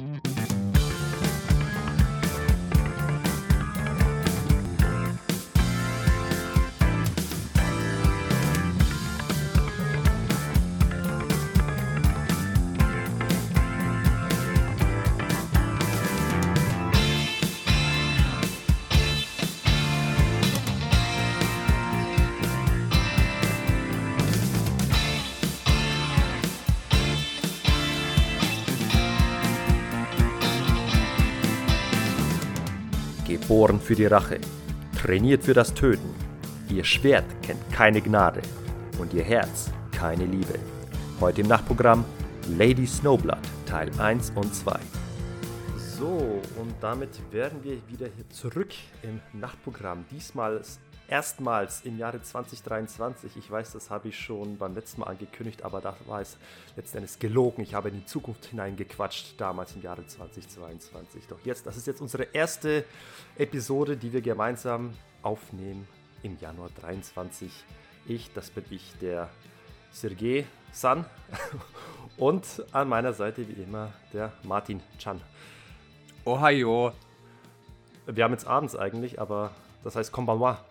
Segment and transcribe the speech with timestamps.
[0.00, 0.43] Mm-hmm.
[33.54, 34.40] Geboren für die Rache,
[35.00, 36.12] trainiert für das Töten.
[36.68, 38.42] Ihr Schwert kennt keine Gnade
[38.98, 40.58] und ihr Herz keine Liebe.
[41.20, 42.04] Heute im Nachtprogramm
[42.58, 44.76] Lady Snowblood Teil 1 und 2.
[45.76, 48.70] So, und damit wären wir wieder hier zurück
[49.02, 50.04] im Nachtprogramm.
[50.10, 50.60] Diesmal
[51.08, 53.36] erstmals im Jahre 2023.
[53.36, 56.36] Ich weiß, das habe ich schon beim letzten Mal angekündigt, aber da war es
[56.76, 57.62] letztendlich gelogen.
[57.62, 61.26] Ich habe in die Zukunft hineingequatscht, damals im Jahre 2022.
[61.28, 62.84] Doch jetzt, das ist jetzt unsere erste
[63.36, 65.86] Episode, die wir gemeinsam aufnehmen
[66.22, 67.50] im Januar 23.
[68.06, 69.28] Ich, das bin ich, der
[69.92, 71.04] Sergei San.
[72.16, 75.20] Und an meiner Seite wie immer der Martin Chan.
[76.24, 76.92] Ohio.
[78.06, 79.50] Wir haben jetzt abends eigentlich, aber
[79.82, 80.64] das heißt Konbanwa.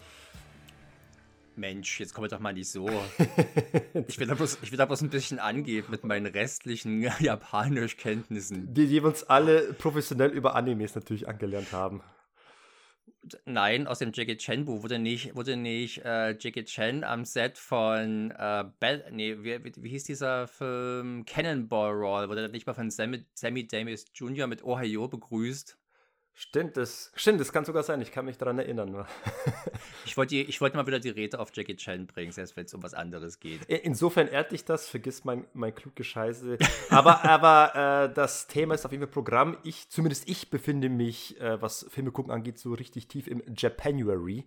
[1.57, 2.87] Mensch, jetzt komme ich doch mal nicht so.
[4.07, 8.73] ich, will da bloß, ich will da bloß ein bisschen angeben mit meinen restlichen Japanischkenntnissen.
[8.73, 12.01] Die, die uns alle professionell über Animes natürlich angelernt haben.
[13.45, 17.57] Nein, aus dem Jackie Chan Buch wurde nicht, wurde nicht äh, Jackie Chan am Set
[17.57, 21.23] von äh, Bell, nee, wie, wie, wie, hieß dieser Film?
[21.25, 24.47] Cannonball Roll, wurde nicht mal von Sammy, Sammy Davis Jr.
[24.47, 25.77] mit Ohio begrüßt.
[26.35, 28.01] Stimmt, das, stimmt, das kann sogar sein.
[28.01, 29.05] Ich kann mich daran erinnern.
[30.05, 32.73] ich wollte ich wollt mal wieder die Rede auf Jackie Chan bringen, selbst wenn es
[32.73, 33.63] um was anderes geht.
[33.65, 36.57] Insofern ehrt dich das, vergiss mein, mein kluge Scheiße.
[36.89, 39.57] Aber, aber äh, das Thema ist auf jeden Fall Programm.
[39.63, 44.43] Ich, zumindest ich, befinde mich, äh, was Filme gucken angeht, so richtig tief im Japanuary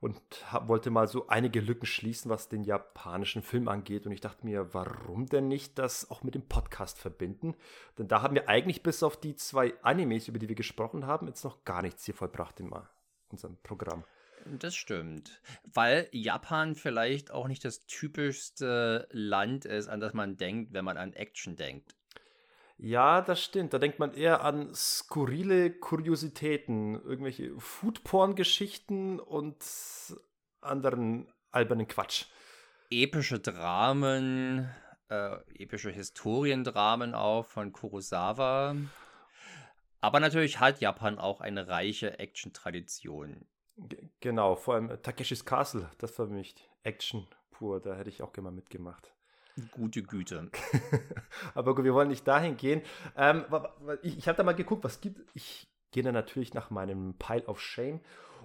[0.00, 0.20] und
[0.52, 4.06] hab, wollte mal so einige Lücken schließen, was den japanischen Film angeht.
[4.06, 7.54] Und ich dachte mir, warum denn nicht das auch mit dem Podcast verbinden?
[7.98, 11.26] Denn da haben wir eigentlich bis auf die zwei Animes, über die wir gesprochen haben,
[11.26, 12.70] jetzt noch gar nichts hier vollbracht in
[13.30, 14.04] unserem Programm.
[14.46, 15.42] Das stimmt.
[15.64, 20.96] Weil Japan vielleicht auch nicht das typischste Land ist, an das man denkt, wenn man
[20.96, 21.97] an Action denkt.
[22.78, 23.72] Ja, das stimmt.
[23.72, 29.56] Da denkt man eher an skurrile Kuriositäten, irgendwelche Foodporn-Geschichten und
[30.60, 32.26] anderen albernen Quatsch.
[32.90, 34.70] Epische Dramen,
[35.08, 38.76] äh, epische Historiendramen auch von Kurosawa.
[40.00, 43.46] Aber natürlich hat Japan auch eine reiche Action-Tradition.
[44.20, 48.32] Genau, vor allem Takeshis Castle, das war für mich Action pur, da hätte ich auch
[48.32, 49.12] gerne mal mitgemacht.
[49.72, 50.50] Gute Güte.
[51.54, 52.82] Aber gut, wir wollen nicht dahin gehen.
[53.16, 53.44] Ähm,
[54.02, 55.20] ich, ich habe da mal geguckt, was gibt.
[55.34, 58.00] Ich gehe dann natürlich nach meinem Pile of Shame.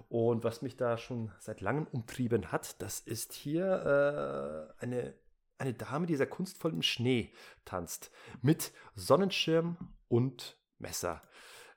[0.08, 5.14] Und was mich da schon seit langem umtrieben hat, das ist hier äh, eine,
[5.58, 7.32] eine Dame, die sehr kunstvoll im Schnee
[7.64, 8.10] tanzt.
[8.42, 9.76] Mit Sonnenschirm
[10.08, 11.22] und Messer.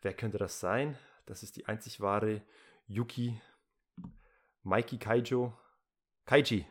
[0.01, 0.97] Wer könnte das sein?
[1.25, 2.41] Das ist die einzig wahre
[2.87, 3.39] Yuki
[4.63, 5.53] Maiki Kaijo.
[6.25, 6.65] Kaiji,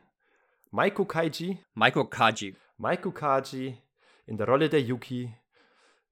[0.77, 1.57] Maiko Kaiji.
[1.75, 2.55] Maiko Kaji.
[2.77, 3.79] Maiko Kaji
[4.27, 5.33] in der Rolle der Yuki,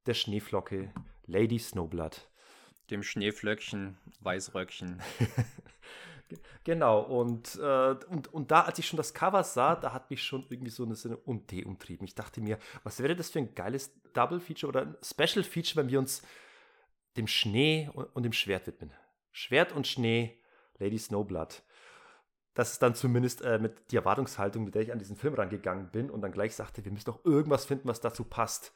[0.06, 0.90] der Schneeflocke,
[1.26, 2.26] Lady Snowblood.
[2.90, 5.02] Dem Schneeflöckchen, Weißröckchen.
[6.64, 10.22] genau, und, äh, und, und da, als ich schon das Cover sah, da hat mich
[10.22, 12.06] schon irgendwie so eine, so eine Umdreh umtrieben.
[12.06, 15.98] Ich dachte mir, was wäre das für ein geiles Double-Feature oder ein Special-Feature, wenn wir
[15.98, 16.22] uns
[17.18, 18.94] dem Schnee und, und dem Schwert widmen.
[19.30, 20.40] Schwert und Schnee,
[20.78, 21.62] Lady Snowblood
[22.54, 25.90] das ist dann zumindest äh, mit die Erwartungshaltung, mit der ich an diesen Film rangegangen
[25.90, 28.72] bin und dann gleich sagte, wir müssen doch irgendwas finden, was dazu passt.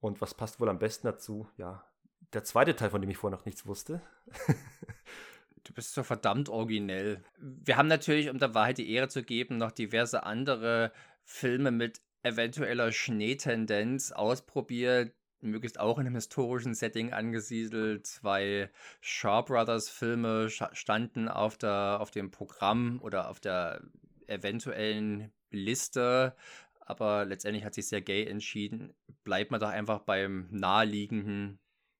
[0.00, 1.48] Und was passt wohl am besten dazu?
[1.56, 1.84] Ja,
[2.32, 4.00] der zweite Teil, von dem ich vorher noch nichts wusste.
[5.64, 7.22] du bist so verdammt originell.
[7.38, 10.92] Wir haben natürlich, um der Wahrheit die Ehre zu geben, noch diverse andere
[11.24, 18.06] Filme mit eventueller Schneetendenz ausprobiert, möglichst auch in einem historischen Setting angesiedelt.
[18.06, 18.70] Zwei
[19.00, 23.82] Shaw Brothers Filme standen auf, der, auf dem Programm oder auf der
[24.26, 26.34] eventuellen Liste,
[26.80, 28.94] aber letztendlich hat sich sehr gay entschieden.
[29.24, 31.58] Bleibt man doch einfach beim naheliegenden,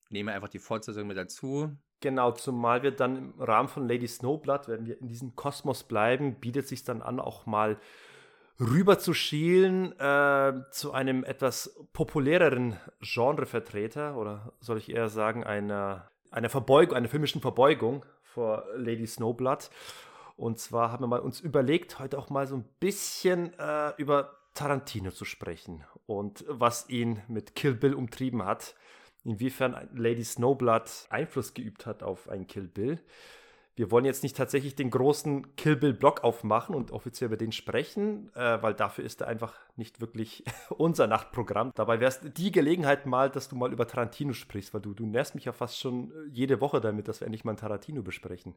[0.09, 1.77] nehme einfach die Fortsetzung mit dazu.
[2.01, 6.41] Genau, zumal wir dann im Rahmen von Lady Snowblood, wenn wir in diesem Kosmos bleiben,
[6.41, 7.79] bietet sich dann an, auch mal
[8.61, 16.11] rüber zu schielen äh, zu einem etwas populäreren Genrevertreter oder soll ich eher sagen einer,
[16.31, 19.71] einer Verbeugung, einer filmischen Verbeugung vor Lady Snowblood.
[20.37, 24.37] Und zwar haben wir mal uns überlegt, heute auch mal so ein bisschen äh, über
[24.55, 28.75] Tarantino zu sprechen und was ihn mit Kill Bill umtrieben hat.
[29.25, 32.99] inwiefern Lady Snowblood Einfluss geübt hat auf ein Kill Bill.
[33.81, 38.31] Wir wollen jetzt nicht tatsächlich den großen Kill Bill-Block aufmachen und offiziell über den sprechen,
[38.35, 41.73] äh, weil dafür ist er einfach nicht wirklich unser Nachtprogramm.
[41.75, 45.07] Dabei wäre es die Gelegenheit mal, dass du mal über Tarantino sprichst, weil du, du
[45.07, 48.03] nervst mich ja fast schon äh, jede Woche damit, dass wir endlich mal einen Tarantino
[48.03, 48.55] besprechen.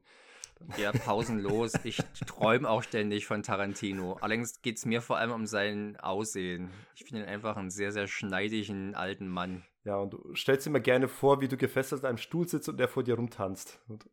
[0.76, 1.72] Ja, pausenlos.
[1.86, 4.18] Ich träume auch ständig von Tarantino.
[4.20, 6.70] Allerdings geht es mir vor allem um sein Aussehen.
[6.96, 9.64] Ich finde ihn einfach einen sehr, sehr schneidigen alten Mann.
[9.86, 12.68] Ja, und du stellst dir mal gerne vor, wie du gefesselt in einem Stuhl sitzt
[12.68, 13.80] und der vor dir rumtanzt.
[13.88, 14.06] Und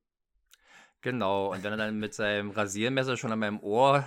[1.03, 4.05] genau, und wenn er dann mit seinem Rasiermesser schon an meinem Ohr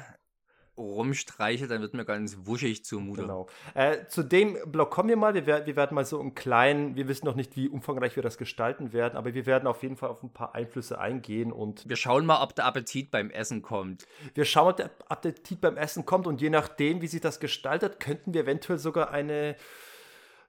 [0.78, 3.22] rumstreichelt, dann wird mir ganz wuschig zumute.
[3.22, 3.48] Genau.
[3.75, 5.34] Äh, zu dem Blog kommen wir mal.
[5.34, 8.38] Wir, wir, werden mal so im Kleinen, wir wissen noch nicht, wie umfangreich wir das
[8.38, 11.88] gestalten werden, aber wir werden auf jeden Fall auf ein paar Einflüsse eingehen und.
[11.88, 14.07] Wir schauen mal, ob der Appetit beim Essen kommt.
[14.34, 18.00] Wir schauen, ob der Appetit beim Essen kommt und je nachdem, wie sich das gestaltet,
[18.00, 19.56] könnten wir eventuell sogar eine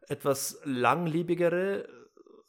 [0.08, 1.86] etwas langlebigere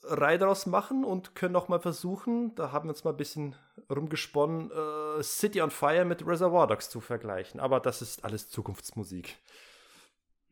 [0.07, 3.55] Reihe daraus machen und können noch mal versuchen, da haben wir uns mal ein bisschen
[3.89, 7.59] rumgesponnen, äh, City on Fire mit Reservoir Dogs zu vergleichen.
[7.59, 9.37] Aber das ist alles Zukunftsmusik.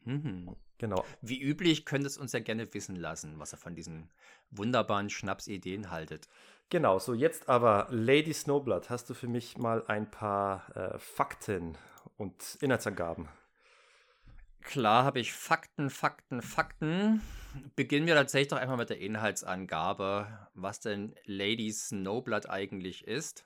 [0.06, 0.56] Mhm.
[0.78, 1.06] Genau.
[1.22, 4.10] Wie üblich könnt es uns ja gerne wissen lassen, was ihr von diesen
[4.52, 6.28] wunderbaren Schnapsideen haltet.
[6.70, 11.78] Genau, so jetzt aber Lady Snowblood, hast du für mich mal ein paar äh, Fakten
[12.18, 13.30] und Inhaltsangaben?
[14.64, 17.22] Klar habe ich Fakten, Fakten, Fakten.
[17.76, 23.46] Beginnen wir tatsächlich doch einmal mit der Inhaltsangabe, was denn Lady Snowblood eigentlich ist.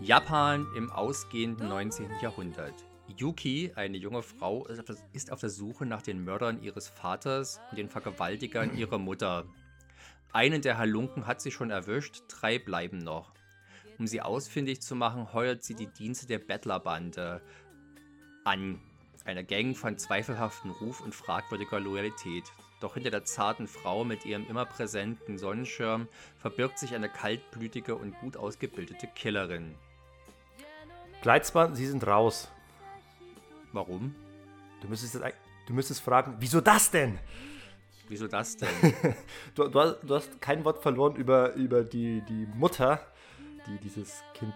[0.00, 2.10] Japan im ausgehenden 19.
[2.22, 2.74] Jahrhundert.
[3.16, 4.66] Yuki, eine junge Frau,
[5.12, 9.44] ist auf der Suche nach den Mördern ihres Vaters und den Vergewaltigern ihrer Mutter.
[10.32, 13.32] Einen der Halunken hat sie schon erwischt, drei bleiben noch.
[13.98, 17.40] Um sie ausfindig zu machen, heuert sie die Dienste der Bettlerbande
[18.44, 18.80] an,
[19.24, 22.44] einer Gang von zweifelhaftem Ruf und fragwürdiger Loyalität.
[22.80, 26.06] Doch hinter der zarten Frau mit ihrem immer präsenten Sonnenschirm
[26.38, 29.74] verbirgt sich eine kaltblütige und gut ausgebildete Killerin.
[31.22, 32.48] Gleitzmann, Sie sind raus.
[33.72, 34.14] Warum?
[34.80, 35.16] Du müsstest,
[35.66, 37.18] du müsstest fragen, wieso das denn?
[38.08, 38.68] Wieso das denn?
[39.54, 43.00] du, du, hast, du, hast, kein Wort verloren über, über die, die Mutter,
[43.66, 44.54] die dieses Kind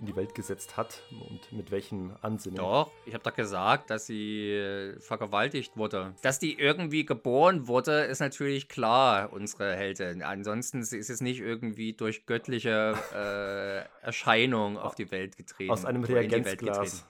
[0.00, 2.56] in die Welt gesetzt hat und mit welchen Ansinnen.
[2.56, 6.14] Doch, ich habe doch gesagt, dass sie äh, vergewaltigt wurde.
[6.22, 10.22] Dass die irgendwie geboren wurde, ist natürlich klar, unsere Heldin.
[10.22, 15.70] Ansonsten ist es nicht irgendwie durch göttliche äh, Erscheinung auf die Welt getreten.
[15.70, 17.06] Aus einem Reagenzglas.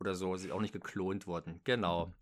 [0.00, 1.60] Oder so, sie ist auch nicht geklont worden.
[1.64, 2.12] Genau.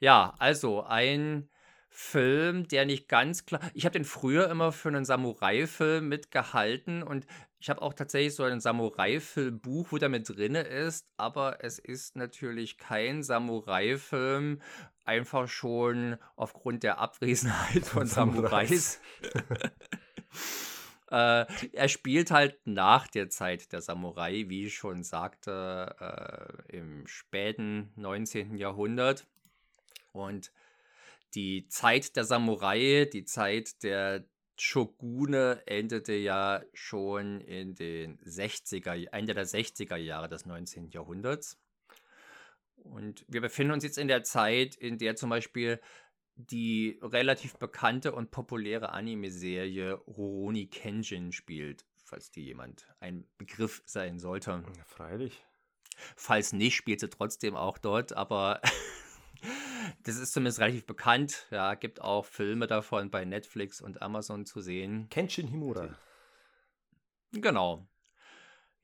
[0.00, 1.48] Ja, also ein
[1.94, 3.60] Film, der nicht ganz klar.
[3.74, 7.26] Ich habe den früher immer für einen Samurai-Film mitgehalten und
[7.58, 12.16] ich habe auch tatsächlich so ein Samurai-Film-Buch, wo der mit drin ist, aber es ist
[12.16, 14.62] natürlich kein Samurai-Film,
[15.04, 18.98] einfach schon aufgrund der Abwesenheit von Samurais.
[21.10, 25.94] äh, er spielt halt nach der Zeit der Samurai, wie ich schon sagte,
[26.70, 28.56] äh, im späten 19.
[28.56, 29.26] Jahrhundert.
[30.12, 30.52] Und
[31.34, 34.24] die Zeit der Samurai, die Zeit der
[34.56, 40.90] Shogune endete ja schon in den 60er, Ende der 60er Jahre des 19.
[40.90, 41.58] Jahrhunderts.
[42.76, 45.80] Und wir befinden uns jetzt in der Zeit, in der zum Beispiel
[46.34, 54.18] die relativ bekannte und populäre Anime-Serie Rurouni Kenshin spielt, falls die jemand ein Begriff sein
[54.18, 54.64] sollte.
[54.76, 55.44] Ja, freilich.
[56.16, 58.60] Falls nicht, spielt sie trotzdem auch dort, aber
[60.04, 61.46] das ist zumindest relativ bekannt.
[61.50, 65.08] Ja, gibt auch Filme davon bei Netflix und Amazon zu sehen.
[65.10, 65.98] Kenshin Himura.
[67.32, 67.86] Genau.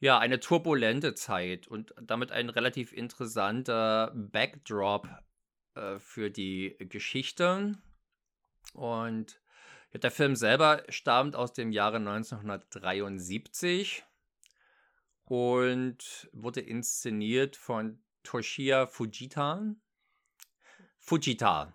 [0.00, 5.08] Ja, eine turbulente Zeit und damit ein relativ interessanter Backdrop
[5.74, 7.76] äh, für die Geschichte.
[8.74, 9.40] Und
[9.92, 14.04] der Film selber stammt aus dem Jahre 1973
[15.24, 19.74] und wurde inszeniert von Toshia Fujita.
[21.08, 21.72] Fujita.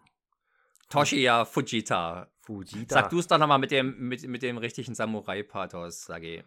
[0.89, 2.27] Toshiya Fujita.
[2.45, 2.93] Fujita.
[2.93, 6.43] Sag du es doch nochmal mit dem, mit, mit dem richtigen Samurai-Pathos, sage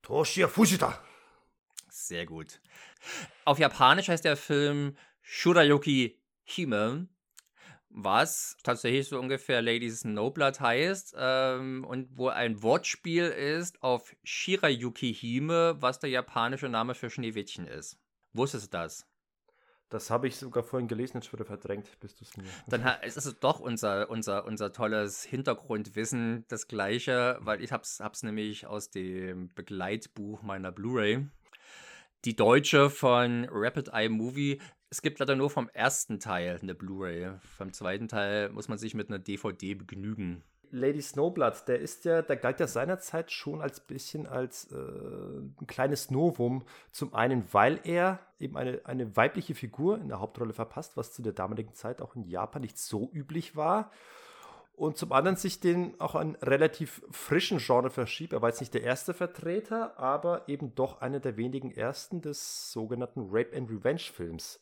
[0.00, 0.98] Toshiya Fujita.
[1.90, 2.62] Sehr gut.
[3.44, 7.08] Auf Japanisch heißt der Film Shurayuki Hime,
[7.90, 15.12] was tatsächlich so ungefähr Lady Snowblood heißt ähm, und wo ein Wortspiel ist auf Shirayuki
[15.12, 17.98] Hime, was der japanische Name für Schneewittchen ist.
[18.32, 19.06] Wusstest du das?
[19.90, 22.44] Das habe ich sogar vorhin gelesen, jetzt wurde verdrängt, bis du es mir.
[22.68, 28.22] Dann ist es doch unser, unser, unser tolles Hintergrundwissen das gleiche, weil ich hab's, hab's
[28.22, 31.26] nämlich aus dem Begleitbuch meiner Blu-ray.
[32.24, 34.60] Die deutsche von Rapid Eye Movie.
[34.88, 37.32] Es gibt leider nur vom ersten Teil eine Blu-ray.
[37.56, 40.42] Vom zweiten Teil muss man sich mit einer DVD begnügen.
[40.74, 45.66] Lady Snowblood, der ist ja, der galt ja seinerzeit schon als bisschen als äh, ein
[45.68, 46.64] kleines Novum.
[46.90, 51.22] Zum einen, weil er eben eine, eine weibliche Figur in der Hauptrolle verpasst, was zu
[51.22, 53.92] der damaligen Zeit auch in Japan nicht so üblich war.
[54.72, 58.32] Und zum anderen sich den auch einen relativ frischen Genre verschiebt.
[58.32, 62.72] Er war jetzt nicht der erste Vertreter, aber eben doch einer der wenigen ersten des
[62.72, 64.60] sogenannten Rape and Revenge Films.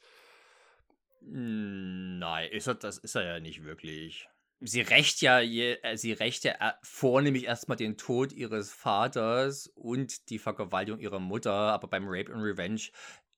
[1.22, 4.28] Nein, ist er, das ist er ja nicht wirklich
[4.64, 10.30] sie rächt ja, äh, sie rächt ja äh, vornehmlich erstmal den Tod ihres Vaters und
[10.30, 12.82] die Vergewaltigung ihrer Mutter, aber beim Rape and Revenge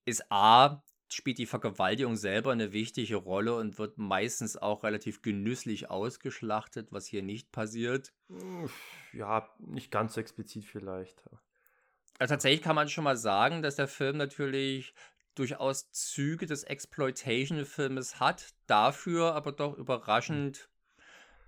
[0.04, 5.90] ist A, spielt die Vergewaltigung selber eine wichtige Rolle und wird meistens auch relativ genüsslich
[5.90, 8.12] ausgeschlachtet, was hier nicht passiert.
[9.12, 11.22] Ja, nicht ganz so explizit vielleicht.
[12.18, 14.94] Also tatsächlich kann man schon mal sagen, dass der Film natürlich
[15.34, 20.68] durchaus Züge des Exploitation-Filmes hat, dafür aber doch überraschend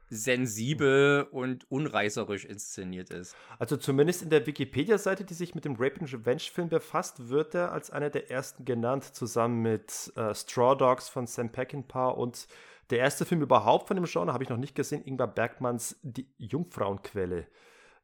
[0.09, 3.37] sensibel und unreißerisch inszeniert ist.
[3.59, 7.73] Also zumindest in der Wikipedia-Seite, die sich mit dem Rape and Revenge-Film befasst, wird er
[7.73, 12.47] als einer der ersten genannt, zusammen mit äh, Straw Dogs von Sam Peckinpah und
[12.91, 16.33] der erste Film überhaupt von dem Genre, habe ich noch nicht gesehen, Ingmar Bergmanns Die
[16.39, 17.49] Jungfrauenquelle,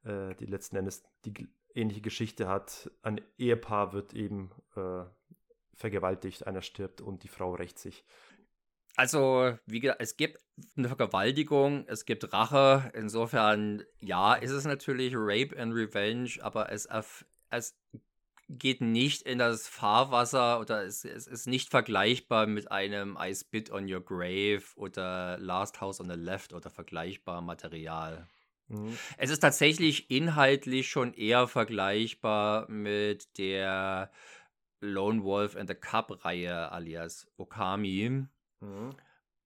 [0.04, 2.90] äh, die letzten Endes die ähnliche Geschichte hat.
[3.02, 5.04] Ein Ehepaar wird eben äh,
[5.74, 8.04] vergewaltigt, einer stirbt und die Frau rächt sich.
[8.96, 10.38] Also, wie gesagt, es gibt
[10.76, 12.90] eine Vergewaltigung, es gibt Rache.
[12.94, 16.88] Insofern, ja, ist es natürlich Rape and Revenge, aber es,
[17.50, 17.74] es
[18.48, 23.70] geht nicht in das Fahrwasser oder es, es ist nicht vergleichbar mit einem I Spit
[23.70, 28.26] on Your Grave oder Last House on the Left oder vergleichbarem Material.
[28.68, 28.98] Mhm.
[29.16, 34.10] Es ist tatsächlich inhaltlich schon eher vergleichbar mit der
[34.80, 38.26] Lone Wolf and the Cup Reihe alias Okami
[38.62, 38.94] Mhm.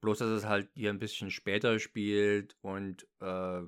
[0.01, 3.63] Bloß, dass es halt hier ein bisschen später spielt und äh,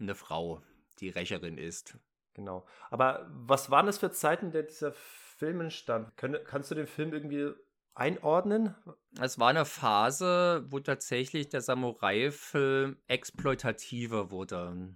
[0.00, 0.62] eine Frau
[0.98, 1.98] die Rächerin ist.
[2.34, 2.66] Genau.
[2.90, 6.16] Aber was waren das für Zeiten, der dieser Film entstand?
[6.16, 7.52] Kann, kannst du den Film irgendwie
[7.94, 8.74] einordnen?
[9.20, 14.94] Es war eine Phase, wo tatsächlich der Samurai-Film exploitativer wurde.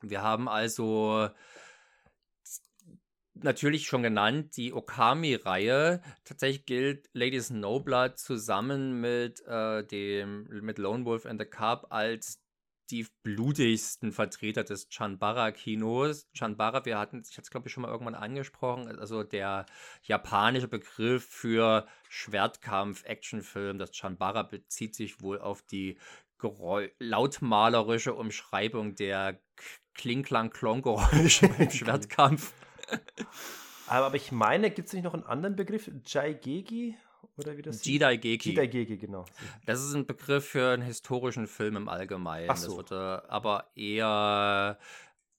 [0.00, 1.30] Wir haben also
[3.34, 6.02] natürlich schon genannt, die Okami-Reihe.
[6.24, 12.42] Tatsächlich gilt Lady Snowblood zusammen mit, äh, dem, mit Lone Wolf and the Cup als
[12.90, 16.28] die blutigsten Vertreter des Chanbara-Kinos.
[16.34, 19.64] Chanbara, wir hatten, ich hatte es glaube ich schon mal irgendwann angesprochen, also der
[20.02, 23.78] japanische Begriff für Schwertkampf-Actionfilm.
[23.78, 25.98] Das Chanbara bezieht sich wohl auf die
[26.98, 29.40] lautmalerische Umschreibung der
[29.94, 32.52] Kling-Klang-Klong-Geräusche beim Schwertkampf.
[33.86, 35.90] Aber, ich meine, gibt es nicht noch einen anderen Begriff?
[36.06, 36.96] Jaigegi?
[37.36, 38.50] Oder wie das Jidaigeki.
[38.50, 39.24] Jidaigeki, genau.
[39.64, 42.50] Das ist ein Begriff für einen historischen Film im Allgemeinen.
[42.50, 42.82] Ach so.
[42.82, 44.78] Das wird äh, aber eher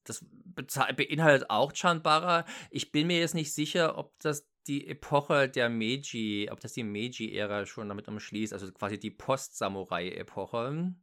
[0.04, 2.46] das beinhaltet auch Chanbara.
[2.70, 6.84] Ich bin mir jetzt nicht sicher, ob das die Epoche der Meiji, ob das die
[6.84, 10.94] Meiji-Ära schon damit umschließt, also quasi die Post-Samurai-Epoche.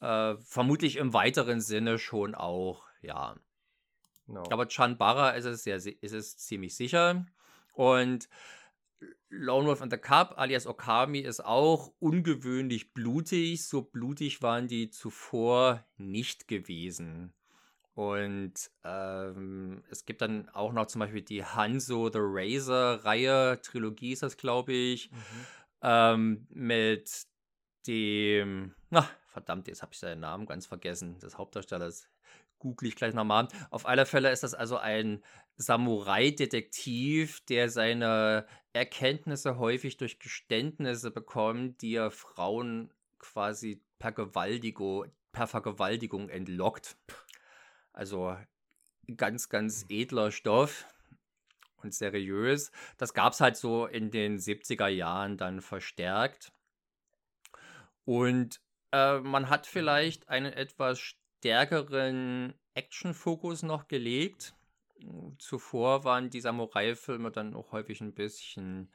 [0.00, 3.36] Äh, vermutlich im weiteren Sinne schon auch, ja.
[4.28, 4.44] No.
[4.50, 7.26] Aber Chanbara ist es, sehr, ist es ziemlich sicher.
[7.72, 8.28] Und
[9.30, 13.66] Lone Wolf and the Cup alias Okami ist auch ungewöhnlich blutig.
[13.66, 17.32] So blutig waren die zuvor nicht gewesen.
[17.94, 24.22] Und ähm, es gibt dann auch noch zum Beispiel die Hanzo the Razor-Reihe, Trilogie ist
[24.22, 25.16] das, glaube ich, mhm.
[25.82, 27.26] ähm, mit
[27.88, 32.08] dem, na, verdammt, jetzt habe ich seinen Namen ganz vergessen, des Hauptdarstellers
[32.58, 33.48] google ich gleich nochmal.
[33.70, 35.22] Auf alle Fälle ist das also ein
[35.56, 45.46] Samurai-Detektiv, der seine Erkenntnisse häufig durch Geständnisse bekommt, die er Frauen quasi per, Gewaltigo, per
[45.46, 46.96] Vergewaltigung entlockt.
[47.92, 48.36] Also
[49.16, 50.86] ganz, ganz edler Stoff
[51.82, 52.70] und seriös.
[52.96, 56.52] Das gab es halt so in den 70er Jahren dann verstärkt.
[58.04, 58.60] Und
[58.92, 64.54] äh, man hat vielleicht einen etwas stärkeren Action-Fokus noch gelegt.
[65.38, 68.90] Zuvor waren die Samurai-Filme dann auch häufig ein bisschen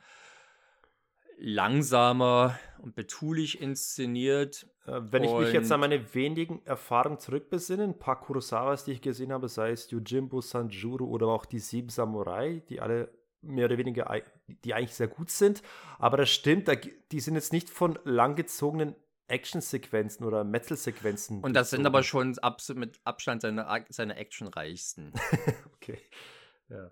[1.38, 4.68] langsamer und betulich inszeniert.
[4.86, 9.02] Äh, wenn ich mich jetzt an meine wenigen Erfahrungen zurückbesinne, ein paar Kurosawas, die ich
[9.02, 13.10] gesehen habe, sei es Yojimbo, Sanjuro oder auch die Sieben Samurai, die alle
[13.42, 14.10] mehr oder weniger,
[14.48, 15.62] die eigentlich sehr gut sind.
[16.00, 16.70] Aber das stimmt,
[17.12, 18.96] die sind jetzt nicht von langgezogenen
[19.28, 21.42] Actionsequenzen oder Metal-Sequenzen.
[21.42, 22.38] Und das sind aber schon
[22.76, 25.14] mit Abstand seine, seine actionreichsten.
[25.76, 26.00] okay.
[26.70, 26.92] Ja.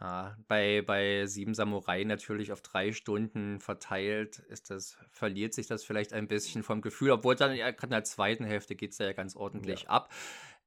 [0.00, 5.84] Ja, bei, bei Sieben Samurai natürlich auf drei Stunden verteilt, ist das, verliert sich das
[5.84, 8.98] vielleicht ein bisschen vom Gefühl, obwohl dann ja, gerade in der zweiten Hälfte geht es
[8.98, 9.88] ja ganz ordentlich ja.
[9.90, 10.10] ab.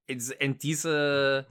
[0.05, 1.48] In, in, diese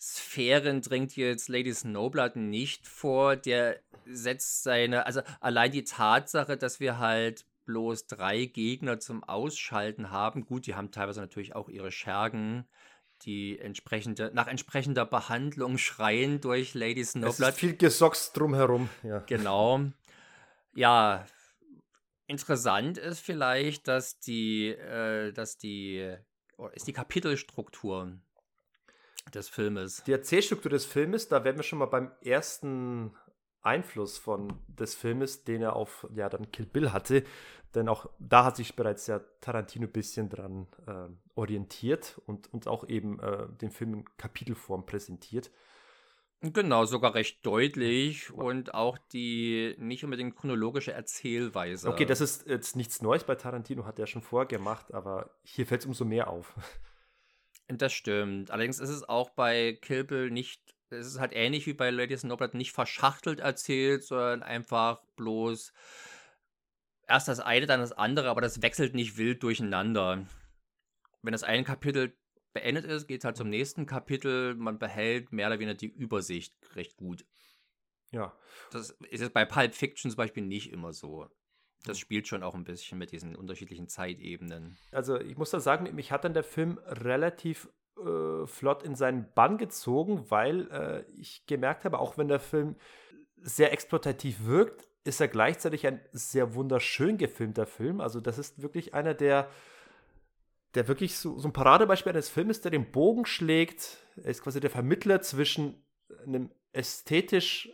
[0.00, 3.34] Sphären dringt jetzt Lady Snowblood nicht vor.
[3.34, 10.10] Der setzt seine, also allein die Tatsache, dass wir halt bloß drei Gegner zum Ausschalten
[10.10, 10.44] haben.
[10.44, 12.66] Gut, die haben teilweise natürlich auch ihre Schergen,
[13.22, 17.40] die entsprechende, nach entsprechender Behandlung schreien durch Lady Snowblood.
[17.40, 19.20] Es ist viel Gesocks drumherum, ja.
[19.20, 19.80] Genau.
[20.74, 21.26] Ja,
[22.26, 26.16] interessant ist vielleicht, dass die, äh, dass die,
[26.56, 28.18] oh, ist die Kapitelstruktur
[29.32, 30.02] des Filmes.
[30.04, 33.16] Die Erzählstruktur des Filmes, da werden wir schon mal beim ersten
[33.64, 37.24] Einfluss von des Filmes, den er auf ja dann Kill Bill hatte,
[37.74, 42.66] denn auch da hat sich bereits ja Tarantino ein bisschen dran äh, orientiert und uns
[42.66, 45.50] auch eben äh, den Film in Kapitelform präsentiert.
[46.52, 51.88] Genau, sogar recht deutlich und auch die nicht unbedingt chronologische Erzählweise.
[51.88, 55.66] Okay, das ist jetzt nichts Neues bei Tarantino, hat er schon vorher gemacht, aber hier
[55.66, 56.54] fällt es umso mehr auf.
[57.68, 58.50] Das stimmt.
[58.50, 62.20] Allerdings ist es auch bei Kill Bill nicht es ist halt ähnlich wie bei Ladies
[62.20, 65.72] Snowblood nicht verschachtelt erzählt, sondern einfach bloß
[67.06, 70.26] erst das eine, dann das andere, aber das wechselt nicht wild durcheinander.
[71.22, 72.16] Wenn das eine Kapitel
[72.52, 74.54] beendet ist, geht es halt zum nächsten Kapitel.
[74.54, 77.26] Man behält mehr oder weniger die Übersicht recht gut.
[78.10, 78.36] Ja.
[78.70, 81.28] Das ist jetzt bei Pulp Fiction zum Beispiel nicht immer so.
[81.84, 84.78] Das spielt schon auch ein bisschen mit diesen unterschiedlichen Zeitebenen.
[84.92, 89.32] Also ich muss da sagen, mich hat dann der Film relativ äh, flott in seinen
[89.34, 92.76] Bann gezogen, weil äh, ich gemerkt habe, auch wenn der Film
[93.36, 98.00] sehr exploitativ wirkt, ist er gleichzeitig ein sehr wunderschön gefilmter Film.
[98.00, 99.48] Also das ist wirklich einer der,
[100.74, 103.98] der wirklich so, so ein Paradebeispiel eines Filmes, der den Bogen schlägt.
[104.16, 105.84] Er ist quasi der Vermittler zwischen
[106.26, 107.70] einem ästhetisch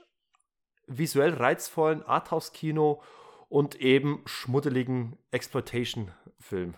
[0.86, 3.00] visuell reizvollen Arthouse-Kino
[3.50, 6.74] und eben schmuddeligen Exploitation-Film.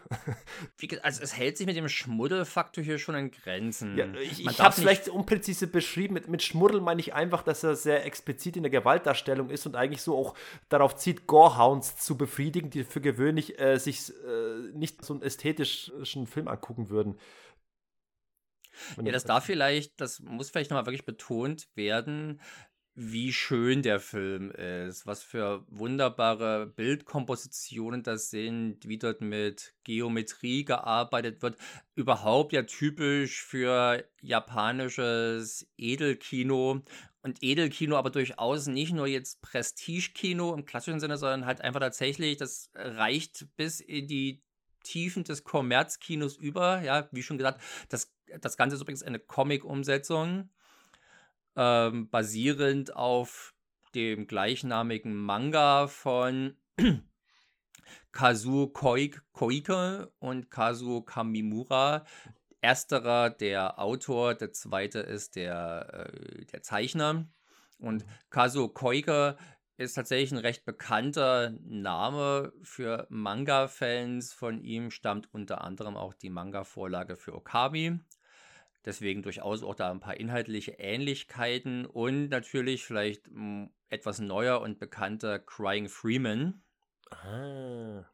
[1.03, 3.97] also es hält sich mit dem Schmuddelfaktor hier schon in Grenzen.
[3.99, 6.15] Ja, ich ich habe es vielleicht unpräzise beschrieben.
[6.15, 9.77] Mit, mit Schmuddel meine ich einfach, dass er sehr explizit in der Gewaltdarstellung ist und
[9.77, 10.35] eigentlich so auch
[10.71, 16.27] darauf zieht, Gorehounds zu befriedigen, die für gewöhnlich äh, sich äh, nicht so einen ästhetischen
[16.27, 17.19] Film angucken würden.
[18.97, 22.41] Ja, das darf vielleicht, das muss vielleicht nochmal wirklich betont werden,
[22.95, 30.65] wie schön der Film ist, was für wunderbare Bildkompositionen das sind, wie dort mit Geometrie
[30.65, 31.57] gearbeitet wird.
[31.95, 36.83] Überhaupt ja typisch für japanisches Edelkino.
[37.23, 42.37] Und Edelkino aber durchaus nicht nur jetzt Prestigekino im klassischen Sinne, sondern halt einfach tatsächlich,
[42.37, 44.43] das reicht bis in die
[44.83, 46.83] Tiefen des Kommerzkinos über.
[46.83, 50.51] Ja, wie schon gesagt, das, das Ganze ist übrigens eine Comic-Umsetzung
[51.57, 53.55] ähm, basierend auf
[53.95, 56.57] dem gleichnamigen Manga von
[58.13, 62.05] Kazuo Koike und Kazuo Kamimura.
[62.61, 67.27] Ersterer der Autor, der zweite ist der, äh, der Zeichner.
[67.79, 69.37] Und Kazuo Koike
[69.77, 74.33] ist tatsächlich ein recht bekannter Name für Manga-Fans.
[74.33, 77.99] Von ihm stammt unter anderem auch die Manga-Vorlage für Okami.
[78.85, 84.79] Deswegen durchaus auch da ein paar inhaltliche Ähnlichkeiten und natürlich vielleicht hm, etwas neuer und
[84.79, 86.63] bekannter Crying Freeman.
[87.11, 88.05] Ah.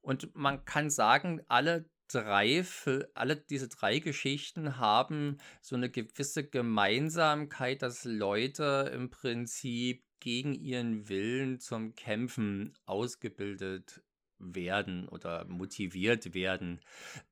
[0.00, 2.64] Und man kann sagen, alle drei,
[3.14, 11.08] alle diese drei Geschichten haben so eine gewisse Gemeinsamkeit, dass Leute im Prinzip gegen ihren
[11.08, 14.02] Willen zum Kämpfen ausgebildet
[14.38, 16.80] werden oder motiviert werden.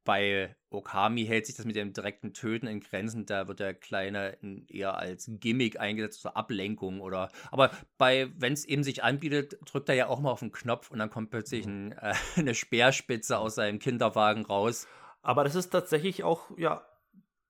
[0.04, 4.36] Bei Okami hält sich das mit dem direkten Töten in Grenzen, da wird der Kleine
[4.68, 9.88] eher als Gimmick eingesetzt zur Ablenkung oder aber bei, wenn es eben sich anbietet, drückt
[9.88, 11.72] er ja auch mal auf den Knopf und dann kommt plötzlich mhm.
[11.72, 14.86] ein, äh, eine Speerspitze aus seinem Kinderwagen raus.
[15.22, 16.86] Aber das ist tatsächlich auch, ja,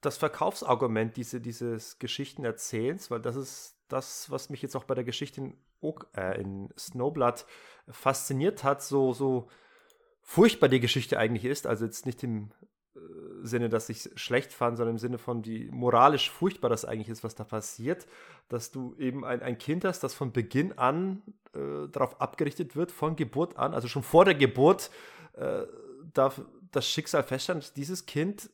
[0.00, 5.04] das Verkaufsargument diese, dieses Geschichtenerzählens, weil das ist das, was mich jetzt auch bei der
[5.04, 5.52] Geschichte
[6.16, 7.46] äh, in Snowblood
[7.88, 9.48] fasziniert hat, so, so
[10.22, 12.50] furchtbar die Geschichte eigentlich ist, also jetzt nicht im
[12.94, 12.98] äh,
[13.42, 17.08] Sinne, dass ich es schlecht fand, sondern im Sinne von, wie moralisch furchtbar das eigentlich
[17.08, 18.06] ist, was da passiert,
[18.48, 21.22] dass du eben ein, ein Kind hast, das von Beginn an
[21.54, 24.90] äh, darauf abgerichtet wird, von Geburt an, also schon vor der Geburt
[25.34, 25.62] äh,
[26.12, 26.40] darf
[26.72, 28.50] das Schicksal feststellen, dass dieses Kind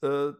[0.00, 0.32] äh,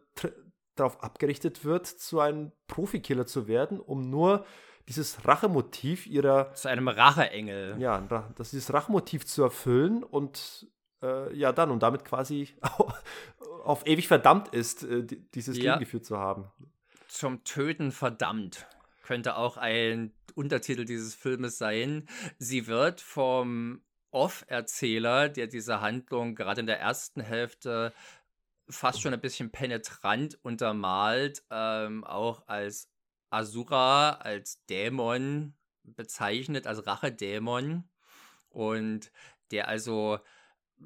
[0.75, 4.45] darauf abgerichtet wird, zu einem Profikiller zu werden, um nur
[4.91, 6.53] dieses Rachemotiv ihrer.
[6.53, 7.75] Zu einem Racheengel.
[7.79, 8.01] Ja,
[8.35, 10.67] das dieses Rachemotiv zu erfüllen und
[11.01, 12.49] äh, ja, dann und damit quasi
[13.63, 15.73] auf ewig verdammt ist, äh, dieses ja.
[15.73, 16.51] Leben geführt zu haben.
[17.07, 18.67] Zum Töten verdammt
[19.03, 22.07] könnte auch ein Untertitel dieses Filmes sein.
[22.37, 27.93] Sie wird vom Off-Erzähler, der diese Handlung gerade in der ersten Hälfte
[28.69, 32.90] fast schon ein bisschen penetrant untermalt, ähm, auch als
[33.31, 37.89] Asura, als Dämon bezeichnet, als Rachedämon.
[38.49, 39.11] Und
[39.51, 40.19] der also
[40.79, 40.85] äh,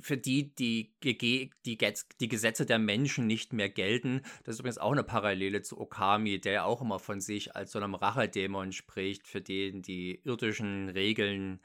[0.00, 1.78] für die die, die
[2.20, 4.22] die Gesetze der Menschen nicht mehr gelten.
[4.42, 7.78] Das ist übrigens auch eine Parallele zu Okami, der auch immer von sich als so
[7.78, 11.60] einem Rachedämon spricht, für den die irdischen Regeln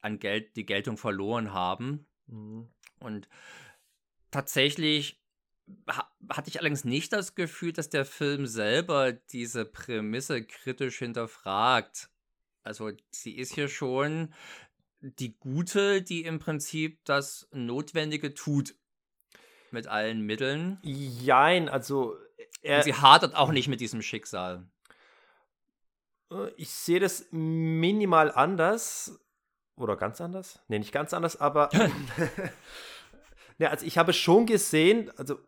[0.00, 2.06] an Geld, die Geltung verloren haben.
[2.26, 2.68] Mhm.
[3.00, 3.28] Und
[4.30, 5.22] tatsächlich
[6.28, 12.10] hatte ich allerdings nicht das Gefühl, dass der Film selber diese Prämisse kritisch hinterfragt.
[12.62, 14.34] Also sie ist hier schon
[15.00, 18.74] die Gute, die im Prinzip das Notwendige tut.
[19.70, 20.78] Mit allen Mitteln.
[20.82, 22.16] Jein, also.
[22.62, 24.66] Er, Und sie hadert auch nicht mit diesem Schicksal.
[26.30, 29.20] Äh, ich sehe das minimal anders.
[29.76, 30.58] Oder ganz anders?
[30.68, 31.70] Nee, nicht ganz anders, aber.
[33.58, 35.38] ja, also ich habe schon gesehen, also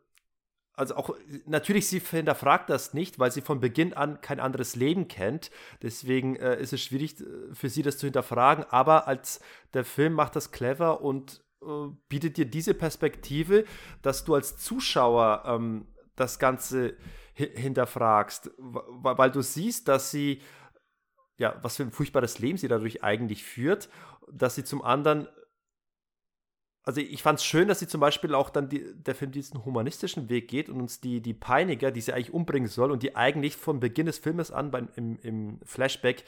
[0.80, 1.14] also auch,
[1.46, 5.50] natürlich, sie hinterfragt das nicht, weil sie von Beginn an kein anderes Leben kennt.
[5.82, 8.64] Deswegen äh, ist es schwierig äh, für sie, das zu hinterfragen.
[8.70, 9.40] Aber als
[9.74, 11.66] der Film macht das clever und äh,
[12.08, 13.64] bietet dir diese Perspektive,
[14.00, 16.96] dass du als Zuschauer ähm, das Ganze
[17.34, 20.42] hinterfragst, weil du siehst, dass sie,
[21.38, 23.88] ja, was für ein furchtbares Leben sie dadurch eigentlich führt,
[24.30, 25.28] dass sie zum anderen
[26.84, 29.64] also ich fand es schön, dass sie zum Beispiel auch dann die, der Film diesen
[29.64, 33.16] humanistischen Weg geht und uns die, die Peiniger, die sie eigentlich umbringen soll und die
[33.16, 36.24] eigentlich von Beginn des Filmes an beim, im, im Flashback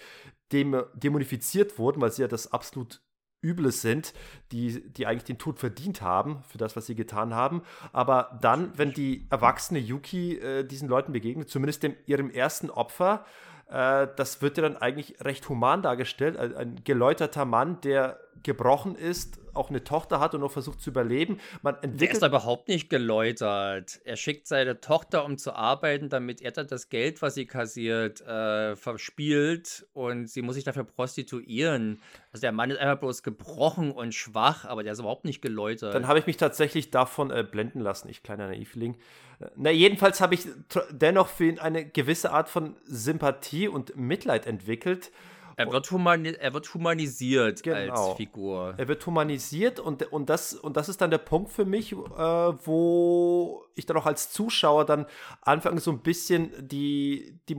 [0.52, 3.00] dem, demonifiziert wurden, weil sie ja das absolut
[3.42, 4.14] Üble sind,
[4.52, 7.62] die, die eigentlich den Tod verdient haben für das, was sie getan haben.
[7.92, 13.24] Aber dann, wenn die erwachsene Yuki äh, diesen Leuten begegnet, zumindest dem, ihrem ersten Opfer,
[13.68, 16.36] äh, das wird ja dann eigentlich recht human dargestellt.
[16.36, 20.90] Ein, ein geläuterter Mann, der gebrochen ist, auch eine Tochter hat und noch versucht zu
[20.90, 21.38] überleben.
[21.62, 24.00] Man entwickelt der ist überhaupt nicht geläutert.
[24.04, 28.20] Er schickt seine Tochter, um zu arbeiten, damit er dann das Geld, was sie kassiert,
[28.22, 32.00] äh, verspielt und sie muss sich dafür prostituieren.
[32.32, 35.94] Also der Mann ist einfach bloß gebrochen und schwach, aber der ist überhaupt nicht geläutert.
[35.94, 38.96] Dann habe ich mich tatsächlich davon äh, blenden lassen, ich kleiner Naivling.
[39.56, 40.46] Na, jedenfalls habe ich
[40.90, 45.10] dennoch für ihn eine gewisse Art von Sympathie und Mitleid entwickelt.
[45.56, 47.92] Er wird, humani er wird humanisiert genau.
[47.92, 48.74] als Figur.
[48.76, 51.96] Er wird humanisiert und, und, das, und das ist dann der Punkt für mich, äh,
[51.96, 55.06] wo ich dann auch als Zuschauer dann
[55.40, 57.56] anfange, so ein bisschen die, die,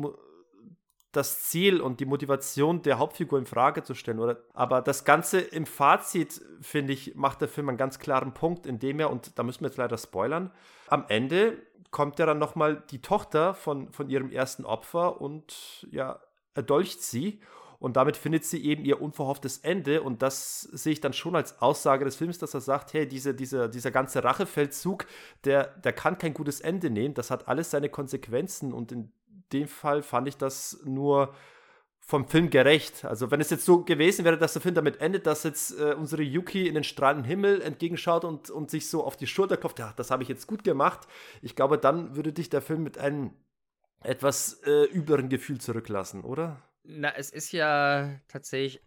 [1.11, 4.19] das Ziel und die Motivation der Hauptfigur in Frage zu stellen.
[4.19, 4.43] Oder?
[4.53, 8.99] Aber das Ganze im Fazit, finde ich, macht der Film einen ganz klaren Punkt, indem
[8.99, 10.51] er, und da müssen wir jetzt leider spoilern,
[10.87, 11.57] am Ende
[11.91, 16.19] kommt ja dann nochmal die Tochter von, von ihrem ersten Opfer und ja,
[16.55, 17.39] erdolcht sie
[17.83, 20.03] und damit findet sie eben ihr unverhofftes Ende.
[20.03, 23.33] Und das sehe ich dann schon als Aussage des Films, dass er sagt, hey, diese,
[23.33, 25.05] diese, dieser ganze Rachefeldzug,
[25.43, 27.13] der, der kann kein gutes Ende nehmen.
[27.13, 28.71] Das hat alles seine Konsequenzen.
[28.71, 29.11] Und in
[29.51, 31.33] dem Fall fand ich das nur
[31.99, 33.03] vom Film gerecht.
[33.03, 35.93] Also wenn es jetzt so gewesen wäre, dass der Film damit endet, dass jetzt äh,
[35.93, 39.79] unsere Yuki in den strahlenden Himmel entgegenschaut und, und sich so auf die Schulter klopft,
[39.79, 41.05] ja, das habe ich jetzt gut gemacht.
[41.41, 43.31] Ich glaube, dann würde dich der Film mit einem
[43.99, 46.61] etwas äh, übleren Gefühl zurücklassen, oder?
[46.83, 48.81] Na, es ist ja tatsächlich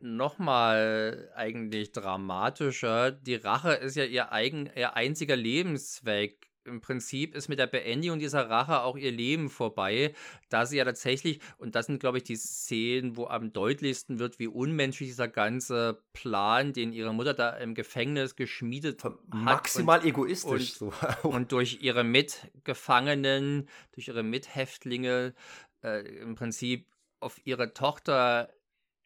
[0.00, 3.10] nochmal eigentlich dramatischer.
[3.10, 6.48] Die Rache ist ja ihr, eigen, ihr einziger Lebenszweck.
[6.64, 10.14] Im Prinzip ist mit der Beendigung dieser Rache auch ihr Leben vorbei,
[10.50, 14.38] da sie ja tatsächlich, und das sind, glaube ich, die Szenen, wo am deutlichsten wird,
[14.38, 19.14] wie unmenschlich dieser ganze Plan, den ihre Mutter da im Gefängnis geschmiedet hat.
[19.28, 20.80] Maximal und, egoistisch.
[20.82, 20.92] Und, so.
[21.28, 25.34] und durch ihre Mitgefangenen, durch ihre Mithäftlinge
[25.82, 26.86] äh, im Prinzip
[27.20, 28.52] auf ihre Tochter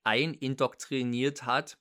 [0.05, 1.79] einindoktriniert hat.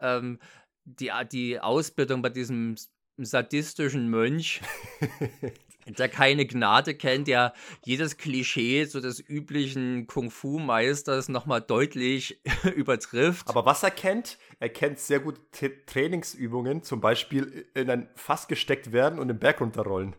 [0.00, 0.38] Ähm,
[0.84, 2.76] die, die Ausbildung bei diesem
[3.16, 4.60] sadistischen Mönch
[5.86, 7.52] der keine Gnade kennt, der
[7.84, 12.40] jedes Klischee so des üblichen Kung-Fu-Meisters nochmal deutlich
[12.76, 13.48] übertrifft.
[13.48, 15.40] Aber was er kennt, er kennt sehr gut
[15.86, 20.14] Trainingsübungen, zum Beispiel in ein Fass gesteckt werden und den Berg runterrollen.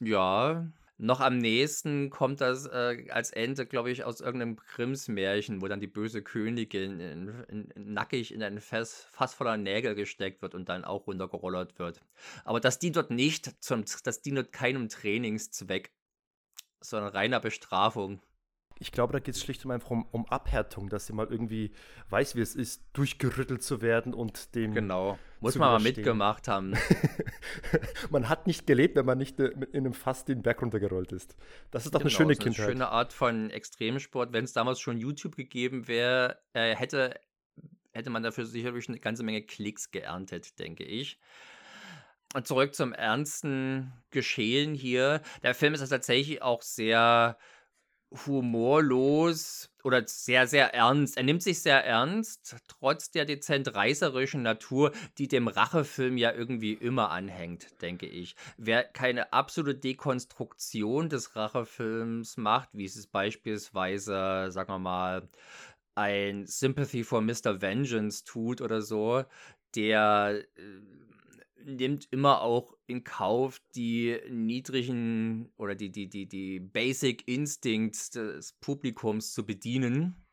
[0.00, 0.66] Ja,
[0.98, 5.80] noch am nächsten kommt das äh, als Ende, glaube ich, aus irgendeinem Grimms-Märchen, wo dann
[5.80, 10.54] die böse Königin in, in, in, nackig in ein Fass, Fass voller Nägel gesteckt wird
[10.54, 12.00] und dann auch runtergerollert wird.
[12.44, 15.92] Aber das dient dort nicht, zum, das dient dort keinem Trainingszweck,
[16.80, 18.22] sondern reiner Bestrafung.
[18.78, 21.72] Ich glaube, da geht es schlicht und einfach um, um Abhärtung, dass sie mal irgendwie
[22.10, 24.74] weiß, wie es ist, durchgerüttelt zu werden und dem.
[24.74, 25.18] Genau.
[25.40, 26.74] Muss man mal mitgemacht haben.
[28.10, 31.36] man hat nicht gelebt, wenn man nicht äh, in einem Fass den Berg runtergerollt ist.
[31.70, 32.66] Das ist doch genau, eine schöne so eine Kindheit.
[32.66, 34.32] Eine schöne Art von Extremsport.
[34.32, 37.20] Wenn es damals schon YouTube gegeben wäre, äh, hätte,
[37.92, 41.18] hätte man dafür sicherlich eine ganze Menge Klicks geerntet, denke ich.
[42.34, 45.22] Und zurück zum ernsten Geschehen hier.
[45.42, 47.38] Der Film ist tatsächlich auch sehr
[48.12, 51.16] humorlos oder sehr, sehr ernst.
[51.16, 56.72] Er nimmt sich sehr ernst, trotz der dezent reißerischen Natur, die dem Rachefilm ja irgendwie
[56.72, 58.36] immer anhängt, denke ich.
[58.56, 65.28] Wer keine absolute Dekonstruktion des Rachefilms macht, wie es beispielsweise, sagen wir mal,
[65.94, 67.60] ein Sympathy for Mr.
[67.60, 69.24] Vengeance tut oder so,
[69.74, 71.05] der äh,
[71.66, 78.52] nimmt immer auch in Kauf die niedrigen oder die, die, die, die Basic Instincts des
[78.54, 80.24] Publikums zu bedienen.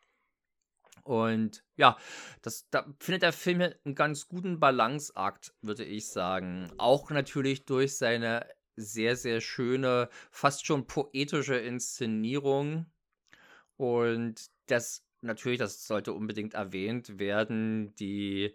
[1.04, 1.98] Und ja,
[2.41, 6.72] das, da findet der Film einen ganz guten Balanceakt, würde ich sagen.
[6.78, 12.86] Auch natürlich durch seine sehr, sehr schöne, fast schon poetische Inszenierung.
[13.76, 18.54] Und das natürlich, das sollte unbedingt erwähnt werden, die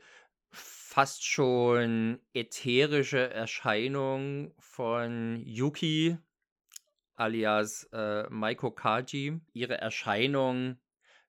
[0.51, 6.19] fast schon ätherische Erscheinung von Yuki
[7.19, 9.41] alias äh, Maiko Kaji.
[9.53, 10.79] Ihre Erscheinung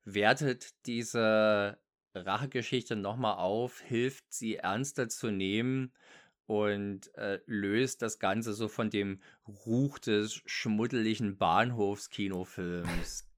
[0.04, 1.80] wertet diese
[2.16, 5.94] Rachegeschichte nochmal auf, hilft sie ernster zu nehmen
[6.46, 13.29] und äh, löst das Ganze so von dem Ruch des schmuddeligen Bahnhofskinofilms,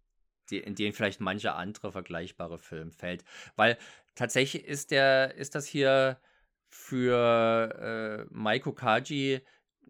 [0.59, 3.23] in den vielleicht mancher andere vergleichbare Film fällt.
[3.55, 3.77] Weil
[4.15, 6.19] tatsächlich ist der, ist das hier
[6.67, 9.41] für äh, Maiko Kaji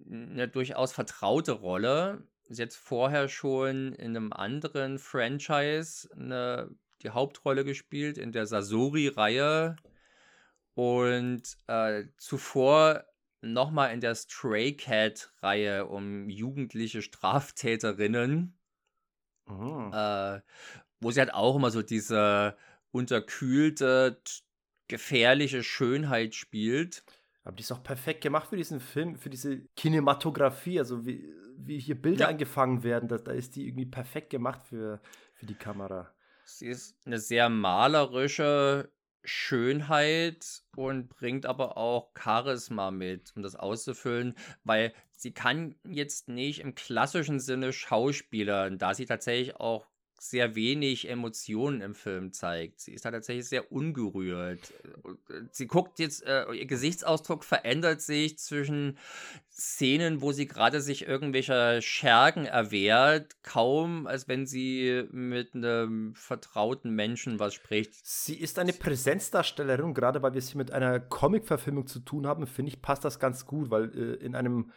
[0.09, 2.27] eine durchaus vertraute Rolle.
[2.49, 6.69] Sie hat vorher schon in einem anderen Franchise eine,
[7.01, 9.75] die Hauptrolle gespielt, in der Sasori-Reihe.
[10.73, 13.05] Und äh, zuvor
[13.41, 18.57] nochmal in der Stray Cat-Reihe um jugendliche Straftäterinnen.
[19.49, 19.89] Oh.
[19.91, 20.41] Äh,
[20.99, 22.55] wo sie halt auch immer so diese
[22.91, 24.21] unterkühlte,
[24.87, 27.03] gefährliche Schönheit spielt.
[27.43, 31.27] Aber die ist auch perfekt gemacht für diesen Film, für diese Kinematografie, also wie,
[31.57, 32.27] wie hier Bilder ja.
[32.27, 35.01] eingefangen werden, da, da ist die irgendwie perfekt gemacht für,
[35.33, 36.13] für die Kamera.
[36.45, 38.91] Sie ist eine sehr malerische
[39.23, 46.59] Schönheit und bringt aber auch Charisma mit, um das auszufüllen, weil sie kann jetzt nicht
[46.59, 49.90] im klassischen Sinne Schauspielern, da sie tatsächlich auch
[50.21, 52.79] sehr wenig Emotionen im Film zeigt.
[52.79, 54.71] Sie ist da tatsächlich sehr ungerührt.
[55.29, 58.99] Äh, sie guckt jetzt, äh, ihr Gesichtsausdruck verändert sich zwischen
[59.51, 66.91] Szenen, wo sie gerade sich irgendwelcher Schergen erwehrt, kaum als wenn sie mit einem vertrauten
[66.91, 67.95] Menschen was spricht.
[68.03, 72.45] Sie ist eine Präsenzdarstellerin, gerade weil wir es hier mit einer Comic-Verfilmung zu tun haben,
[72.45, 74.71] finde ich, passt das ganz gut, weil äh, in einem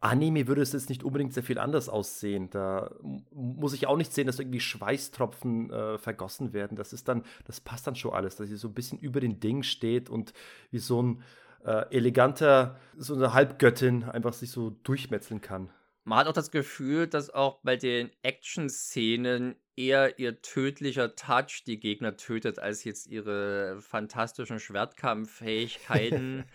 [0.00, 2.50] Anime würde es jetzt nicht unbedingt sehr viel anders aussehen.
[2.50, 2.90] Da
[3.30, 6.76] muss ich auch nicht sehen, dass irgendwie Schweißtropfen äh, vergossen werden.
[6.76, 9.40] Das ist dann, das passt dann schon alles, dass sie so ein bisschen über den
[9.40, 10.32] Ding steht und
[10.70, 11.22] wie so ein
[11.64, 15.70] äh, eleganter, so eine Halbgöttin einfach sich so durchmetzeln kann.
[16.04, 21.80] Man hat auch das Gefühl, dass auch bei den Action-Szenen eher ihr tödlicher Touch die
[21.80, 26.44] Gegner tötet, als jetzt ihre fantastischen Schwertkampffähigkeiten.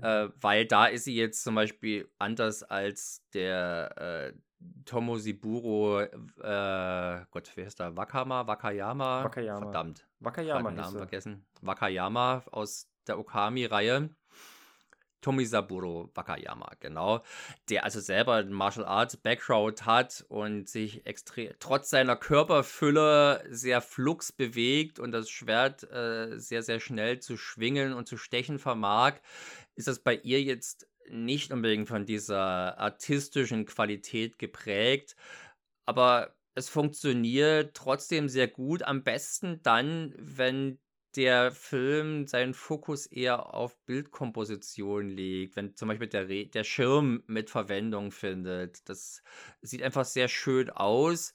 [0.00, 4.32] Äh, weil da ist sie jetzt zum Beispiel anders als der äh,
[4.84, 7.96] Tomosiburo, äh, Gott, wer ist da?
[7.96, 8.46] Wakama?
[8.46, 9.24] Wakayama?
[9.24, 9.60] Wakayama.
[9.60, 10.06] Verdammt.
[10.20, 10.70] Wakayama.
[10.70, 11.46] Ich Namen vergessen.
[11.60, 14.10] Wakayama aus der Okami-Reihe.
[15.22, 17.22] Tomisaburo Wakayama, genau.
[17.70, 23.80] Der also selber einen Martial Arts Background hat und sich extrem, trotz seiner Körperfülle sehr
[23.80, 29.14] flux bewegt und das Schwert äh, sehr, sehr schnell zu schwingen und zu stechen vermag,
[29.74, 35.16] ist das bei ihr jetzt nicht unbedingt von dieser artistischen Qualität geprägt,
[35.86, 38.82] aber es funktioniert trotzdem sehr gut.
[38.82, 40.78] Am besten dann, wenn
[41.16, 47.22] der Film seinen Fokus eher auf Bildkomposition legt, wenn zum Beispiel der, Re der Schirm
[47.26, 48.88] mit Verwendung findet.
[48.88, 49.22] Das
[49.60, 51.34] sieht einfach sehr schön aus,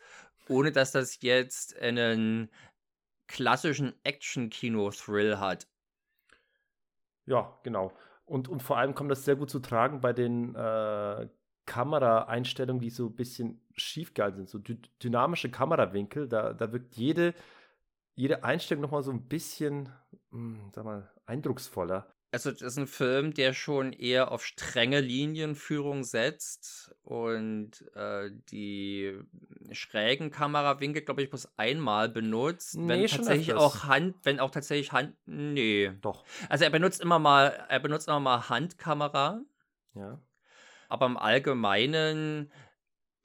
[0.50, 2.50] ohne dass das jetzt einen
[3.28, 5.68] klassischen Action-Kino-Thrill hat.
[7.26, 7.92] Ja, genau.
[8.28, 11.30] Und, und vor allem kommt das sehr gut zu tragen bei den äh,
[11.66, 14.50] Kameraeinstellungen, die so ein bisschen schief sind.
[14.50, 17.34] So dy dynamische Kamerawinkel, da, da wirkt jede,
[18.16, 19.90] jede Einstellung nochmal so ein bisschen,
[20.32, 22.14] mh, hm, sag mal, eindrucksvoller.
[22.30, 29.18] Also, das ist ein Film, der schon eher auf strenge Linienführung setzt und äh, die
[29.72, 32.76] schrägen Kamerawinkel, glaube ich, bloß einmal benutzt.
[32.76, 35.92] Nee, wenn tatsächlich auch Hand, wenn auch tatsächlich Hand, nee.
[36.02, 36.26] Doch.
[36.50, 39.42] Also er benutzt immer mal, er benutzt immer mal Handkamera.
[39.96, 40.22] Ja.
[40.90, 42.52] Aber im Allgemeinen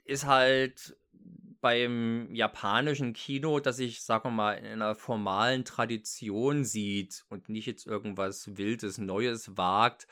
[0.05, 0.97] ist halt
[1.63, 7.67] beim japanischen Kino, das sich, sagen wir mal, in einer formalen Tradition sieht und nicht
[7.67, 10.07] jetzt irgendwas Wildes, Neues wagt,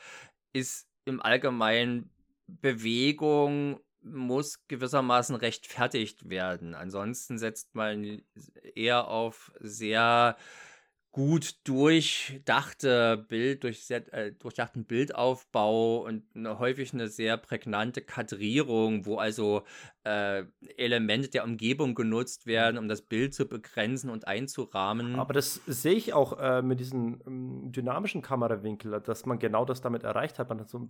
[0.53, 2.09] ist im Allgemeinen
[2.47, 6.73] Bewegung muss gewissermaßen rechtfertigt werden.
[6.73, 8.23] Ansonsten setzt man
[8.73, 10.37] eher auf sehr
[11.11, 19.05] gut durchdachte Bild, durch sehr, äh, durchdachten Bildaufbau und eine, häufig eine sehr prägnante Kadrierung,
[19.05, 19.63] wo also
[20.05, 20.45] äh,
[20.77, 25.15] Elemente der Umgebung genutzt werden, um das Bild zu begrenzen und einzurahmen.
[25.15, 29.81] Aber das sehe ich auch äh, mit diesem ähm, dynamischen Kamerawinkel, dass man genau das
[29.81, 30.47] damit erreicht hat.
[30.47, 30.87] Man hat so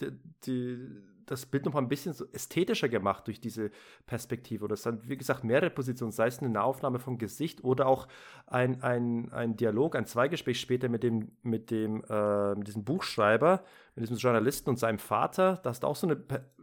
[0.00, 0.12] die,
[0.46, 3.70] die das Bild noch mal ein bisschen so ästhetischer gemacht durch diese
[4.06, 4.64] Perspektive.
[4.64, 8.08] Oder es sind, wie gesagt, mehrere Positionen, sei es eine Nahaufnahme vom Gesicht oder auch
[8.46, 13.64] ein, ein, ein Dialog, ein Zweigespräch später mit dem, mit dem, äh, mit diesem Buchschreiber,
[13.94, 15.60] mit diesem Journalisten und seinem Vater.
[15.62, 16.16] Da hast du auch so eine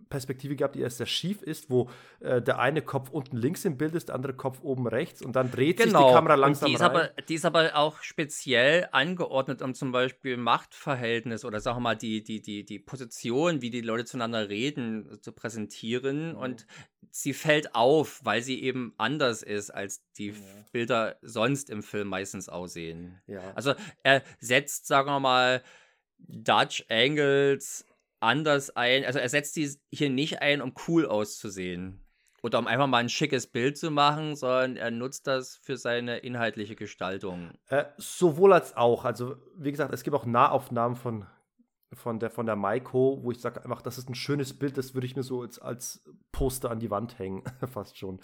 [0.09, 3.77] Perspektive gehabt, die erst sehr schief ist, wo äh, der eine Kopf unten links im
[3.77, 5.83] Bild ist, der andere Kopf oben rechts und dann dreht genau.
[5.83, 6.13] sich die genau.
[6.13, 6.89] Kamera langsam und die ist rein.
[6.89, 11.95] Aber, die ist aber auch speziell angeordnet, um zum Beispiel Machtverhältnis oder sagen wir mal
[11.95, 16.37] die, die, die, die Position, wie die Leute zueinander reden, zu präsentieren mhm.
[16.37, 16.67] und
[17.11, 20.35] sie fällt auf, weil sie eben anders ist, als die ja.
[20.71, 23.21] Bilder sonst im Film meistens aussehen.
[23.27, 23.51] Ja.
[23.55, 25.63] Also er setzt, sagen wir mal,
[26.17, 27.85] Dutch Angles
[28.19, 29.05] anders ein.
[29.05, 32.05] Also er setzt die hier nicht ein, um cool auszusehen.
[32.41, 36.19] Oder um einfach mal ein schickes Bild zu machen, sondern er nutzt das für seine
[36.19, 37.51] inhaltliche Gestaltung.
[37.67, 39.03] Äh, sowohl als auch.
[39.03, 41.25] Also, wie gesagt, es gibt auch Nahaufnahmen von,
[41.91, 44.93] von der, von der Maiko, wo ich sage einfach, das ist ein schönes Bild, das
[44.93, 46.01] würde ich mir so als, als
[46.31, 48.21] Poster an die Wand hängen, fast schon,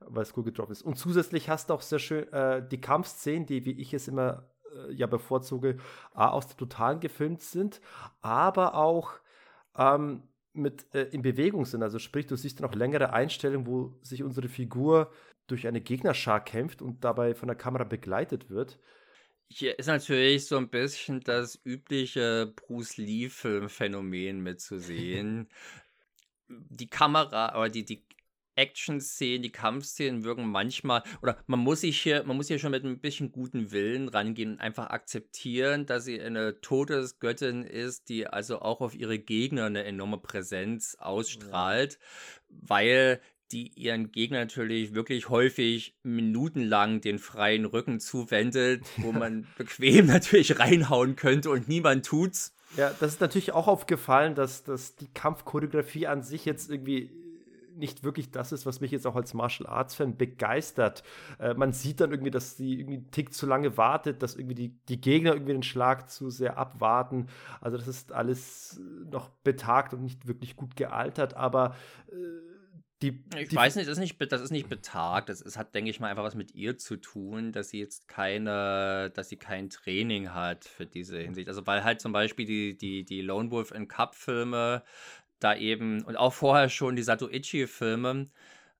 [0.00, 0.82] weil es cool getroffen ist.
[0.82, 4.48] Und zusätzlich hast du auch sehr schön äh, die Kampfszenen, die, wie ich es immer
[4.72, 5.78] äh, ja bevorzuge,
[6.12, 7.80] A, aus der Totalen gefilmt sind,
[8.20, 9.14] aber auch
[9.78, 11.82] ähm, mit äh, in Bewegung sind.
[11.82, 15.10] Also sprich, du siehst dann auch längere Einstellungen, wo sich unsere Figur
[15.46, 18.78] durch eine Gegnerschar kämpft und dabei von der Kamera begleitet wird.
[19.50, 25.48] Hier ist natürlich so ein bisschen das übliche Bruce Lee-Film-Phänomen mitzusehen.
[26.48, 28.04] die Kamera, aber die, die
[28.58, 32.84] Action-Szenen, die Kampfszenen wirken manchmal, oder man muss sich hier, man muss hier schon mit
[32.84, 38.60] ein bisschen guten Willen rangehen und einfach akzeptieren, dass sie eine Todesgöttin ist, die also
[38.60, 42.56] auch auf ihre Gegner eine enorme Präsenz ausstrahlt, ja.
[42.68, 43.20] weil
[43.52, 50.58] die ihren Gegner natürlich wirklich häufig minutenlang den freien Rücken zuwendet, wo man bequem natürlich
[50.58, 52.54] reinhauen könnte und niemand tut's.
[52.76, 57.10] Ja, das ist natürlich auch aufgefallen, dass, dass die Kampfchoreografie an sich jetzt irgendwie
[57.78, 61.02] nicht wirklich das ist, was mich jetzt auch als Martial Arts Fan begeistert.
[61.38, 64.54] Äh, man sieht dann irgendwie, dass sie irgendwie einen Tick zu lange wartet, dass irgendwie
[64.54, 67.28] die, die Gegner irgendwie den Schlag zu sehr abwarten.
[67.60, 71.74] Also das ist alles noch betagt und nicht wirklich gut gealtert, aber
[72.10, 72.14] äh,
[73.02, 75.28] die, ich die weiß nicht das, ist nicht, das ist nicht betagt.
[75.28, 78.08] Das, das hat, denke ich mal, einfach was mit ihr zu tun, dass sie jetzt
[78.08, 81.48] keine, dass sie kein Training hat für diese Hinsicht.
[81.48, 84.82] Also weil halt zum Beispiel die, die, die Lone Wolf in Cup-Filme
[85.40, 88.28] da eben und auch vorher schon die Satoichi-Filme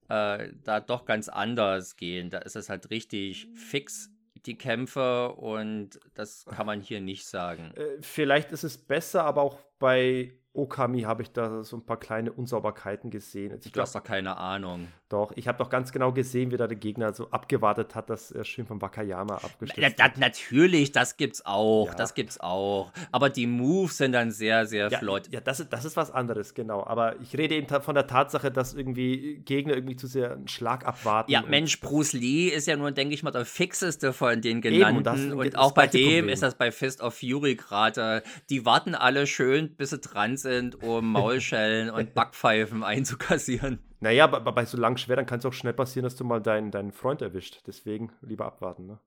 [0.09, 2.29] äh, da doch ganz anders gehen.
[2.29, 4.09] Da ist es halt richtig fix,
[4.45, 7.71] die Kämpfe, und das kann man hier nicht sagen.
[7.75, 11.99] Äh, vielleicht ist es besser, aber auch bei Okami habe ich da so ein paar
[11.99, 13.51] kleine Unsauberkeiten gesehen.
[13.51, 14.87] Also ich du hast doch keine Ahnung.
[15.09, 18.29] Doch, ich habe doch ganz genau gesehen, wie da der Gegner so abgewartet hat, dass
[18.29, 21.95] er schön vom Wakayama abgestürzt na, na, Natürlich, das gibt's auch, ja.
[21.95, 22.91] das gibt's auch.
[23.11, 25.27] Aber die Moves sind dann sehr, sehr ja, flott.
[25.31, 26.85] Ja, das ist, das ist was anderes, genau.
[26.85, 30.85] Aber ich rede eben von der Tatsache, dass irgendwie Gegner irgendwie zu sehr einen Schlag
[30.85, 31.31] abwarten.
[31.31, 34.89] Ja, Mensch, Bruce Lee ist ja nur, denke ich mal, der fixeste von den genannten.
[34.89, 36.29] Eben, und, das, und auch bei dem Problem.
[36.29, 38.21] ist das bei Fist of Fury gerade.
[38.51, 43.79] Die warten alle schön, bis sie dran sind, um Maulschellen und Backpfeifen einzukassieren.
[43.99, 46.71] Naja, bei, bei so langen Schwertern kann es auch schnell passieren, dass du mal deinen,
[46.71, 47.61] deinen Freund erwischt.
[47.67, 48.99] Deswegen lieber abwarten, ne?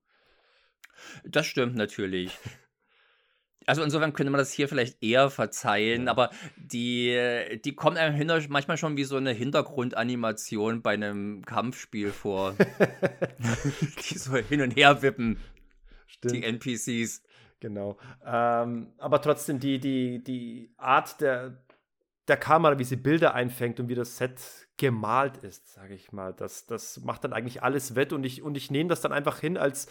[1.25, 2.37] Das stimmt natürlich.
[3.65, 7.17] Also insofern könnte man das hier vielleicht eher verzeihen, aber die,
[7.63, 12.55] die kommt einem hinter, manchmal schon wie so eine Hintergrundanimation bei einem Kampfspiel vor.
[14.09, 15.39] die so hin und her wippen.
[16.07, 16.33] Stimmt.
[16.33, 17.23] Die NPCs.
[17.61, 17.97] Genau.
[18.25, 21.63] Ähm, aber trotzdem, die, die, die Art der,
[22.27, 24.39] der Kamera, wie sie Bilder einfängt und wie das Set
[24.77, 28.55] gemalt ist, sage ich mal, das, das macht dann eigentlich alles wett und ich, und
[28.55, 29.87] ich nehme das dann einfach hin als,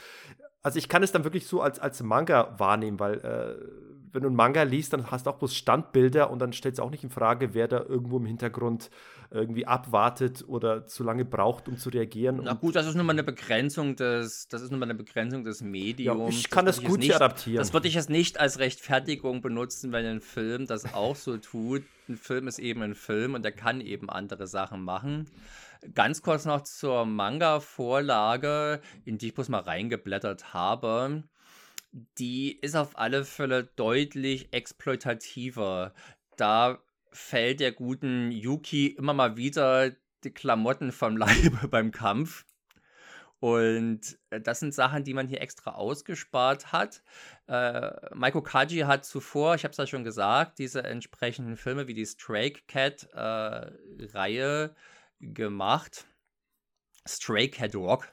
[0.63, 4.29] also ich kann es dann wirklich so als, als Manga wahrnehmen, weil äh, wenn du
[4.29, 7.03] einen Manga liest, dann hast du auch bloß Standbilder und dann stellt es auch nicht
[7.03, 8.91] in Frage, wer da irgendwo im Hintergrund
[9.31, 12.41] irgendwie abwartet oder zu lange braucht, um zu reagieren.
[12.45, 15.43] Na gut, das ist nun mal eine Begrenzung des, das ist nun mal eine Begrenzung
[15.43, 16.35] des Mediums.
[16.35, 17.59] Ja, ich kann das, das gut nicht, adaptieren.
[17.59, 21.83] Das würde ich jetzt nicht als Rechtfertigung benutzen, wenn ein Film das auch so tut.
[22.09, 25.31] Ein Film ist eben ein Film und er kann eben andere Sachen machen.
[25.95, 31.25] Ganz kurz noch zur Manga-Vorlage, in die ich bloß mal reingeblättert habe.
[32.19, 35.93] Die ist auf alle Fälle deutlich exploitativer.
[36.37, 36.79] Da
[37.11, 39.91] fällt der guten Yuki immer mal wieder
[40.25, 42.47] die Klamotten vom Leibe beim Kampf.
[43.41, 47.03] Und äh, das sind Sachen, die man hier extra ausgespart hat.
[47.49, 51.95] Äh, Maiko Kaji hat zuvor, ich habe es ja schon gesagt, diese entsprechenden Filme wie
[51.95, 53.73] die Stray Cat äh,
[55.23, 56.07] gemacht.
[57.07, 58.13] Stray Cat Rock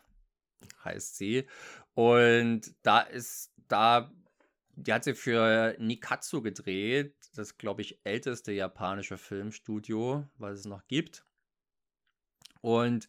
[0.83, 1.45] heißt sie.
[1.93, 4.11] Und da ist, da,
[4.75, 10.87] die hat sie für Nikatsu gedreht, das, glaube ich, älteste japanische Filmstudio, was es noch
[10.87, 11.25] gibt.
[12.61, 13.07] Und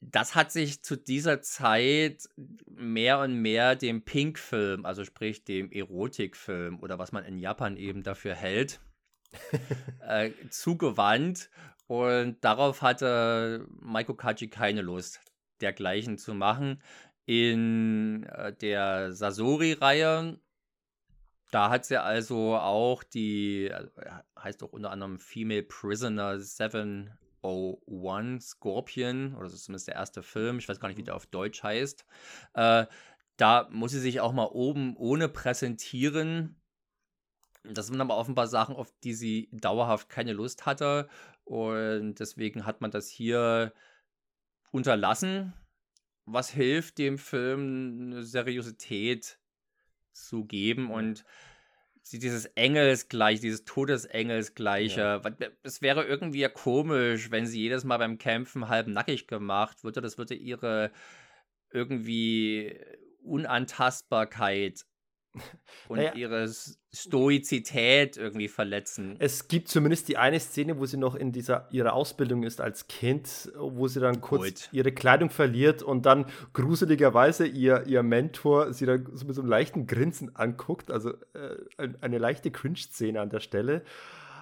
[0.00, 2.28] das hat sich zu dieser Zeit
[2.66, 8.02] mehr und mehr dem Pink-Film, also sprich dem Erotikfilm oder was man in Japan eben
[8.02, 8.80] dafür hält,
[10.06, 11.50] äh, zugewandt.
[11.86, 15.20] Und darauf hatte Maiko Kaji keine Lust,
[15.60, 16.82] dergleichen zu machen.
[17.26, 20.38] In äh, der Sasori-Reihe,
[21.50, 23.90] da hat sie also auch die, also,
[24.38, 30.58] heißt auch unter anderem Female Prisoner 701 Scorpion, oder das ist zumindest der erste Film,
[30.58, 32.04] ich weiß gar nicht, wie der auf Deutsch heißt.
[32.54, 32.86] Äh,
[33.36, 36.56] da muss sie sich auch mal oben ohne präsentieren.
[37.64, 41.08] Das sind aber offenbar Sachen, auf die sie dauerhaft keine Lust hatte.
[41.44, 43.72] Und deswegen hat man das hier
[44.70, 45.54] unterlassen,
[46.26, 49.38] was hilft dem Film eine Seriosität
[50.12, 51.24] zu geben und
[52.12, 55.22] dieses Engelsgleich, dieses Todesengelsgleiche.
[55.24, 55.48] Ja.
[55.62, 60.02] Es wäre irgendwie ja komisch, wenn sie jedes Mal beim Kämpfen halb nackig gemacht würde.
[60.02, 60.92] Das würde ihre
[61.70, 62.78] irgendwie
[63.22, 64.84] Unantastbarkeit
[65.88, 66.14] und naja.
[66.14, 66.48] ihre
[66.92, 69.16] Stoizität irgendwie verletzen.
[69.18, 72.86] Es gibt zumindest die eine Szene, wo sie noch in dieser ihrer Ausbildung ist als
[72.86, 74.68] Kind, wo sie dann kurz Gut.
[74.72, 79.50] ihre Kleidung verliert und dann gruseligerweise ihr, ihr Mentor sie dann so mit so einem
[79.50, 80.90] leichten Grinsen anguckt.
[80.90, 83.82] Also äh, eine leichte Cringe-Szene an der Stelle.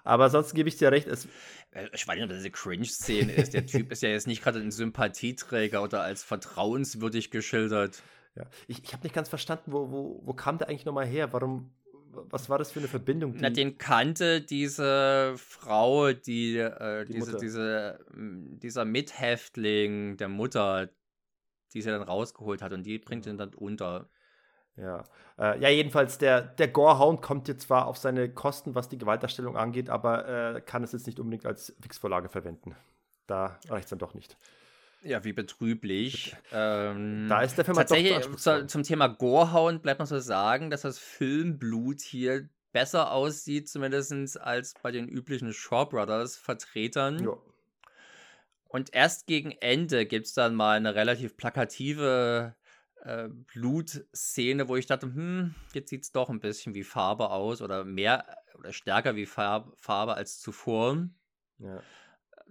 [0.04, 1.06] Aber sonst gebe ich dir recht.
[1.06, 1.28] Es
[1.72, 3.54] äh, ich weiß nicht, ob das eine Cringe-Szene ist.
[3.54, 8.02] Der Typ ist ja jetzt nicht gerade ein Sympathieträger oder als vertrauenswürdig geschildert.
[8.34, 8.44] Ja.
[8.66, 11.32] Ich, ich habe nicht ganz verstanden, wo, wo, wo kam der eigentlich nochmal her?
[11.32, 11.70] Warum,
[12.12, 13.34] was war das für eine Verbindung?
[13.38, 20.88] Na, den kannte diese Frau, die, äh, die diese, diese, hm, dieser Mithäftling der Mutter,
[21.74, 24.08] die sie dann rausgeholt hat und die bringt ihn dann unter.
[24.76, 25.04] Ja,
[25.38, 29.56] äh, ja jedenfalls, der, der Gorehound kommt jetzt zwar auf seine Kosten, was die Gewaltdarstellung
[29.56, 32.74] angeht, aber äh, kann es jetzt nicht unbedingt als Fixvorlage verwenden.
[33.26, 34.38] Da reicht es dann doch nicht.
[35.04, 36.36] Ja, wie betrüblich.
[36.52, 40.82] Ähm, da ist der Film tatsächlich zu, zum Thema Gorehound bleibt noch so sagen, dass
[40.82, 47.24] das Filmblut hier besser aussieht, zumindest als bei den üblichen Shaw Brothers Vertretern.
[47.24, 47.36] Ja.
[48.68, 52.54] Und erst gegen Ende gibt es dann mal eine relativ plakative
[53.02, 57.60] äh, Blutszene, wo ich dachte, hm, jetzt sieht es doch ein bisschen wie Farbe aus
[57.60, 58.24] oder mehr
[58.56, 61.08] oder stärker wie Farbe, Farbe als zuvor.
[61.58, 61.82] Ja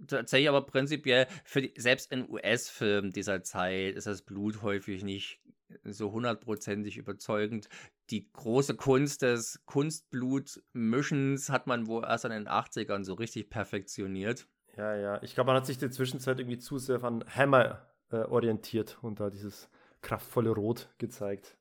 [0.06, 5.40] tatsächlich aber prinzipiell, für die, selbst in US-Filmen dieser Zeit ist das Blut häufig nicht
[5.84, 7.68] so hundertprozentig überzeugend.
[8.10, 14.46] Die große Kunst des Kunstblutmischens hat man wohl erst in den 80ern so richtig perfektioniert.
[14.76, 15.22] Ja, ja.
[15.22, 18.98] Ich glaube, man hat sich in der Zwischenzeit irgendwie zu sehr an Hammer äh, orientiert
[19.02, 19.68] und da dieses
[20.00, 21.56] kraftvolle Rot gezeigt.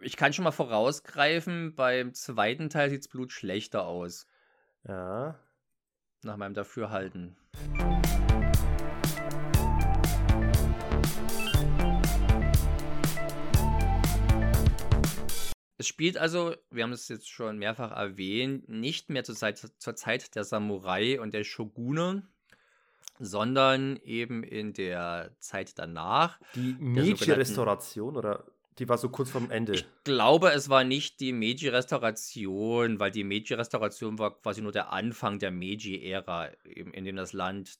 [0.00, 4.28] Ich kann schon mal vorausgreifen, beim zweiten Teil sieht das Blut schlechter aus.
[4.86, 5.36] Ja.
[6.24, 7.36] Nach meinem Dafürhalten.
[15.80, 19.94] Es spielt also, wir haben es jetzt schon mehrfach erwähnt, nicht mehr zur Zeit, zur
[19.94, 22.26] Zeit der Samurai und der Shogune,
[23.20, 26.40] sondern eben in der Zeit danach.
[26.56, 28.44] Die Meiji-Restauration oder
[28.78, 29.72] Die war so kurz vorm Ende.
[29.72, 35.38] Ich glaube, es war nicht die Meiji-Restauration, weil die Meiji-Restauration war quasi nur der Anfang
[35.38, 37.78] der Meiji-Ära, in dem das Land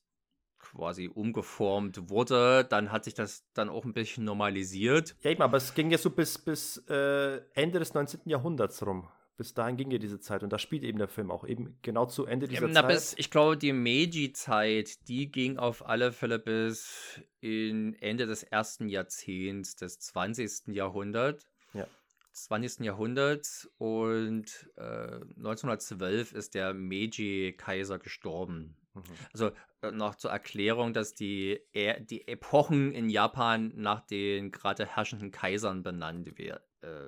[0.58, 2.64] quasi umgeformt wurde.
[2.64, 5.16] Dann hat sich das dann auch ein bisschen normalisiert.
[5.22, 8.22] Ja, eben, aber es ging ja so bis, bis äh, Ende des 19.
[8.24, 9.08] Jahrhunderts rum.
[9.38, 12.06] Bis dahin ging ja diese Zeit und da spielt eben der Film auch eben genau
[12.06, 12.88] zu Ende dieser Na, Zeit.
[12.88, 18.88] Bis, ich glaube, die Meiji-Zeit, die ging auf alle Fälle bis in Ende des ersten
[18.88, 20.74] Jahrzehnts des 20.
[20.74, 21.46] Jahrhunderts.
[21.72, 21.86] Ja.
[22.32, 22.84] 20.
[22.84, 28.76] Jahrhunderts und äh, 1912 ist der Meiji-Kaiser gestorben.
[28.94, 29.02] Mhm.
[29.32, 34.84] Also äh, noch zur Erklärung, dass die, e die Epochen in Japan nach den gerade
[34.84, 37.06] herrschenden Kaisern benannt wer äh,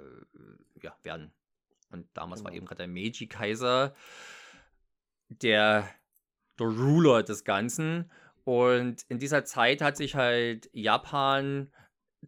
[0.81, 1.33] ja, werden.
[1.91, 2.51] Und damals genau.
[2.51, 3.95] war eben gerade der Meiji-Kaiser
[5.28, 5.88] der,
[6.59, 8.11] der Ruler des Ganzen.
[8.45, 11.72] Und in dieser Zeit hat sich halt Japan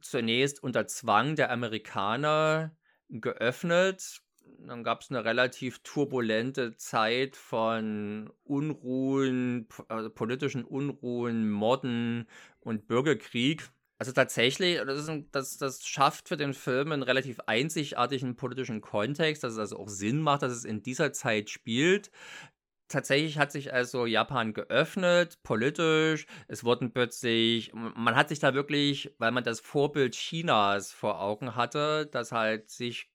[0.01, 2.77] zunächst unter Zwang der Amerikaner
[3.09, 4.23] geöffnet
[4.67, 12.29] dann gab es eine relativ turbulente Zeit von Unruhen, also politischen Unruhen, Morden
[12.61, 13.69] und Bürgerkrieg.
[14.03, 19.53] Also tatsächlich, das, das, das schafft für den Film einen relativ einzigartigen politischen Kontext, dass
[19.53, 22.11] es also auch Sinn macht, dass es in dieser Zeit spielt.
[22.89, 26.27] Tatsächlich hat sich also Japan geöffnet, politisch.
[26.49, 31.55] Es wurden plötzlich, man hat sich da wirklich, weil man das Vorbild Chinas vor Augen
[31.55, 33.09] hatte, das halt sich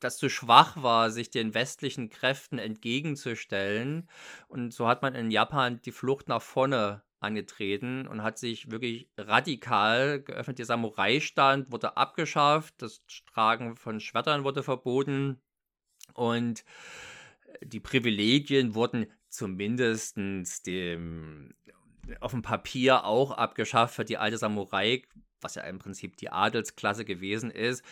[0.00, 4.08] das zu schwach war, sich den westlichen Kräften entgegenzustellen.
[4.48, 9.08] Und so hat man in Japan die Flucht nach vorne angetreten und hat sich wirklich
[9.16, 10.58] radikal geöffnet.
[10.58, 15.40] Der Samurai-Stand wurde abgeschafft, das Tragen von Schwertern wurde verboten
[16.14, 16.64] und
[17.62, 20.16] die Privilegien wurden zumindest
[20.66, 21.54] dem
[22.20, 25.02] auf dem Papier auch abgeschafft für die alte Samurai,
[25.40, 27.82] was ja im Prinzip die Adelsklasse gewesen ist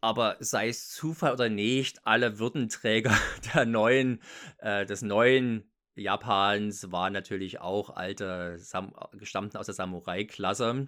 [0.00, 3.16] aber sei es Zufall oder nicht, alle Würdenträger
[3.54, 4.20] der neuen,
[4.58, 10.86] äh, des neuen Japans waren natürlich auch alte, Sam gestammten aus der Samurai-Klasse.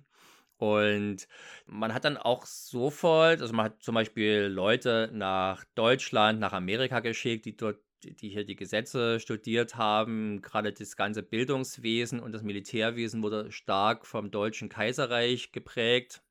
[0.59, 1.29] Und
[1.67, 7.01] man hat dann auch sofort, also man hat zum Beispiel Leute nach Deutschland, nach Amerika
[7.01, 10.43] geschickt, die dort, die hier die Gesetze studiert haben.
[10.43, 16.23] Gerade das ganze Bildungswesen und das Militärwesen wurde stark vom Deutschen Kaiserreich geprägt.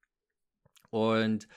[0.89, 1.47] Und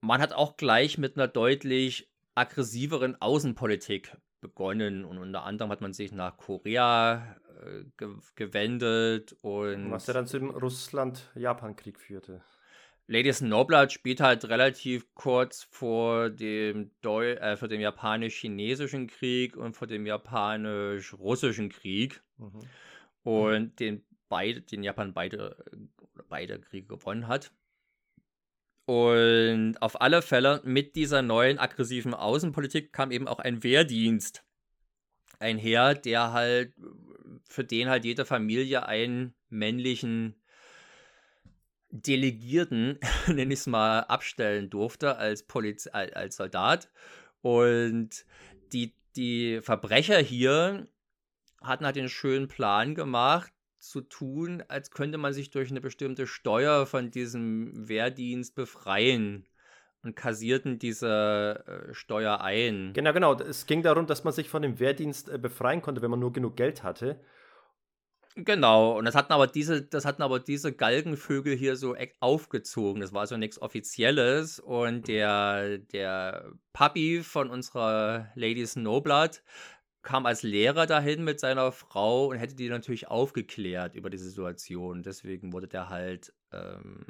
[0.00, 5.92] man hat auch gleich mit einer deutlich aggressiveren Außenpolitik begonnen und unter anderem hat man
[5.92, 12.42] sich nach Korea äh, ge gewendet und was ja dann zum Russland-Japan-Krieg führte.
[13.08, 19.74] Lady Snowblood spielt halt relativ kurz vor dem, Deu äh, vor dem japanisch-chinesischen Krieg und
[19.74, 22.20] vor dem japanisch-russischen Krieg.
[22.38, 22.60] Mhm.
[23.22, 25.56] Und den, beide, den Japan beide,
[26.28, 27.52] beide Kriege gewonnen hat.
[28.86, 34.44] Und auf alle Fälle mit dieser neuen aggressiven Außenpolitik kam eben auch ein Wehrdienst
[35.40, 36.72] einher, der halt,
[37.48, 40.40] für den halt jede Familie einen männlichen
[41.90, 46.88] Delegierten, nenne ich es mal, abstellen durfte als, Poliz als Soldat.
[47.42, 48.24] Und
[48.72, 50.88] die, die Verbrecher hier
[51.60, 53.52] hatten halt den schönen Plan gemacht,
[53.88, 59.46] zu tun, als könnte man sich durch eine bestimmte Steuer von diesem Wehrdienst befreien
[60.02, 62.92] und kassierten diese äh, Steuer ein.
[62.94, 63.34] Genau, genau.
[63.34, 66.32] Es ging darum, dass man sich von dem Wehrdienst äh, befreien konnte, wenn man nur
[66.32, 67.20] genug Geld hatte.
[68.38, 73.00] Genau, und das hatten aber diese, das hatten aber diese Galgenvögel hier so aufgezogen.
[73.00, 74.60] Das war also nichts Offizielles.
[74.60, 79.42] Und der, der Papi von unserer Lady Snowblood
[80.06, 85.02] kam als Lehrer dahin mit seiner Frau und hätte die natürlich aufgeklärt über die Situation.
[85.02, 87.04] Deswegen wurde der halt ähm,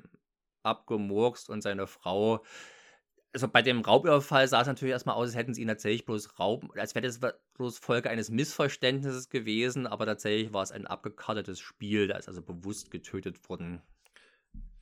[0.62, 2.42] abgemurkst und seine Frau.
[3.34, 6.38] Also bei dem Raubüberfall sah es natürlich erstmal aus, als hätten sie ihn tatsächlich bloß
[6.38, 7.20] rauben, als wäre das
[7.52, 12.40] bloß Folge eines Missverständnisses gewesen, aber tatsächlich war es ein abgekartetes Spiel, da ist also
[12.40, 13.82] bewusst getötet worden.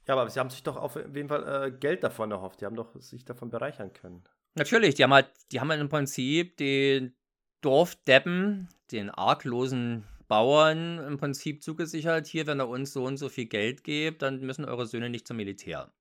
[0.07, 2.77] Ja, aber sie haben sich doch auf jeden Fall äh, Geld davon erhofft, die haben
[2.77, 4.23] doch sich davon bereichern können.
[4.55, 7.17] Natürlich, die haben halt, die haben halt im Prinzip den,
[7.65, 13.47] Dorfdeppen, den arglosen Bauern im Prinzip zugesichert, hier, wenn ihr uns so und so viel
[13.47, 15.93] Geld gebt, dann müssen eure Söhne nicht zum Militär.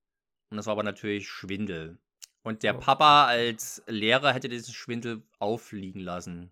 [0.50, 1.98] Und das war aber natürlich Schwindel.
[2.44, 6.52] Und der Papa als Lehrer hätte diesen Schwindel auffliegen lassen.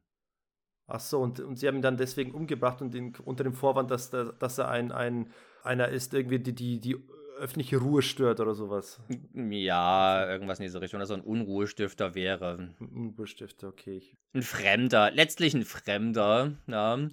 [0.87, 3.91] Ach so, und, und sie haben ihn dann deswegen umgebracht und den, unter dem Vorwand,
[3.91, 5.31] dass, dass er ein, ein
[5.63, 6.97] einer ist, irgendwie die, die, die
[7.41, 9.01] öffentliche Ruhe stört oder sowas.
[9.33, 12.57] Ja, irgendwas in diese Richtung, dass er ein Unruhestifter wäre.
[12.79, 14.15] Ein Unruhestifter, okay.
[14.33, 17.09] Ein Fremder, letztlich ein Fremder, ja.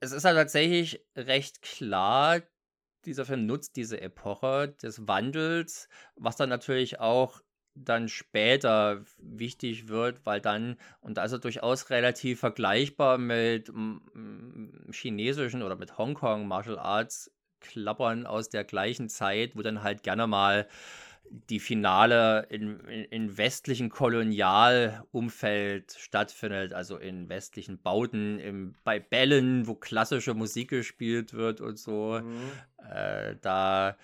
[0.00, 2.40] Es ist halt tatsächlich recht klar,
[3.04, 7.40] dieser Film nutzt diese Epoche des Wandels, was dann natürlich auch
[7.74, 13.72] dann später wichtig wird, weil dann, und also durchaus relativ vergleichbar mit
[14.90, 17.32] chinesischen oder mit Hongkong Martial Arts
[17.62, 20.68] Klappern aus der gleichen Zeit, wo dann halt gerne mal
[21.48, 29.66] die Finale in, in, in westlichen Kolonialumfeld stattfindet, also in westlichen Bauten, im, bei Bällen,
[29.66, 32.20] wo klassische Musik gespielt wird und so.
[32.22, 32.52] Mhm.
[32.90, 33.96] Äh, da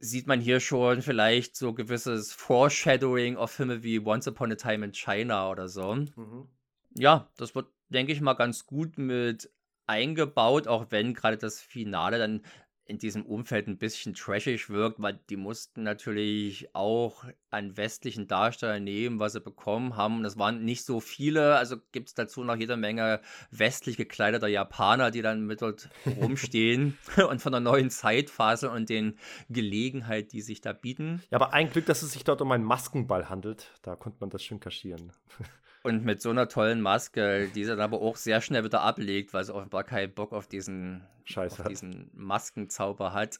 [0.00, 4.84] sieht man hier schon vielleicht so gewisses Foreshadowing auf Filme wie Once Upon a Time
[4.84, 5.94] in China oder so.
[5.94, 6.48] Mhm.
[6.94, 9.50] Ja, das wird, denke ich mal, ganz gut mit
[9.86, 12.42] eingebaut, auch wenn gerade das Finale dann
[12.88, 18.82] in diesem Umfeld ein bisschen trashig wirkt, weil die mussten natürlich auch an westlichen Darstellern
[18.82, 20.18] nehmen, was sie bekommen haben.
[20.18, 23.20] Und es waren nicht so viele, also gibt es dazu noch jede Menge
[23.50, 26.96] westlich gekleideter Japaner, die dann mit dort rumstehen
[27.28, 29.18] und von der neuen Zeit faseln und den
[29.50, 31.22] Gelegenheit, die sich da bieten.
[31.30, 33.70] Ja, aber ein Glück, dass es sich dort um einen Maskenball handelt.
[33.82, 35.12] Da konnte man das schön kaschieren.
[35.82, 39.32] Und mit so einer tollen Maske, die sie dann aber auch sehr schnell wieder ablegt,
[39.32, 43.38] weil sie offenbar keinen Bock auf diesen, Scheiße auf diesen Maskenzauber hat.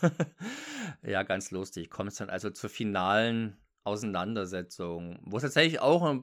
[1.02, 1.90] ja, ganz lustig.
[1.90, 6.22] Kommt es dann also zur finalen Auseinandersetzung, wo es tatsächlich auch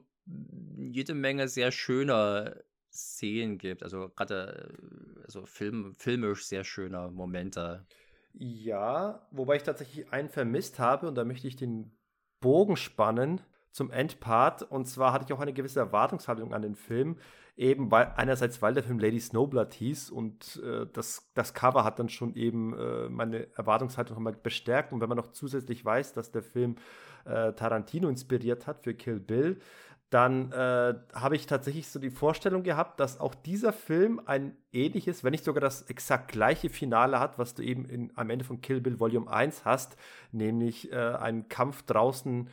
[0.76, 2.56] jede Menge sehr schöner
[2.92, 3.82] Szenen gibt.
[3.82, 4.74] Also gerade
[5.24, 7.86] also Film, filmisch sehr schöner Momente.
[8.34, 11.96] Ja, wobei ich tatsächlich einen vermisst habe und da möchte ich den
[12.40, 13.40] Bogen spannen
[13.72, 14.62] zum Endpart.
[14.62, 17.16] Und zwar hatte ich auch eine gewisse Erwartungshaltung an den Film.
[17.54, 21.98] Eben weil einerseits, weil der Film Lady Snowblood hieß und äh, das, das Cover hat
[21.98, 24.92] dann schon eben äh, meine Erwartungshaltung nochmal bestärkt.
[24.92, 26.76] Und wenn man noch zusätzlich weiß, dass der Film
[27.26, 29.58] äh, Tarantino inspiriert hat für Kill Bill,
[30.12, 35.24] dann äh, habe ich tatsächlich so die Vorstellung gehabt, dass auch dieser Film ein ähnliches,
[35.24, 38.60] wenn nicht sogar das exakt gleiche Finale hat, was du eben in, am Ende von
[38.60, 39.96] Kill Bill Volume 1 hast,
[40.30, 42.48] nämlich äh, einen Kampf draußen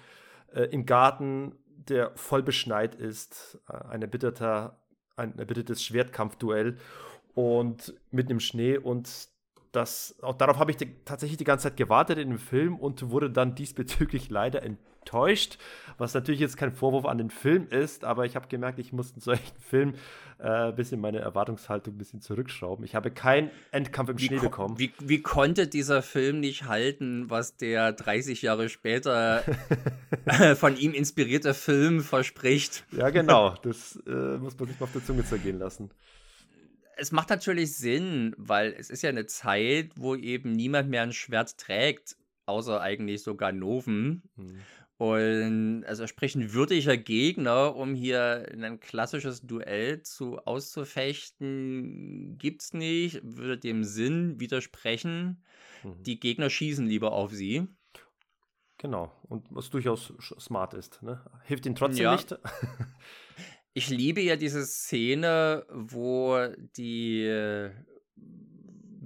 [0.53, 4.79] äh, im Garten, der voll beschneit ist, äh, ein, erbitterter,
[5.15, 6.77] ein erbittertes Schwertkampfduell
[7.33, 9.29] und mitten im Schnee und
[9.71, 13.09] das, auch darauf habe ich die, tatsächlich die ganze Zeit gewartet in dem Film und
[13.11, 14.63] wurde dann diesbezüglich leider
[14.99, 15.57] enttäuscht,
[15.97, 19.11] was natürlich jetzt kein Vorwurf an den Film ist, aber ich habe gemerkt, ich muss
[19.15, 19.93] in solchen Film
[20.37, 22.85] ein äh, bisschen meine Erwartungshaltung ein bisschen zurückschrauben.
[22.85, 24.79] Ich habe keinen Endkampf im wie Schnee bekommen.
[24.79, 29.43] Wie, wie konnte dieser Film nicht halten, was der 30 Jahre später
[30.55, 32.85] von ihm inspirierte Film verspricht?
[32.99, 33.55] Ja, genau.
[33.61, 35.89] Das äh, muss man sich mal auf der Zunge zergehen lassen
[36.99, 41.13] es macht natürlich Sinn, weil es ist ja eine Zeit, wo eben niemand mehr ein
[41.13, 44.23] Schwert trägt, außer eigentlich sogar Noven.
[44.35, 44.59] Mhm.
[44.99, 52.73] Und also sprich ein würdiger Gegner, um hier ein klassisches Duell zu auszufechten, gibt es
[52.73, 55.41] nicht, würde dem Sinn widersprechen.
[55.85, 56.03] Mhm.
[56.03, 57.65] Die Gegner schießen lieber auf sie.
[58.77, 61.01] Genau, und was durchaus smart ist.
[61.01, 61.23] Ne?
[61.45, 62.11] Hilft ihnen trotzdem ja.
[62.17, 62.37] nicht.
[63.75, 66.37] Ich liebe ja diese Szene, wo
[66.75, 67.71] die äh,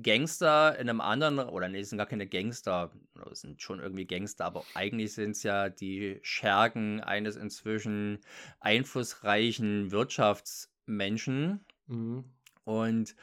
[0.04, 2.92] Gangster in einem anderen, oder nee, es sind gar keine Gangster,
[3.32, 8.20] es sind schon irgendwie Gangster, aber eigentlich sind es ja die Schergen eines inzwischen
[8.60, 11.66] einflussreichen Wirtschaftsmenschen.
[11.88, 12.26] Mhm.
[12.66, 13.16] Und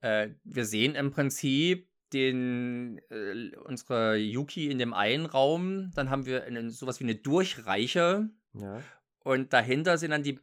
[0.00, 6.26] äh, wir sehen im Prinzip den, äh, unsere Yuki in dem einen Raum, dann haben
[6.26, 8.28] wir eine, sowas wie eine Durchreiche.
[8.52, 8.82] Ja.
[9.20, 10.38] Und dahinter sind dann die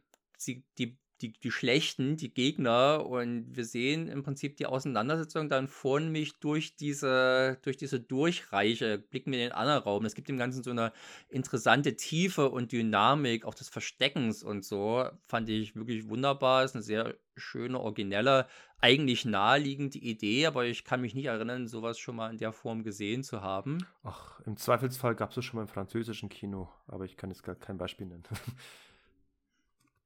[0.46, 5.68] die, die, die, die Schlechten, die Gegner und wir sehen im Prinzip die Auseinandersetzung dann
[5.68, 10.04] von mich durch diese, durch diese Durchreiche, blicken wir in den anderen Raum.
[10.04, 10.92] Es gibt dem Ganzen so eine
[11.28, 16.64] interessante Tiefe und Dynamik, auch des Versteckens und so, fand ich wirklich wunderbar.
[16.64, 18.46] Ist eine sehr schöne, originelle,
[18.80, 22.82] eigentlich naheliegende Idee, aber ich kann mich nicht erinnern, sowas schon mal in der Form
[22.82, 23.86] gesehen zu haben.
[24.02, 27.44] Ach, im Zweifelsfall gab es es schon mal im französischen Kino, aber ich kann jetzt
[27.44, 28.24] gar kein Beispiel nennen.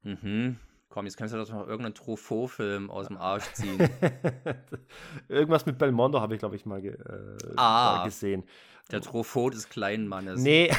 [0.03, 0.57] Mhm.
[0.89, 3.89] Komm, jetzt kannst du doch noch irgendeinen Truffaut-Film aus dem Arsch ziehen.
[5.27, 8.43] Irgendwas mit Belmondo habe ich, glaube ich, mal, ge äh, ah, gesehen.
[8.89, 10.41] Der Truffaut des kleinen Mannes.
[10.41, 10.71] Nee,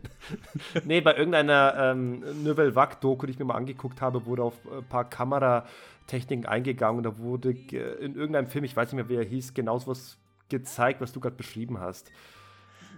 [0.84, 4.84] nee bei irgendeiner ähm, Nouvelle Vague-Doku, die ich mir mal angeguckt habe, wurde auf ein
[4.84, 7.02] paar Kameratechniken eingegangen.
[7.02, 10.16] Da wurde in irgendeinem Film, ich weiß nicht mehr, wie er hieß, genau so was
[10.48, 12.10] gezeigt, was du gerade beschrieben hast.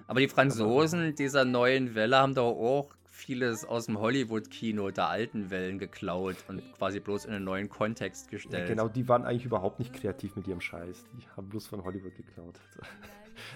[0.06, 5.49] Aber die Franzosen dieser neuen Welle haben doch auch vieles aus dem Hollywood-Kino der alten
[5.49, 8.63] Wellen geklaut und quasi bloß in einen neuen Kontext gestellt.
[8.63, 11.05] Ja, genau, die waren eigentlich überhaupt nicht kreativ mit ihrem Scheiß.
[11.13, 12.59] Die haben bloß von Hollywood geklaut.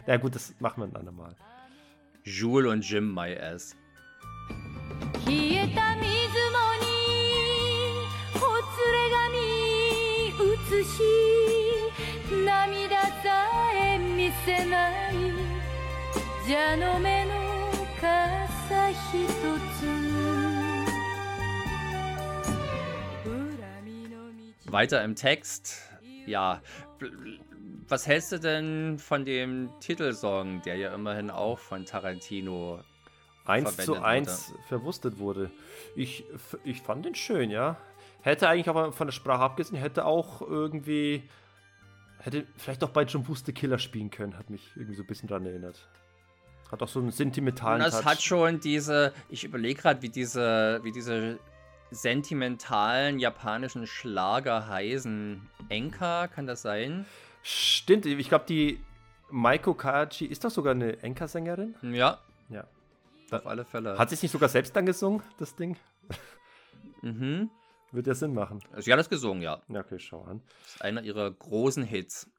[0.07, 1.35] Na gut, das machen wir ein andermal.
[2.23, 3.75] Jules und Jim My Ass.
[12.45, 14.29] 涙さえ見
[16.47, 17.31] 者の目の
[18.01, 18.40] 傘一つ
[24.72, 25.90] weiter im Text.
[26.26, 26.62] Ja,
[27.88, 32.80] was hältst du denn von dem Titelsong, der ja immerhin auch von Tarantino
[33.45, 34.62] 1 zu 1 wurde?
[34.68, 35.51] verwurstet wurde?
[35.95, 36.24] Ich,
[36.64, 37.76] ich fand den schön, ja.
[38.22, 41.28] Hätte eigentlich aber von der Sprache abgesehen, hätte auch irgendwie.
[42.18, 45.28] Hätte vielleicht auch bei John Wooster Killer spielen können, hat mich irgendwie so ein bisschen
[45.28, 45.88] daran erinnert.
[46.72, 47.82] Hat auch so einen sentimentalen.
[47.82, 48.06] Und das Touch.
[48.06, 49.12] hat schon diese.
[49.28, 51.38] Ich überlege gerade, wie diese, wie diese
[51.90, 55.48] sentimentalen japanischen Schlager heißen.
[55.68, 57.04] Enka, kann das sein?
[57.42, 58.80] Stimmt, ich glaube, die
[59.30, 61.74] Maiko Kaji ist doch sogar eine Enka-Sängerin.
[61.82, 62.18] Ja.
[62.48, 62.64] Ja.
[63.30, 63.98] Auf alle Fälle.
[63.98, 65.76] Hat sie es nicht sogar selbst dann gesungen, das Ding?
[67.02, 67.50] Mhm.
[67.90, 68.60] Wird ja Sinn machen.
[68.78, 69.60] Sie hat das gesungen, ja.
[69.68, 70.40] Ja, okay, schau an.
[70.62, 72.30] Das ist einer ihrer großen Hits.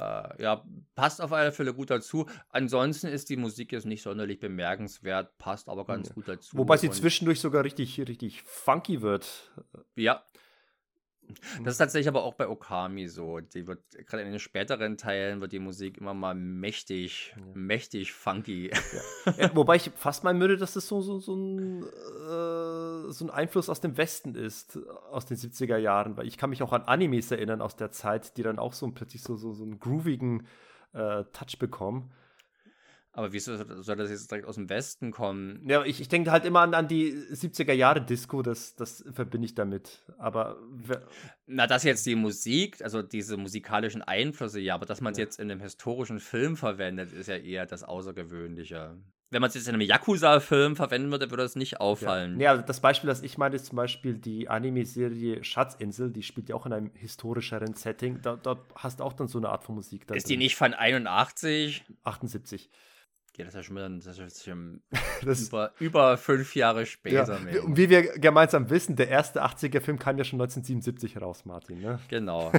[0.00, 2.26] Äh, ja, passt auf alle Fälle gut dazu.
[2.48, 6.14] Ansonsten ist die Musik jetzt nicht sonderlich bemerkenswert, passt aber ganz ja.
[6.14, 6.56] gut dazu.
[6.56, 9.52] Wobei sie zwischendurch sogar richtig, richtig funky wird.
[9.96, 10.24] Ja.
[11.64, 13.40] Das ist tatsächlich aber auch bei Okami so.
[13.40, 17.42] Die wird, gerade in den späteren Teilen wird die Musik immer mal mächtig, ja.
[17.54, 18.70] mächtig funky.
[18.70, 19.00] Ja.
[19.38, 23.30] Ja, wobei ich fast meinen würde, dass das so, so, so, ein, äh, so ein
[23.30, 24.78] Einfluss aus dem Westen ist,
[25.10, 26.16] aus den 70er Jahren.
[26.16, 28.90] Weil ich kann mich auch an Animes erinnern aus der Zeit, die dann auch so
[28.90, 30.46] plötzlich so, so, so einen groovigen
[30.92, 32.10] äh, Touch bekommen.
[33.20, 35.60] Aber wieso soll das jetzt direkt aus dem Westen kommen?
[35.68, 39.44] Ja, ich, ich denke halt immer an, an die 70er Jahre Disco, das, das verbinde
[39.44, 40.06] ich damit.
[40.16, 40.56] Aber.
[41.46, 45.24] Na, das jetzt die Musik, also diese musikalischen Einflüsse, ja, aber dass man es ja.
[45.24, 48.96] jetzt in einem historischen Film verwendet, ist ja eher das Außergewöhnliche.
[49.28, 52.40] Wenn man es jetzt in einem Yakuza-Film verwenden würde, würde das nicht auffallen.
[52.40, 56.48] Ja, ja das Beispiel, das ich meine, ist zum Beispiel die Anime-Serie Schatzinsel, die spielt
[56.48, 58.22] ja auch in einem historischeren Setting.
[58.22, 60.02] Da, dort hast du auch dann so eine Art von Musik.
[60.02, 60.22] ist drin.
[60.30, 61.84] die nicht von 81?
[62.02, 62.70] 78.
[63.40, 64.82] Ja, das ist ja schon, wieder, das ist schon
[65.24, 67.40] das über, über fünf Jahre später.
[67.50, 71.80] Ja, und wie wir gemeinsam wissen, der erste 80er-Film kam ja schon 1977 raus, Martin.
[71.80, 71.98] Ne?
[72.08, 72.52] Genau.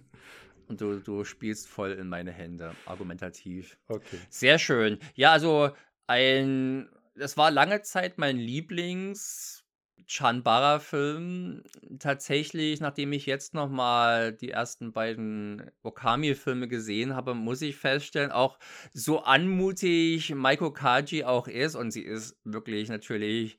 [0.68, 3.76] und du, du spielst voll in meine Hände, argumentativ.
[3.88, 4.18] Okay.
[4.30, 4.98] Sehr schön.
[5.14, 5.70] Ja, also
[6.06, 9.61] ein, das war lange Zeit mein Lieblings-
[10.06, 11.62] Chanbara-Film
[11.98, 18.58] tatsächlich, nachdem ich jetzt nochmal die ersten beiden Okami-Filme gesehen habe, muss ich feststellen, auch
[18.92, 23.58] so anmutig Maiko Kaji auch ist, und sie ist wirklich natürlich,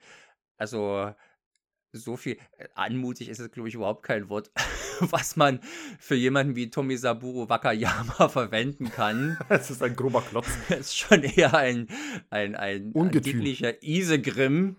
[0.57, 1.13] also
[1.93, 4.51] so viel äh, anmutig ist es, glaube ich, überhaupt kein Wort,
[4.99, 5.59] was man
[5.99, 9.37] für jemanden wie Tomisaburo Wakayama verwenden kann.
[9.49, 10.47] Es ist ein grober Klotz.
[10.69, 11.87] Es ist schon eher ein,
[12.29, 14.75] ein, ein angeblicher Isegrim.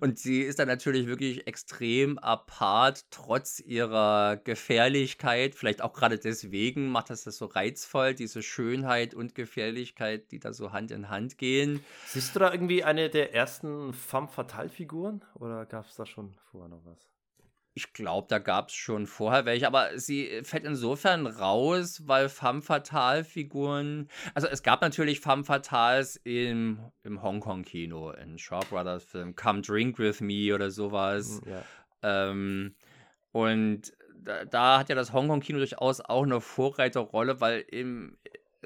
[0.00, 5.54] Und sie ist dann natürlich wirklich extrem apart, trotz ihrer Gefährlichkeit.
[5.54, 10.52] Vielleicht auch gerade deswegen macht das das so reizvoll, diese Schönheit und Gefährlichkeit, die da
[10.52, 11.84] so Hand in Hand gehen.
[12.06, 15.22] Siehst du da irgendwie eine der ersten Femme Fatale-Figuren?
[15.34, 17.15] Oder gab es da schon vorher noch was?
[17.78, 22.62] Ich glaube, da gab es schon vorher welche, aber sie fällt insofern raus, weil Femme
[22.62, 24.08] Fatale-Figuren.
[24.32, 29.98] Also, es gab natürlich Femme Fatales im, im Hongkong-Kino, in Shaw Brothers Film, Come Drink
[29.98, 31.42] With Me oder sowas.
[31.44, 31.62] Hm, ja.
[32.30, 32.74] Ähm,
[33.32, 38.16] und da, da, hat ja das Hongkong-Kino durchaus auch eine Vorreiterrolle, weil im,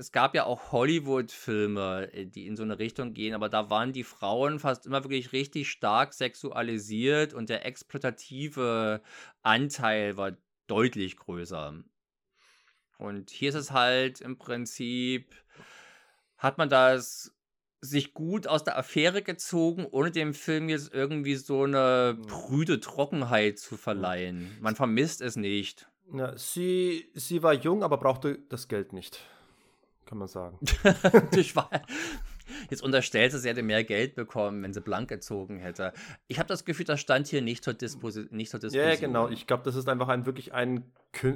[0.01, 3.93] es gab ja auch Hollywood-Filme, äh, die in so eine Richtung gehen, aber da waren
[3.93, 9.03] die Frauen fast immer wirklich richtig stark sexualisiert und der exploitative
[9.43, 10.33] Anteil war
[10.67, 11.85] deutlich größer.
[12.99, 15.35] Und hier ist es halt im Prinzip,
[16.39, 17.35] hat man das
[17.83, 23.59] sich gut aus der Affäre gezogen, ohne dem Film jetzt irgendwie so eine prüde Trockenheit
[23.59, 24.57] zu verleihen.
[24.61, 25.91] Man vermisst es nicht.
[26.13, 29.21] Ja, sie, sie war jung, aber brauchte das Geld nicht
[30.11, 30.59] kann man sagen.
[32.69, 35.93] Jetzt unterstellt sie, sie hätte mehr Geld bekommen, wenn sie blank gezogen hätte.
[36.27, 38.91] Ich habe das Gefühl, das stand hier nicht zur, Disposi nicht zur Diskussion.
[38.91, 39.29] Ja, genau.
[39.29, 40.91] Ich glaube, das ist einfach ein, wirklich ein,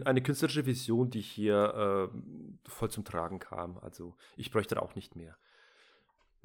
[0.04, 3.78] eine künstlerische Vision, die hier äh, voll zum Tragen kam.
[3.78, 5.36] Also ich bräuchte da auch nicht mehr.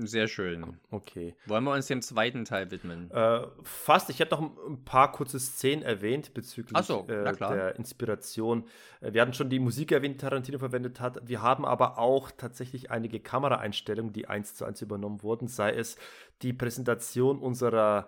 [0.08, 0.78] Sehr schön.
[0.92, 1.36] Okay.
[1.46, 3.12] Wollen wir uns dem zweiten Teil widmen?
[3.12, 4.10] Äh, fast.
[4.10, 8.66] Ich hätte noch ein paar kurze Szenen erwähnt bezüglich so, äh, der Inspiration.
[9.02, 11.28] Äh, wir hatten schon die Musik erwähnt, die Tarantino verwendet hat.
[11.28, 15.48] Wir haben aber auch tatsächlich einige Kameraeinstellungen, die eins zu eins übernommen wurden.
[15.48, 15.98] Sei es
[16.42, 18.08] die Präsentation unserer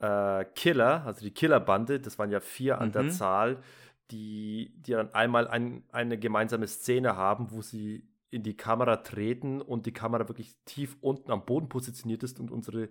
[0.00, 1.98] äh, Killer, also die Killerbande.
[1.98, 2.92] Das waren ja vier an mhm.
[2.92, 3.58] der Zahl,
[4.12, 9.60] die, die dann einmal ein, eine gemeinsame Szene haben, wo sie in die Kamera treten
[9.60, 12.88] und die Kamera wirklich tief unten am Boden positioniert ist und unsere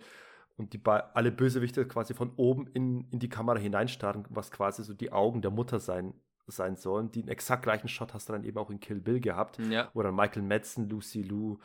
[0.58, 4.94] und die alle Bösewichte quasi von oben in, in die Kamera hineinstarren, was quasi so
[4.94, 6.14] die Augen der Mutter sein
[6.48, 7.12] sein sollen.
[7.12, 9.90] Den exakt gleichen Shot hast du dann eben auch in Kill Bill gehabt, Ja.
[9.94, 11.58] wo dann Michael Madsen, Lucy Liu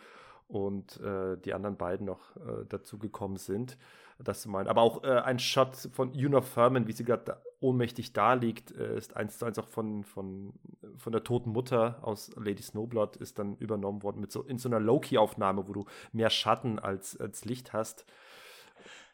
[0.49, 3.77] und äh, die anderen beiden noch äh, dazu gekommen sind.
[4.19, 4.69] Das zu meinen.
[4.69, 8.73] Aber auch äh, ein Shot von Una Thurman, wie sie gerade da ohnmächtig da liegt,
[8.73, 10.53] äh, ist eins zu eins auch von, von,
[10.97, 14.69] von der toten Mutter aus Lady Snowblood, ist dann übernommen worden mit so in so
[14.69, 18.05] einer Loki-Aufnahme, wo du mehr Schatten als, als Licht hast.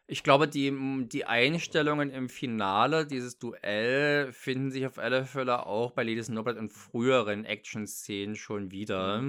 [0.09, 0.71] Ich glaube, die,
[1.09, 6.57] die Einstellungen im Finale, dieses Duell, finden sich auf alle Fälle auch bei Lady Snowblood
[6.57, 9.23] in früheren Action-Szenen schon wieder.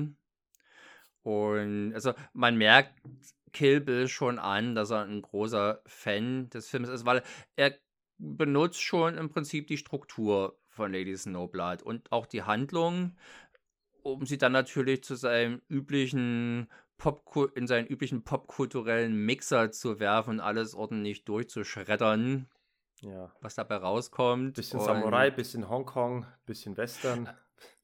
[1.22, 3.02] Und also man merkt
[3.54, 7.24] Kill Bill schon an, dass er ein großer Fan des Films ist, weil
[7.56, 7.74] er
[8.24, 13.16] benutzt schon im Prinzip die Struktur von Lady Snowblood und auch die Handlung,
[14.02, 16.68] um sie dann natürlich zu seinem üblichen
[16.98, 22.48] Popku in seinen üblichen popkulturellen Mixer zu werfen und alles ordentlich durchzuschreddern,
[23.02, 23.32] Ja.
[23.42, 24.54] was dabei rauskommt.
[24.56, 27.30] Bisschen Und- Samurai, bisschen Hongkong, bisschen Western.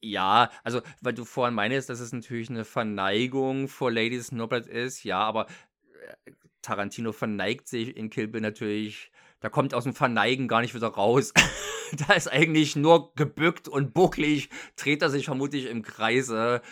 [0.00, 5.04] Ja, also, weil du vorhin meinst, dass es natürlich eine Verneigung vor Lady Snowblood ist,
[5.04, 5.46] ja, aber
[6.26, 6.32] äh,
[6.62, 9.10] Tarantino verneigt sich in Kill Bill natürlich,
[9.40, 11.32] da kommt aus dem Verneigen gar nicht wieder raus.
[12.08, 16.62] da ist eigentlich nur gebückt und bucklig, dreht er sich vermutlich im Kreise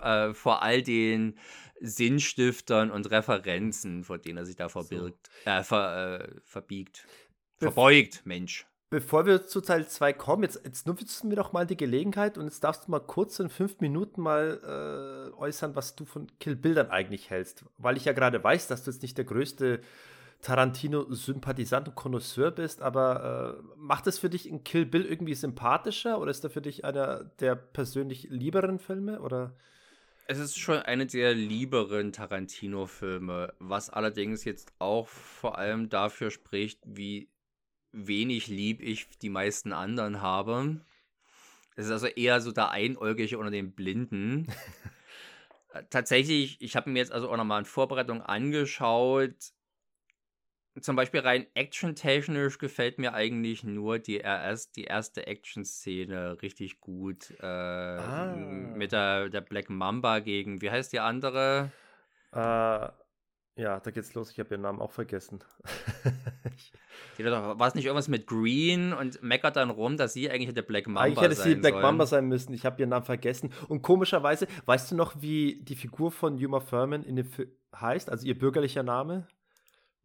[0.00, 1.38] äh, vor all den
[1.80, 7.06] Sinnstiftern und Referenzen, vor denen er sich da verbirgt, äh, ver, äh, verbiegt.
[7.58, 8.66] Verbeugt, Mensch.
[8.90, 12.44] Bevor wir zu Teil 2 kommen, jetzt, jetzt nutzen wir doch mal die Gelegenheit und
[12.44, 16.56] jetzt darfst du mal kurz in fünf Minuten mal äh, äußern, was du von Kill
[16.56, 17.64] Bill dann eigentlich hältst.
[17.78, 19.80] Weil ich ja gerade weiß, dass du jetzt nicht der größte
[20.42, 26.20] Tarantino-Sympathisant und Connoisseur bist, aber äh, macht es für dich in Kill Bill irgendwie sympathischer
[26.20, 29.20] oder ist er für dich einer der persönlich lieberen Filme?
[29.20, 29.54] Oder?
[30.26, 36.80] Es ist schon eine der lieberen Tarantino-Filme, was allerdings jetzt auch vor allem dafür spricht,
[36.84, 37.28] wie
[37.92, 40.80] wenig lieb ich die meisten anderen habe.
[41.76, 44.46] Es ist also eher so der Einäugige unter den Blinden.
[45.90, 49.52] Tatsächlich, ich habe mir jetzt also auch nochmal in Vorbereitung angeschaut.
[50.80, 57.30] Zum Beispiel rein actiontechnisch gefällt mir eigentlich nur die, RS, die erste Action-Szene richtig gut.
[57.40, 58.34] Äh, Ah.
[58.34, 61.70] Mit der, der Black Mamba gegen, wie heißt die andere?
[62.32, 62.88] Äh,
[63.56, 64.30] ja, da geht's los.
[64.30, 65.44] Ich habe ihren Namen auch vergessen.
[67.18, 70.86] War es nicht irgendwas mit Green und meckert dann rum, dass sie eigentlich der Black
[70.86, 71.82] Mamba Eigentlich hätte sein sie Black soll.
[71.82, 72.54] Mamba sein müssen.
[72.54, 73.52] Ich habe ihren Namen vergessen.
[73.68, 78.08] Und komischerweise, weißt du noch, wie die Figur von Yuma Thurman in dem Film heißt?
[78.10, 79.26] Also ihr bürgerlicher Name?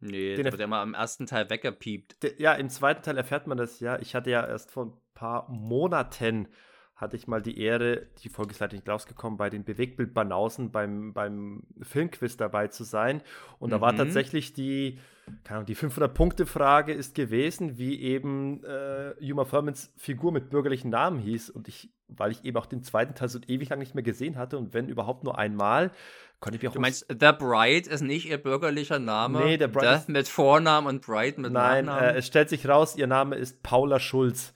[0.00, 2.22] Nee, Den das wird ja mal im ersten Teil weggepiept.
[2.22, 3.98] Der, ja, im zweiten Teil erfährt man das ja.
[4.00, 6.48] Ich hatte ja erst vor ein paar Monaten
[6.94, 11.12] hatte ich mal die Ehre, die Folge ist leider nicht rausgekommen, bei den Bewegtbild-Banausen beim,
[11.12, 13.22] beim Filmquiz dabei zu sein.
[13.60, 13.98] Und da war Mhm.
[13.98, 14.98] tatsächlich die,
[15.44, 21.20] keine Ahnung, die 500-Punkte-Frage ist gewesen, wie eben äh, Yuma Thurmans Figur mit bürgerlichen Namen
[21.20, 21.50] hieß.
[21.50, 24.36] Und ich, weil ich eben auch den zweiten Teil so ewig lang nicht mehr gesehen
[24.36, 25.92] hatte und wenn überhaupt nur einmal,
[26.40, 29.40] konnte ich mich auch Du meinst, The Bride ist nicht ihr bürgerlicher Name?
[29.40, 32.14] Nee, The Bride Death ist- mit Vornamen und Bride mit Nein, Nachnamen?
[32.14, 34.52] äh, es stellt sich raus, ihr Name ist Paula Schulz.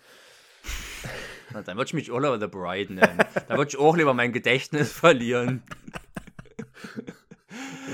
[1.52, 3.18] Na, dann würde ich mich Oliver The Bride nennen.
[3.48, 5.62] da würde ich auch lieber mein Gedächtnis verlieren.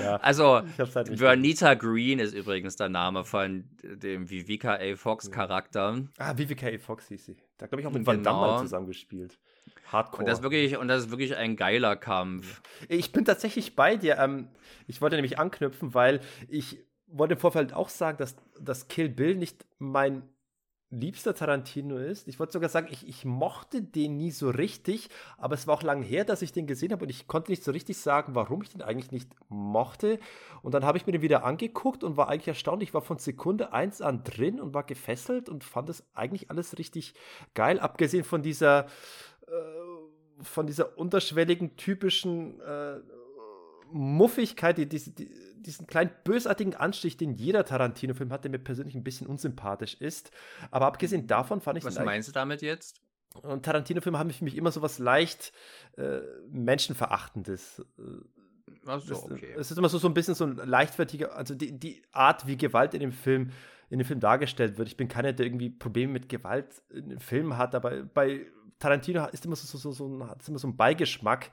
[0.03, 4.95] Ja, Also, halt Vernita Green ist übrigens der Name von dem Vivica A.
[4.95, 6.03] Fox Charakter.
[6.19, 6.79] Ah, Vivica A.
[6.79, 7.37] Fox hieß sie.
[7.57, 8.13] Da glaube ich auch mit Genau.
[8.13, 9.39] Van Damme zusammengespielt.
[9.93, 10.21] Hardcore.
[10.21, 12.61] Und das, ist wirklich, und das ist wirklich ein geiler Kampf.
[12.89, 14.19] ich bin tatsächlich bei dir.
[14.19, 14.49] Ähm,
[14.87, 19.35] ich wollte nämlich anknüpfen, weil ich wollte im Vorfeld auch sagen, dass, dass Kill Bill
[19.35, 20.23] nicht mein
[20.91, 22.29] liebster Tarantino ist.
[22.29, 25.83] Ich wollte sogar sagen, ich, ich mochte den nie so richtig, aber es war auch
[25.83, 28.63] lange her, dass ich den gesehen habe und ich konnte nicht so richtig sagen, warum
[28.63, 30.19] ich den eigentlich nicht mochte.
[30.63, 32.83] Und dann habe ich mir den wieder angeguckt und war eigentlich erstaunt.
[32.83, 36.79] Ich war von Sekunde eins an drin und war gefesselt und fand es eigentlich alles
[36.79, 37.13] richtig
[37.53, 38.87] geil, abgesehen von dieser
[39.51, 43.01] äh, von dieser unterschwelligen, typischen äh,
[43.91, 48.95] Muffigkeit, die, die, die, diesen kleinen bösartigen Anstich, den jeder Tarantino-Film hat, der mir persönlich
[48.95, 50.31] ein bisschen unsympathisch ist.
[50.71, 53.01] Aber abgesehen davon fand ich Was meinst du damit jetzt?
[53.43, 55.53] Und Tarantino-Filme haben für mich immer so was leicht
[55.97, 56.21] äh,
[56.51, 57.85] Menschenverachtendes.
[57.99, 59.55] Äh, Achso, das, okay.
[59.57, 62.57] Es ist immer so, so ein bisschen so ein leichtfertiger, also die, die Art, wie
[62.57, 63.51] Gewalt in dem Film
[63.91, 64.89] in dem Film dargestellt wird.
[64.89, 68.47] Ich bin keiner, der irgendwie Probleme mit Gewalt in den Filmen hat, aber bei
[68.79, 71.51] Tarantino ist immer so, so, so, ein, hat es immer so ein Beigeschmack.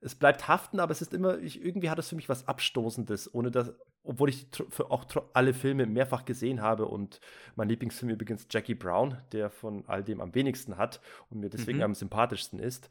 [0.00, 3.34] Es bleibt haften, aber es ist immer, ich, irgendwie hat es für mich was Abstoßendes,
[3.34, 3.72] ohne dass,
[4.04, 7.20] obwohl ich für auch alle Filme mehrfach gesehen habe und
[7.56, 11.00] mein Lieblingsfilm übrigens Jackie Brown, der von all dem am wenigsten hat
[11.30, 11.84] und mir deswegen Mhm.
[11.84, 12.90] am sympathischsten ist.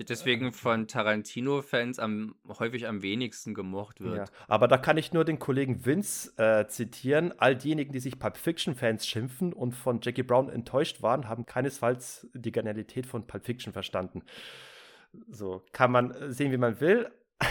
[0.00, 4.16] Deswegen von Tarantino-Fans am, häufig am wenigsten gemocht wird.
[4.16, 7.32] Ja, aber da kann ich nur den Kollegen Vince äh, zitieren.
[7.38, 12.28] All diejenigen, die sich Pulp Fiction-Fans schimpfen und von Jackie Brown enttäuscht waren, haben keinesfalls
[12.34, 14.22] die Genialität von Pulp Fiction verstanden.
[15.28, 17.10] So kann man sehen, wie man will.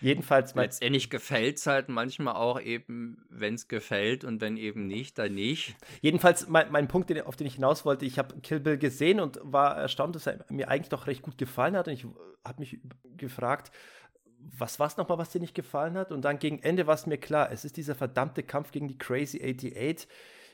[0.00, 0.54] Jedenfalls.
[0.54, 5.34] Letztendlich gefällt es halt manchmal auch eben, wenn es gefällt und wenn eben nicht, dann
[5.34, 5.76] nicht.
[6.00, 9.20] Jedenfalls, mein, mein Punkt, den, auf den ich hinaus wollte, ich habe Kill Bill gesehen
[9.20, 11.88] und war erstaunt, dass er mir eigentlich doch recht gut gefallen hat.
[11.88, 12.06] Und ich
[12.44, 12.78] habe mich
[13.16, 13.70] gefragt,
[14.58, 16.12] was war es nochmal, was dir nicht gefallen hat?
[16.12, 18.98] Und dann gegen Ende war es mir klar, es ist dieser verdammte Kampf gegen die
[18.98, 20.08] Crazy 88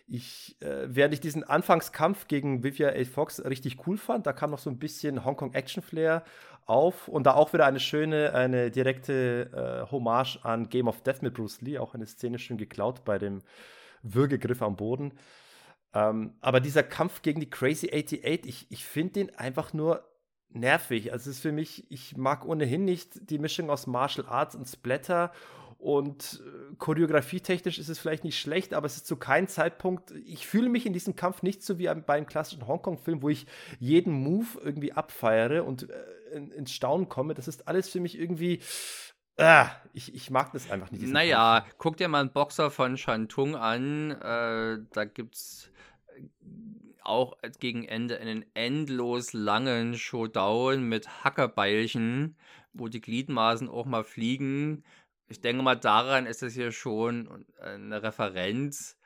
[0.09, 3.05] ich, äh, während ich diesen Anfangskampf gegen Vivia A.
[3.05, 6.25] Fox richtig cool fand, da kam noch so ein bisschen Hongkong Action Flair
[6.67, 11.23] auf und da auch wieder eine schöne, eine direkte äh, Hommage an Game of Death
[11.23, 13.43] mit Bruce Lee, auch eine Szene schön geklaut bei dem
[14.03, 15.13] Würgegriff am Boden.
[15.95, 20.05] Ähm, aber dieser Kampf gegen die Crazy 88, ich, ich finde den einfach nur
[20.51, 21.13] nervig.
[21.13, 24.67] Also es ist für mich, ich mag ohnehin nicht die Mischung aus Martial Arts und
[24.67, 25.33] Splatter
[25.79, 30.47] und äh, choreografietechnisch ist es vielleicht nicht schlecht, aber es ist zu keinem Zeitpunkt, ich
[30.47, 33.47] fühle mich in diesem Kampf nicht so wie bei einem klassischen Hongkong-Film, wo ich
[33.81, 35.95] jeden Move irgendwie abfeiere und äh,
[36.33, 37.35] in, ins Staunen komme.
[37.35, 38.61] Das ist alles für mich irgendwie.
[39.37, 41.07] Äh, ich, ich mag das einfach nicht.
[41.07, 41.75] Naja, Kampf.
[41.79, 44.11] guck dir mal einen Boxer von Shantung an.
[44.11, 45.71] Äh, da gibt's
[46.17, 46.29] äh,
[47.03, 52.37] auch gegen Ende einen endlos langen Showdown mit Hackerbeilchen,
[52.73, 54.85] wo die Gliedmaßen auch mal fliegen
[55.33, 58.99] ich denke mal, daran ist es hier schon eine Referenz.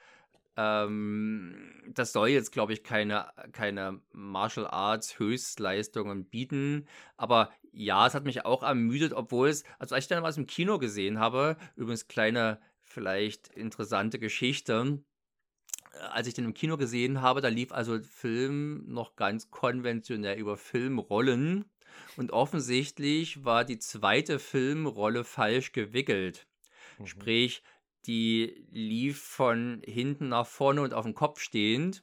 [0.56, 1.54] Ähm,
[1.88, 6.86] das soll jetzt, glaube ich, keine, keine Martial Arts Höchstleistungen bieten.
[7.16, 10.46] Aber ja, es hat mich auch ermüdet, obwohl es, also als ich dann was im
[10.46, 15.02] Kino gesehen habe, übrigens kleine, vielleicht interessante Geschichte.
[16.10, 20.56] Als ich den im Kino gesehen habe, da lief also Film noch ganz konventionell über
[20.56, 21.64] Filmrollen.
[22.16, 26.46] Und offensichtlich war die zweite Filmrolle falsch gewickelt.
[26.98, 27.06] Mhm.
[27.06, 27.62] Sprich,
[28.06, 32.02] die lief von hinten nach vorne und auf dem Kopf stehend.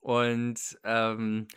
[0.00, 1.48] Und ähm,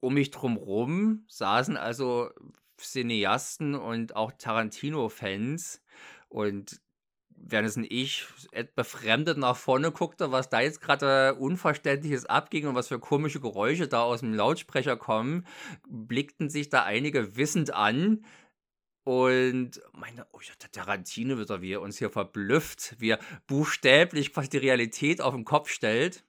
[0.00, 2.30] um mich drumherum saßen also
[2.78, 5.82] Cineasten und auch Tarantino-Fans.
[6.28, 6.80] Und
[7.30, 8.26] während ich
[8.74, 13.88] befremdet nach vorne guckte, was da jetzt gerade Unverständliches abging und was für komische Geräusche
[13.88, 15.46] da aus dem Lautsprecher kommen,
[15.88, 18.24] blickten sich da einige wissend an.
[19.08, 23.18] Und meine, oh ja, der Tarantino wird er, wie er uns hier verblüfft, wie er
[23.46, 26.24] buchstäblich quasi die Realität auf den Kopf stellt.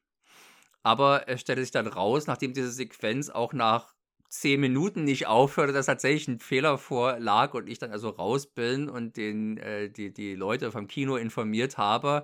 [0.81, 3.95] Aber er stellte sich dann raus, nachdem diese Sequenz auch nach
[4.29, 8.87] zehn Minuten nicht aufhörte, dass tatsächlich ein Fehler vorlag und ich dann also raus bin
[8.87, 12.23] und den, äh, die, die Leute vom Kino informiert habe.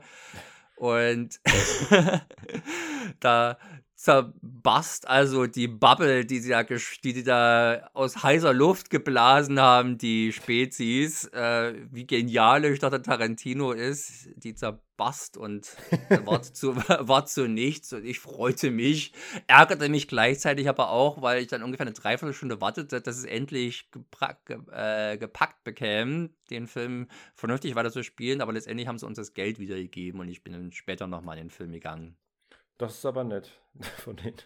[0.78, 1.42] Und
[3.20, 3.58] da
[3.96, 9.98] zerbast also die Bubble, die sie da, die, die da aus heißer Luft geblasen haben,
[9.98, 15.78] die Spezies, äh, wie genial ich dachte Tarantino ist, die zerbast und
[16.26, 19.14] war zu, war zu nichts und ich freute mich,
[19.48, 23.90] ärgerte mich gleichzeitig aber auch, weil ich dann ungefähr eine Dreiviertelstunde wartete, dass es endlich
[24.74, 29.34] äh, gepackt bekäme, den Film vernünftig weiter zu spielen, aber letztendlich haben sie uns das
[29.34, 32.18] Geld wiedergegeben und ich bin dann später nochmal in den Film gegangen.
[32.78, 33.52] Das ist aber nett
[33.98, 34.38] von denen.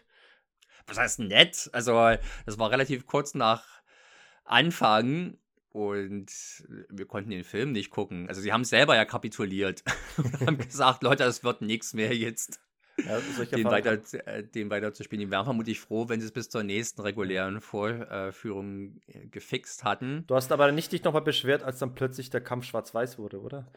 [0.88, 1.70] Was heißt nett?
[1.74, 1.94] Also,
[2.46, 3.82] das war relativ kurz nach
[4.44, 5.38] Anfang
[5.72, 6.32] und
[6.90, 8.28] wir konnten den Film nicht gucken.
[8.28, 9.84] Also, sie haben selber ja kapituliert
[10.18, 12.60] und haben gesagt: Leute, das wird nichts mehr jetzt.
[13.06, 13.18] Ja,
[13.56, 15.22] den, weiter, äh, den weiter zu spielen.
[15.22, 20.26] Die wären vermutlich froh, wenn sie es bis zur nächsten regulären Vorführung äh, gefixt hatten.
[20.28, 23.72] Du hast aber nicht dich nochmal beschwert, als dann plötzlich der Kampf schwarz-weiß wurde, oder?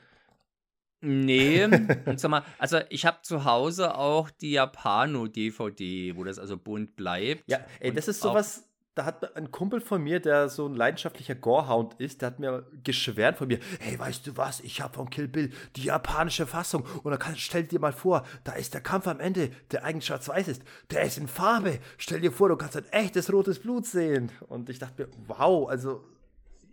[1.02, 1.64] Nee,
[2.06, 6.94] und sag mal, also ich habe zu Hause auch die Japano-DVD, wo das also bunt
[6.94, 7.42] bleibt.
[7.48, 11.34] Ja, ey, das ist sowas, da hat ein Kumpel von mir, der so ein leidenschaftlicher
[11.34, 15.10] Gorehound ist, der hat mir geschwärmt von mir, hey, weißt du was, ich habe von
[15.10, 18.80] Kill Bill die japanische Fassung und dann kann, stell dir mal vor, da ist der
[18.82, 21.80] Kampf am Ende, der eigentlich schwarz-weiß ist, der ist in Farbe.
[21.96, 24.30] Stell dir vor, du kannst ein echtes rotes Blut sehen.
[24.48, 26.04] Und ich dachte mir, wow, also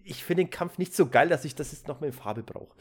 [0.04, 2.44] ich finde den Kampf nicht so geil, dass ich das jetzt noch mehr in Farbe
[2.44, 2.76] brauche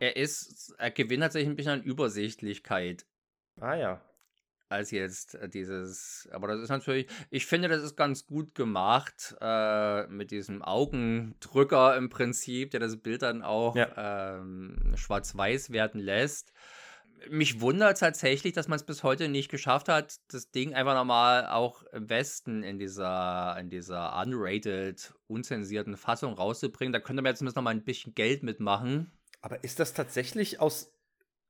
[0.00, 3.06] er ist, er gewinnt tatsächlich ein bisschen an Übersichtlichkeit.
[3.60, 4.02] Ah ja.
[4.70, 9.36] Als jetzt äh, dieses, aber das ist natürlich, ich finde, das ist ganz gut gemacht
[9.40, 14.38] äh, mit diesem Augendrücker im Prinzip, der das Bild dann auch ja.
[14.38, 16.52] ähm, schwarz-weiß werden lässt.
[17.28, 21.46] Mich wundert tatsächlich, dass man es bis heute nicht geschafft hat, das Ding einfach nochmal
[21.48, 26.94] auch im Westen in dieser, in dieser unrated, unzensierten Fassung rauszubringen.
[26.94, 29.12] Da könnte man jetzt zumindest nochmal ein bisschen Geld mitmachen.
[29.40, 30.92] Aber ist das tatsächlich aus,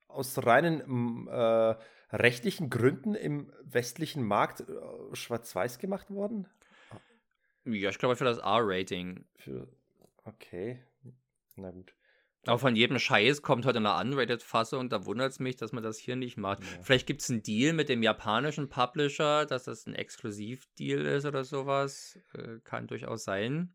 [0.09, 1.77] aus reinen äh,
[2.13, 6.49] rechtlichen Gründen im westlichen Markt äh, schwarz-weiß gemacht worden?
[7.65, 9.25] Ja, ich glaube für das R-Rating.
[10.25, 10.83] Okay.
[11.57, 11.95] Na gut.
[12.47, 14.89] Aber von jedem Scheiß kommt heute eine Unrated-Fassung.
[14.89, 16.63] Da wundert es mich, dass man das hier nicht macht.
[16.63, 16.83] Ja.
[16.83, 21.45] Vielleicht gibt es einen Deal mit dem japanischen Publisher, dass das ein Exklusivdeal ist oder
[21.45, 22.19] sowas.
[22.33, 23.75] Äh, kann durchaus sein.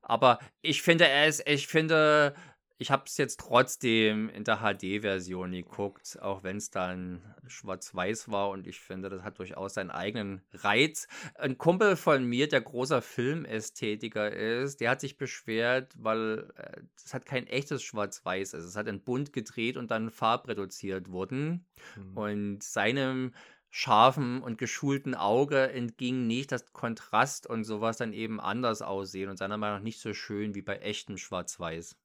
[0.00, 2.34] Aber ich finde es, ich finde,
[2.78, 8.50] ich habe es jetzt trotzdem in der HD-Version geguckt, auch wenn es dann schwarz-weiß war
[8.50, 11.08] und ich finde, das hat durchaus seinen eigenen Reiz.
[11.36, 17.14] Ein Kumpel von mir, der großer Filmästhetiker ist, der hat sich beschwert, weil äh, es
[17.14, 18.64] hat kein echtes Schwarz-Weiß ist.
[18.64, 21.64] Es hat in bunt gedreht und dann farbreduziert worden.
[21.96, 22.16] Mhm.
[22.16, 23.32] Und seinem
[23.70, 29.38] scharfen und geschulten Auge entging nicht, dass Kontrast und sowas dann eben anders aussehen und
[29.38, 31.96] seiner Meinung nach nicht so schön wie bei echtem Schwarz-Weiß.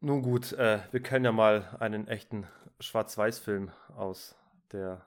[0.00, 2.46] Nun gut, äh, wir können ja mal einen echten
[2.80, 4.36] Schwarz-Weiß-Film aus
[4.72, 5.04] der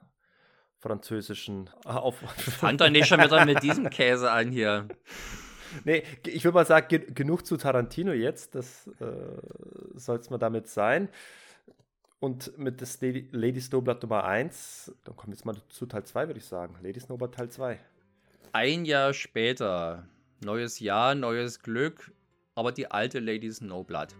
[0.78, 2.16] französischen auf.
[2.18, 4.88] Fand doch nicht schon wieder mit diesem Käse an hier.
[5.84, 8.56] Nee, ich würde mal sagen, ge genug zu Tarantino jetzt.
[8.56, 9.04] Das äh,
[9.94, 11.08] soll es mal damit sein.
[12.18, 16.02] Und mit das Lady, Lady Snowblood Nummer 1, dann kommen wir jetzt mal zu Teil
[16.02, 16.76] 2, würde ich sagen.
[16.82, 17.78] Lady Snowblood Teil 2.
[18.50, 20.08] Ein Jahr später.
[20.44, 22.10] Neues Jahr, neues Glück,
[22.56, 24.16] aber die alte Lady Snowblood.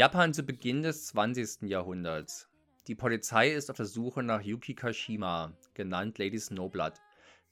[0.00, 1.68] Japan zu Beginn des 20.
[1.68, 2.48] Jahrhunderts.
[2.86, 6.94] Die Polizei ist auf der Suche nach Yuki Kashima, genannt Lady Snowblood.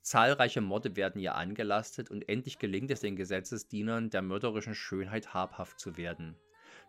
[0.00, 5.78] Zahlreiche Morde werden ihr angelastet und endlich gelingt es den Gesetzesdienern, der mörderischen Schönheit habhaft
[5.78, 6.36] zu werden.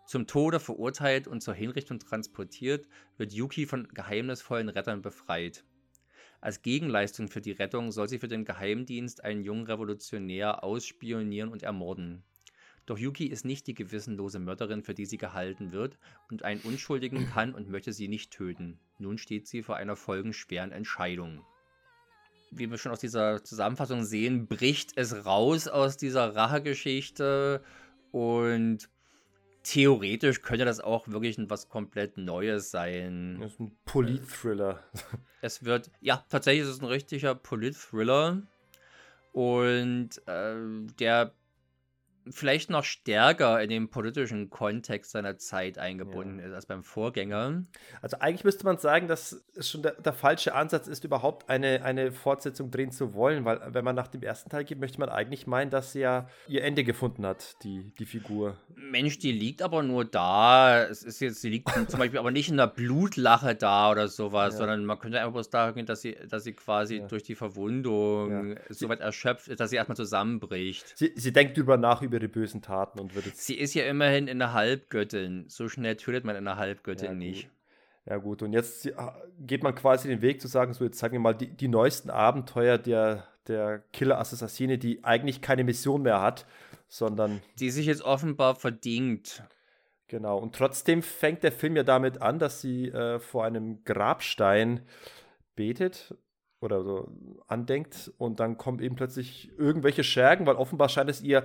[0.08, 2.88] Zum Tode verurteilt und zur Hinrichtung transportiert,
[3.18, 5.66] wird Yuki von geheimnisvollen Rettern befreit.
[6.40, 11.64] Als Gegenleistung für die Rettung soll sie für den Geheimdienst einen jungen Revolutionär ausspionieren und
[11.64, 12.24] ermorden.
[12.90, 16.00] Doch Yuki ist nicht die gewissenlose Mörderin, für die sie gehalten wird,
[16.32, 18.80] und einen Unschuldigen kann und möchte sie nicht töten.
[18.98, 21.46] Nun steht sie vor einer folgenschweren Entscheidung.
[22.50, 27.64] Wie wir schon aus dieser Zusammenfassung sehen, bricht es raus aus dieser Rachegeschichte
[28.12, 28.90] und
[29.62, 33.38] theoretisch könnte das auch wirklich was komplett Neues sein.
[33.40, 34.84] Das ist ein Polit-Thriller.
[35.42, 38.42] Es wird, ja, tatsächlich ist es ein richtiger Polit-Thriller.
[39.32, 40.56] Und äh,
[41.00, 41.34] der
[42.32, 46.46] vielleicht noch stärker in den politischen Kontext seiner Zeit eingebunden ja.
[46.46, 47.64] ist als beim Vorgänger.
[48.02, 51.84] Also eigentlich müsste man sagen, dass es schon der, der, falsche Ansatz ist, überhaupt eine,
[51.84, 55.10] eine Fortsetzung drehen zu wollen, weil wenn man nach dem ersten Teil geht, möchte man
[55.10, 58.58] eigentlich meinen, dass sie ja ihr Ende gefunden hat, die, die Figur.
[58.76, 60.84] Mensch, die liegt aber nur da.
[60.84, 64.54] Es ist jetzt, sie liegt zum Beispiel aber nicht in der Blutlache da oder sowas,
[64.54, 64.60] ja.
[64.60, 67.08] sondern man könnte einfach bloß da gehen, dass sie, dass sie quasi ja.
[67.08, 70.98] durch die Verwundung so weit erschöpft ist, dass sie erstmal zusammenbricht.
[70.98, 73.46] Sie, sie denkt drüber nach, über ihre bösen Taten und wird jetzt.
[73.46, 75.46] Sie ist ja immerhin eine Halbgöttin.
[75.48, 77.50] So schnell tötet man eine Halbgöttin ja, nicht.
[78.06, 78.42] Ja, gut.
[78.42, 78.90] Und jetzt
[79.40, 82.10] geht man quasi den Weg zu sagen, so, jetzt sagen wir mal, die, die neuesten
[82.10, 86.46] Abenteuer der, der Killer-Assassine, die eigentlich keine Mission mehr hat,
[86.88, 87.42] sondern.
[87.60, 89.44] Die sich jetzt offenbar verdient.
[90.08, 90.40] Genau.
[90.40, 94.82] Und trotzdem fängt der Film ja damit an, dass sie äh, vor einem Grabstein
[95.56, 96.16] betet
[96.62, 97.10] oder so
[97.48, 101.44] andenkt und dann kommen eben plötzlich irgendwelche Schergen, weil offenbar scheint es ihr,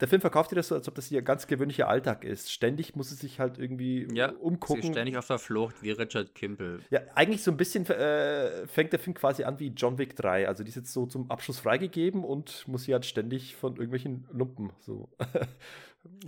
[0.00, 2.50] der Film verkauft ihr das so, als ob das ihr ganz gewöhnlicher Alltag ist.
[2.50, 4.82] Ständig muss sie sich halt irgendwie ja, umgucken.
[4.82, 6.80] Sie ist ständig auf der Flucht, wie Richard Kimpel.
[6.90, 10.48] Ja, eigentlich so ein bisschen äh, fängt der Film quasi an wie John Wick 3.
[10.48, 14.26] Also die ist jetzt so zum Abschluss freigegeben und muss sie halt ständig von irgendwelchen
[14.32, 15.10] Lumpen so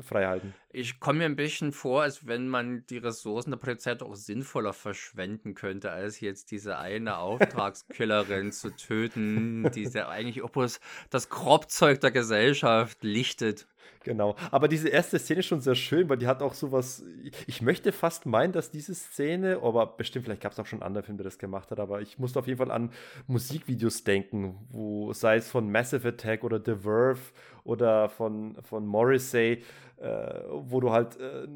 [0.03, 0.55] freihalten.
[0.71, 4.73] Ich komme mir ein bisschen vor, als wenn man die Ressourcen der Polizei doch sinnvoller
[4.73, 12.01] verschwenden könnte, als jetzt diese eine Auftragskillerin zu töten, die ja eigentlich Opus das Kropfzeug
[12.01, 13.67] der Gesellschaft lichtet.
[14.05, 14.37] Genau.
[14.51, 17.05] Aber diese erste Szene ist schon sehr schön, weil die hat auch sowas.
[17.47, 21.03] Ich möchte fast meinen, dass diese Szene, aber bestimmt, vielleicht gab es auch schon andere
[21.03, 22.91] Filme, die das gemacht hat, aber ich musste auf jeden Fall an
[23.27, 27.21] Musikvideos denken, wo sei es von Massive Attack oder The Verve
[27.65, 29.63] oder von, von Morrissey,
[29.99, 31.49] äh, wo du halt äh,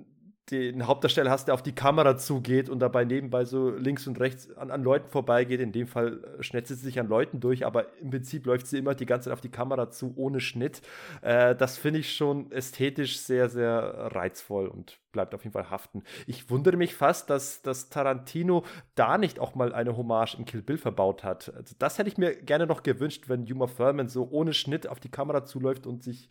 [0.50, 4.50] den Hauptdarsteller hast, der auf die Kamera zugeht und dabei nebenbei so links und rechts
[4.56, 5.60] an, an Leuten vorbeigeht.
[5.60, 8.78] In dem Fall äh, schnetzelt sie sich an Leuten durch, aber im Prinzip läuft sie
[8.78, 10.82] immer die ganze Zeit auf die Kamera zu, ohne Schnitt.
[11.22, 16.02] Äh, das finde ich schon ästhetisch sehr, sehr reizvoll und bleibt auf jeden Fall haften.
[16.26, 18.64] Ich wundere mich fast, dass, dass Tarantino
[18.94, 21.52] da nicht auch mal eine Hommage in Kill Bill verbaut hat.
[21.54, 25.00] Also das hätte ich mir gerne noch gewünscht, wenn Juma Thurman so ohne Schnitt auf
[25.00, 26.28] die Kamera zuläuft und sich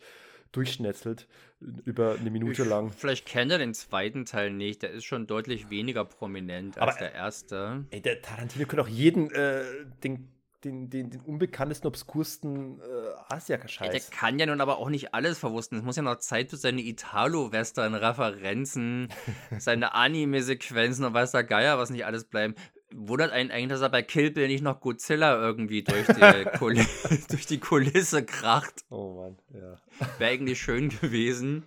[0.52, 1.28] durchschnetzelt
[1.60, 2.90] über eine Minute ich, lang.
[2.90, 6.98] Vielleicht kennt er den zweiten Teil nicht, der ist schon deutlich weniger prominent als Aber,
[6.98, 7.84] der erste.
[7.90, 9.62] Ey, der Tarantino könnte auch jeden äh,
[10.02, 10.28] den
[10.64, 13.90] den, den, den unbekanntesten, obskursten äh, Ja, Asia-Scheiß.
[13.90, 15.78] der kann ja nun aber auch nicht alles verwursten.
[15.78, 19.08] Es muss ja noch Zeit für seine Italo-Western-Referenzen,
[19.58, 22.54] seine Anime-Sequenzen und weiß der Geier, was nicht alles bleiben.
[22.92, 26.84] Wundert einen eigentlich, dass er bei Kill Bill nicht noch Godzilla irgendwie durch die, Kuli
[27.28, 28.84] durch die Kulisse kracht.
[28.90, 29.76] oh Mann, ja.
[30.18, 31.66] Wäre eigentlich schön gewesen.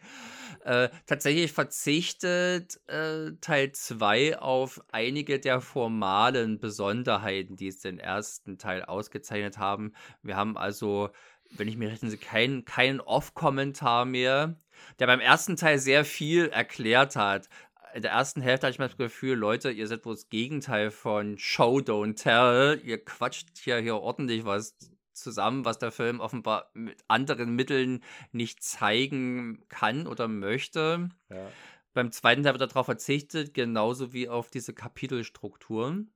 [0.64, 8.58] Äh, tatsächlich verzichtet äh, Teil 2 auf einige der formalen Besonderheiten, die es den ersten
[8.58, 9.94] Teil ausgezeichnet haben.
[10.22, 11.10] Wir haben also,
[11.52, 14.56] wenn ich mich recht entsinne, keinen keinen Off-Kommentar mehr,
[15.00, 17.50] der beim ersten Teil sehr viel erklärt hat.
[17.94, 20.90] In der ersten Hälfte hatte ich mal das Gefühl, Leute, ihr seid wohl das Gegenteil
[20.90, 22.82] von Show, Don't Tell.
[22.84, 24.76] Ihr quatscht hier, hier ordentlich was
[25.12, 31.10] zusammen, was der Film offenbar mit anderen Mitteln nicht zeigen kann oder möchte.
[31.30, 31.52] ja.
[31.94, 36.12] Beim zweiten Teil wird er darauf verzichtet, genauso wie auf diese Kapitelstrukturen.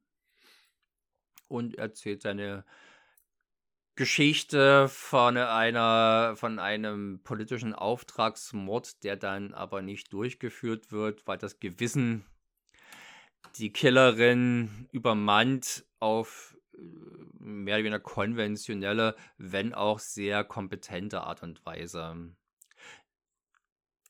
[1.47, 2.65] Und erzählt seine
[3.97, 11.59] Geschichte von einer, von einem politischen Auftragsmord, der dann aber nicht durchgeführt wird, weil das
[11.59, 12.23] Gewissen
[13.57, 16.79] die Killerin übermannt auf äh,
[17.39, 22.35] mehr oder weniger konventionelle, wenn auch sehr kompetente Art und Weise.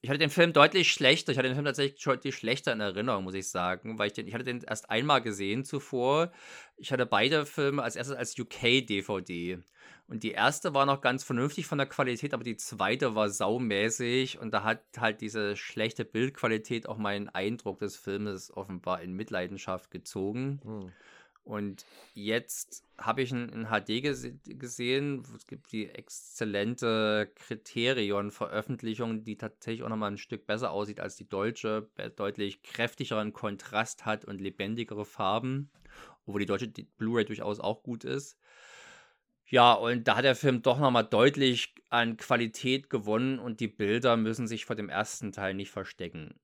[0.08, 1.34] Ich hatte den Film deutlich schlechter.
[1.34, 4.26] Ich hatte den Film tatsächlich deutlich schlechter in Erinnerung, muss ich sagen, weil ich den,
[4.26, 6.32] ich hatte den erst einmal gesehen zuvor.
[6.78, 9.60] Ich hatte beide Filme als erstes als UK-DVD.
[10.08, 14.40] Und die erste war noch ganz vernünftig von der Qualität, aber die zweite war saumäßig
[14.40, 19.92] und da hat halt diese schlechte Bildqualität auch meinen Eindruck des Filmes offenbar in Mitleidenschaft
[19.92, 20.62] gezogen.
[20.64, 20.92] Hm.
[21.48, 25.24] Und jetzt habe ich ihn in HD gese gesehen.
[25.34, 31.30] Es gibt die exzellente Kriterion-Veröffentlichung, die tatsächlich auch nochmal ein Stück besser aussieht als die
[31.30, 35.72] deutsche, deutlich kräftigeren Kontrast hat und lebendigere Farben,
[36.26, 36.68] obwohl die deutsche
[36.98, 38.38] Blu-ray durchaus auch gut ist.
[39.46, 44.18] Ja, und da hat der Film doch nochmal deutlich an Qualität gewonnen und die Bilder
[44.18, 46.38] müssen sich vor dem ersten Teil nicht verstecken.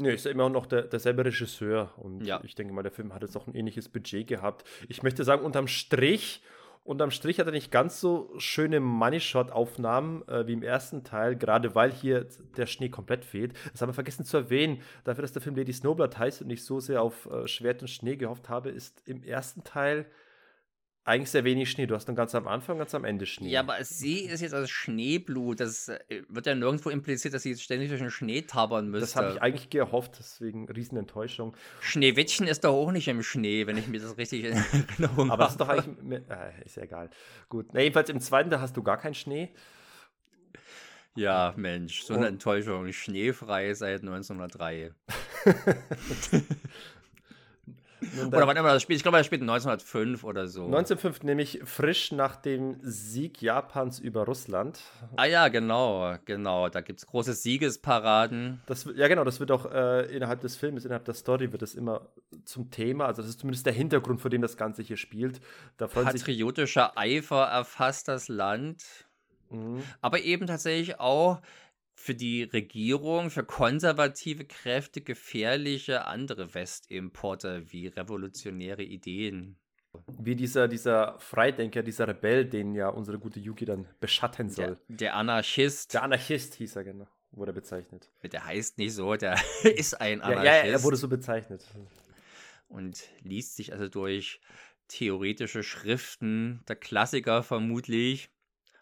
[0.00, 2.40] Nee, ist ja immer noch der, derselbe Regisseur und Ja.
[2.44, 4.64] ich denke mal, der Film hat jetzt auch ein ähnliches Budget gehabt.
[4.88, 6.42] Ich möchte sagen, unterm Strich,
[6.84, 11.74] unterm Strich hat er nicht ganz so schöne Money-Shot-Aufnahmen äh, wie im ersten Teil, gerade
[11.74, 12.26] weil hier
[12.56, 13.54] der Schnee komplett fehlt.
[13.72, 14.82] Das haben wir vergessen zu erwähnen.
[15.04, 17.88] Dafür, dass der Film Lady Snowblood heißt und ich so sehr auf äh, Schwert und
[17.88, 20.06] Schnee gehofft habe, ist im ersten Teil
[21.08, 21.86] eigentlich sehr wenig Schnee.
[21.86, 23.48] Du hast dann ganz am Anfang, ganz am Ende Schnee.
[23.50, 25.58] Ja, aber sie ist jetzt als Schneeblut.
[25.60, 25.98] Das äh,
[26.28, 29.00] wird ja nirgendwo impliziert, dass sie jetzt ständig durch den Schnee tabern müsste.
[29.06, 31.56] das habe ich eigentlich gehofft, deswegen Riesenenttäuschung.
[31.80, 34.52] Schneewittchen ist doch auch nicht im Schnee, wenn ich mir das richtig in
[34.98, 35.82] Erinnerung Aber das ist doch habe.
[35.82, 36.02] eigentlich.
[36.04, 37.10] mehr- Äh, ist ja egal.
[37.48, 37.68] Gut.
[37.72, 39.50] Na, jedenfalls im zweiten, da hast du gar keinen Schnee.
[41.16, 42.92] Ja, Mensch, so eine Enttäuschung.
[42.92, 44.92] Schneefrei seit 1903.
[48.26, 48.98] Oder wann immer das spielt.
[48.98, 50.64] Ich glaube, das spielt 1905 oder so.
[50.64, 54.80] 1905, nämlich frisch nach dem Sieg Japans über Russland.
[55.16, 56.68] ah ja, genau, genau.
[56.68, 58.62] Da gibt es große Siegesparaden.
[58.66, 61.74] Das, ja, genau, das wird auch äh, innerhalb des Films, innerhalb der Story wird das
[61.74, 62.08] immer
[62.44, 63.06] zum Thema.
[63.06, 65.40] Also, das ist zumindest der Hintergrund, vor dem das Ganze hier spielt.
[65.76, 68.84] Patriotischer Eifer erfasst das Land.
[69.50, 69.82] Mhm.
[70.02, 71.40] aber eben tatsächlich auch
[72.00, 79.56] für die Regierung, für konservative Kräfte gefährliche andere Westimporte wie revolutionäre Ideen.
[80.18, 84.78] Wie dieser, dieser Freidenker, dieser Rebell, den ja unsere gute Yuki dann beschatten Der, soll.
[84.88, 87.08] der Anarchist, Der Anarchist hieß er, genau.
[87.32, 88.08] Wurde er bezeichnet.
[88.22, 91.66] der heißt nicht so, der ist ein Ja, Anarchist ja, er wurde so bezeichnet.
[92.68, 94.40] und liest sich also durch
[94.86, 98.30] theoretische Schriften, der Klassiker vermutlich,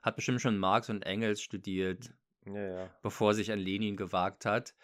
[0.02, 2.12] hat bestimmt schon Marx und Engels studiert.
[2.46, 2.90] Ja, ja.
[3.02, 4.74] bevor er sich an Lenin gewagt hat.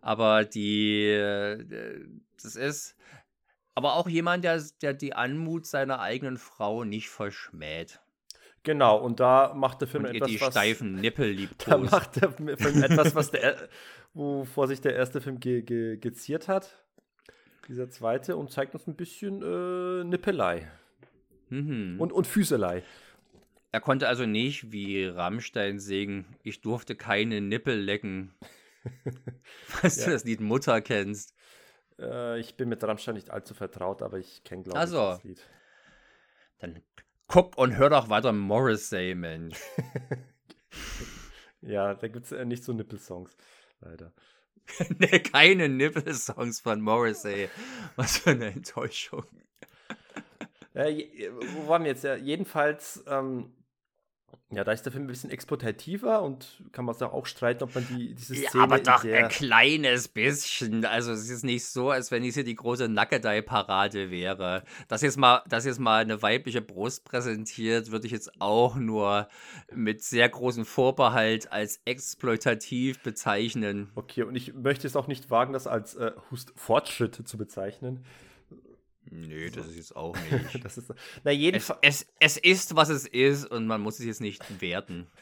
[0.00, 2.06] Aber die, äh,
[2.42, 2.96] das ist
[3.74, 8.00] aber auch jemand, der, der die Anmut seiner eigenen Frau nicht verschmäht
[8.64, 10.52] Genau, und da macht der Film und ihr etwas, die was.
[10.54, 11.26] steifen Nippel
[11.66, 11.90] Da liebkost.
[11.92, 13.68] macht der Film etwas, was der,
[14.14, 16.84] wovor sich der erste Film ge, ge, geziert hat.
[17.68, 20.70] Dieser zweite und zeigt uns ein bisschen äh, Nippelei
[21.50, 21.98] Mhm.
[22.00, 22.82] und, und Füßelei.
[23.72, 28.34] Er konnte also nicht wie Rammstein singen, ich durfte keine Nippel lecken.
[29.66, 30.10] Falls du Ja.
[30.10, 31.34] das Lied Mutter kennst.
[31.98, 35.24] Äh, ich bin mit Rammstein nicht allzu vertraut, aber ich kenne, glaube Ach ich, das
[35.24, 35.46] Lied.
[36.58, 36.82] Dann
[37.26, 39.56] guck und hör doch weiter Morrissey, Mensch.
[41.60, 43.36] Ja, da gibt es äh, nicht so Nippelsongs,
[43.80, 44.12] leider.
[44.98, 47.48] nee, keine Nippel-Songs von Morrissey.
[47.96, 49.24] Was für eine Enttäuschung.
[50.74, 52.04] Äh, wo waren wir jetzt?
[52.04, 53.52] Ja, jedenfalls ähm,
[54.50, 57.86] Ja, da ist der Film ein bisschen exploitativer und kann man auch streiten, ob man
[57.86, 58.48] die, diese Szene.
[58.54, 60.86] Ja, aber doch ein kleines bisschen.
[60.86, 64.64] Also es ist nicht so, als wenn es hier die große Nackedei-Parade wäre.
[64.88, 69.28] Dass jetzt, mal, dass jetzt mal eine weibliche Brust präsentiert, würde ich jetzt auch nur
[69.70, 73.90] mit sehr großem Vorbehalt als exploitativ bezeichnen.
[73.96, 76.12] Okay, und ich möchte es auch nicht wagen, das als äh,
[76.56, 78.02] Fortschritt zu bezeichnen.
[79.10, 80.62] Nö, das ist jetzt auch nicht.
[80.64, 80.92] das ist,
[81.24, 81.78] na, jedenfalls.
[81.82, 85.06] Es, es, es, ist, was es ist und man muss es jetzt nicht werten.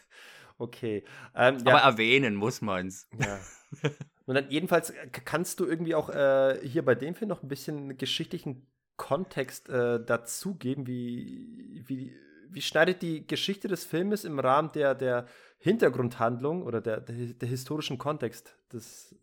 [0.59, 1.05] Okay.
[1.35, 1.91] Ähm, Aber ja.
[1.91, 3.07] erwähnen muss man es.
[3.19, 3.39] Ja.
[4.25, 4.91] Und dann jedenfalls
[5.27, 10.03] kannst du irgendwie auch äh, hier bei dem Film noch ein bisschen geschichtlichen Kontext äh,
[10.03, 12.17] dazugeben, wie, wie,
[12.49, 15.27] wie schneidet die Geschichte des Filmes im Rahmen der, der
[15.59, 19.15] Hintergrundhandlung oder der, der, der historischen Kontext des,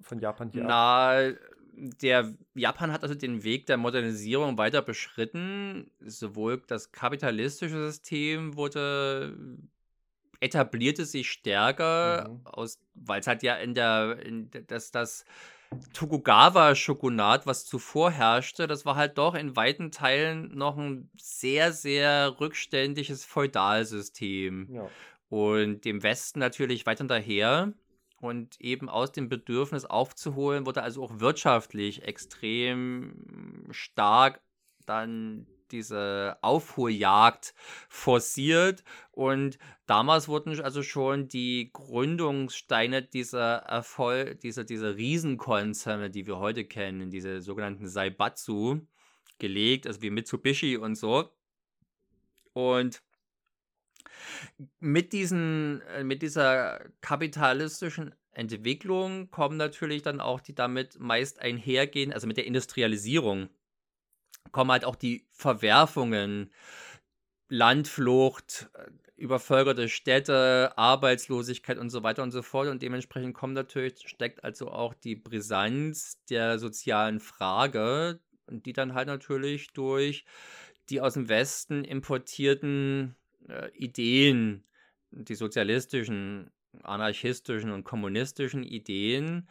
[0.00, 1.34] von Japan hier Na, ab?
[1.76, 5.90] Der Japan hat also den Weg der Modernisierung weiter beschritten.
[6.00, 9.36] Sowohl das kapitalistische System wurde
[10.40, 12.68] etablierte sich stärker, mhm.
[12.94, 15.24] weil es halt ja in der, in, dass das
[15.92, 22.38] Tokugawa-Shogunat, was zuvor herrschte, das war halt doch in weiten Teilen noch ein sehr, sehr
[22.40, 24.68] rückständiges Feudalsystem.
[24.72, 24.90] Ja.
[25.30, 27.72] Und dem Westen natürlich weit hinterher
[28.20, 34.40] und eben aus dem Bedürfnis aufzuholen, wurde also auch wirtschaftlich extrem stark
[34.86, 37.54] dann diese Aufholjagd
[37.88, 46.38] forciert und damals wurden also schon die Gründungssteine dieser Erfolg, dieser, dieser Riesenkonzerne, die wir
[46.38, 48.80] heute kennen, diese sogenannten Saibatsu,
[49.38, 51.30] gelegt, also wie Mitsubishi und so.
[52.52, 53.02] Und
[54.80, 62.12] mit, diesen, äh, mit dieser kapitalistischen Entwicklung kommen natürlich dann auch die damit meist einhergehen,
[62.12, 63.48] also mit der Industrialisierung,
[64.52, 66.50] kommen halt auch die Verwerfungen,
[67.48, 72.68] Landflucht, äh, übervölkerte Städte, Arbeitslosigkeit und so weiter und so fort.
[72.68, 79.06] Und dementsprechend kommt natürlich, steckt also auch die Brisanz der sozialen Frage, die dann halt
[79.06, 80.24] natürlich durch
[80.90, 83.16] die aus dem Westen importierten
[83.48, 84.64] äh, Ideen,
[85.10, 86.50] die sozialistischen,
[86.82, 89.48] anarchistischen und kommunistischen Ideen.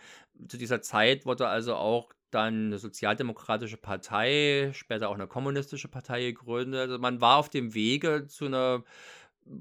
[0.48, 6.32] Zu dieser Zeit wurde also auch dann eine sozialdemokratische Partei, später auch eine kommunistische Partei
[6.32, 6.82] gegründet.
[6.82, 8.84] Also man war auf dem Wege zu einer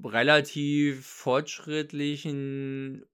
[0.03, 3.05] relativ fortschrittlichen,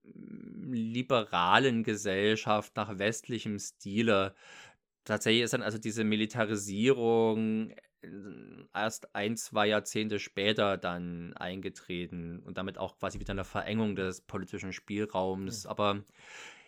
[0.71, 4.35] liberalen Gesellschaft nach westlichem Stile.
[5.03, 7.73] Tatsächlich ist dann also diese Militarisierung
[8.73, 14.21] erst ein, zwei Jahrzehnte später dann eingetreten und damit auch quasi wieder eine Verengung des
[14.21, 15.63] politischen Spielraums.
[15.63, 15.69] Mhm.
[15.69, 16.03] Aber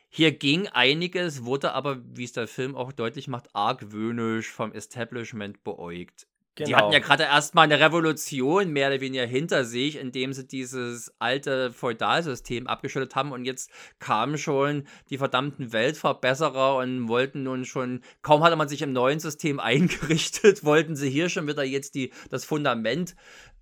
[0.09, 5.63] hier ging einiges, wurde aber, wie es der Film auch deutlich macht, argwöhnisch vom Establishment
[5.63, 6.27] beäugt.
[6.55, 6.67] Genau.
[6.67, 11.13] Die hatten ja gerade erstmal eine Revolution mehr oder weniger hinter sich, indem sie dieses
[11.17, 18.01] alte Feudalsystem abgeschüttet haben und jetzt kamen schon die verdammten Weltverbesserer und wollten nun schon,
[18.21, 22.11] kaum hatte man sich im neuen System eingerichtet, wollten sie hier schon wieder jetzt die,
[22.29, 23.15] das Fundament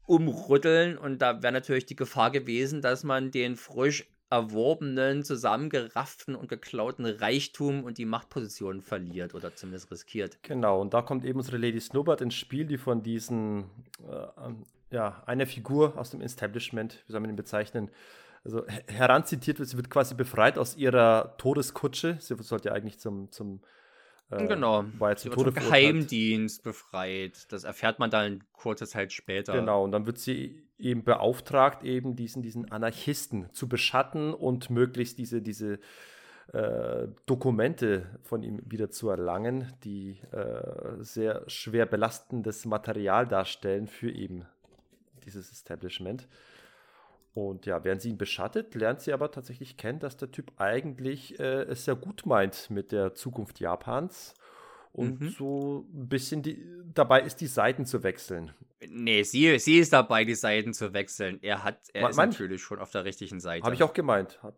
[0.08, 6.50] umrütteln und da wäre natürlich die Gefahr gewesen, dass man den frisch erworbenen, zusammengerafften und
[6.50, 10.44] geklauten Reichtum und die Machtposition verliert oder zumindest riskiert.
[10.44, 13.66] Genau, und da kommt eben unsere Lady Snowbird ins Spiel, die von diesen,
[14.08, 17.90] äh, ja, einer Figur aus dem Establishment, wie soll man ihn bezeichnen,
[18.44, 19.68] also heranzitiert wird.
[19.68, 22.18] Sie wird quasi befreit aus ihrer Todeskutsche.
[22.20, 23.62] Sie sollte ja eigentlich zum, zum
[24.30, 24.86] äh, genau.
[24.98, 27.52] War jetzt zum Tode Geheimdienst befreit.
[27.52, 29.54] Das erfährt man dann kurze Zeit später.
[29.54, 35.18] Genau, und dann wird sie eben beauftragt, eben diesen, diesen Anarchisten zu beschatten und möglichst
[35.20, 35.80] diese, diese
[36.54, 44.10] äh, Dokumente von ihm wieder zu erlangen, die äh, sehr schwer belastendes Material darstellen für
[44.10, 44.46] eben
[45.26, 46.28] dieses Establishment.
[47.34, 51.40] Und ja, während sie ihn beschattet, lernt sie aber tatsächlich kennen, dass der Typ eigentlich
[51.40, 54.34] äh, es sehr gut meint mit der Zukunft Japans
[54.92, 55.30] und mhm.
[55.30, 58.52] so ein bisschen die, dabei ist, die Seiten zu wechseln.
[58.88, 61.40] Nee, sie, sie ist dabei, die Seiten zu wechseln.
[61.42, 63.66] Er hat, er Man, ist natürlich schon auf der richtigen Seite.
[63.66, 64.40] Habe ich auch gemeint.
[64.42, 64.56] Hab,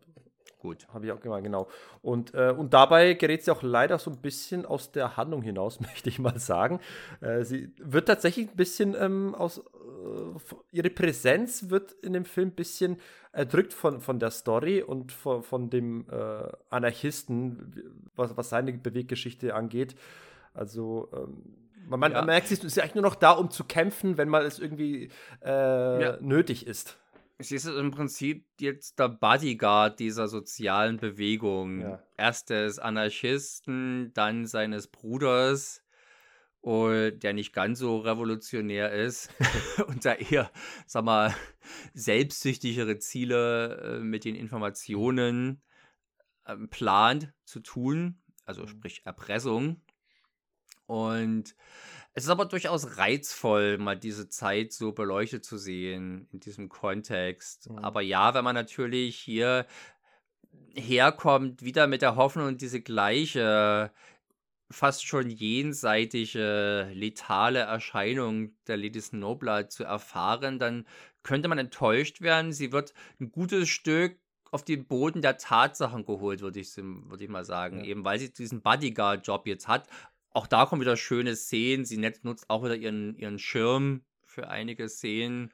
[0.62, 0.86] Gut.
[0.94, 1.66] Habe ich auch gemeint, genau.
[2.02, 5.80] Und, äh, und dabei gerät sie auch leider so ein bisschen aus der Handlung hinaus,
[5.80, 6.78] möchte ich mal sagen.
[7.20, 9.58] Äh, sie wird tatsächlich ein bisschen ähm, aus.
[9.58, 9.62] Äh,
[10.70, 12.98] ihre Präsenz wird in dem Film ein bisschen
[13.32, 19.56] erdrückt von, von der Story und von, von dem äh, Anarchisten, was, was seine Beweggeschichte
[19.56, 19.96] angeht.
[20.54, 21.08] Also.
[21.12, 21.42] Ähm,
[21.88, 22.22] man, man ja.
[22.22, 25.10] merkt, sie ist ja eigentlich nur noch da, um zu kämpfen, wenn mal es irgendwie
[25.44, 26.18] äh, ja.
[26.20, 26.98] nötig ist.
[27.42, 31.80] Sie ist im Prinzip jetzt der Bodyguard dieser sozialen Bewegung.
[31.80, 32.02] Ja.
[32.16, 35.82] Erst des Anarchisten, dann seines Bruders
[36.64, 39.30] der nicht ganz so revolutionär ist
[39.88, 40.50] und da eher,
[40.86, 41.34] sag mal,
[41.92, 45.60] selbstsüchtigere Ziele äh, mit den Informationen
[46.44, 48.68] äh, plant zu tun, also mhm.
[48.68, 49.82] sprich Erpressung.
[50.86, 51.56] Und
[52.14, 57.70] es ist aber durchaus reizvoll, mal diese Zeit so beleuchtet zu sehen in diesem Kontext.
[57.70, 57.78] Mhm.
[57.78, 59.66] Aber ja, wenn man natürlich hier
[60.74, 63.92] herkommt, wieder mit der Hoffnung, diese gleiche
[64.70, 70.86] fast schon jenseitige, letale Erscheinung der Lady Snowblood zu erfahren, dann
[71.22, 72.52] könnte man enttäuscht werden.
[72.52, 74.18] Sie wird ein gutes Stück
[74.50, 77.78] auf den Boden der Tatsachen geholt, würde ich, würd ich mal sagen.
[77.78, 77.86] Ja.
[77.86, 79.88] Eben weil sie diesen Bodyguard-Job jetzt hat.
[80.32, 81.84] Auch da kommen wieder schöne Szenen.
[81.84, 85.52] Sie nutzt auch wieder ihren, ihren Schirm für einige Szenen.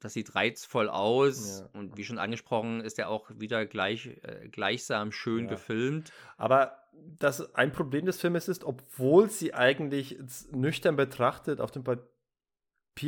[0.00, 1.78] Das sieht reizvoll aus ja.
[1.78, 5.50] und wie schon angesprochen, ist er auch wieder gleich, äh, gleichsam schön ja.
[5.50, 6.10] gefilmt.
[6.38, 6.78] Aber
[7.18, 10.18] das ein Problem des Filmes ist, obwohl sie eigentlich
[10.52, 12.08] nüchtern betrachtet, auf dem Papier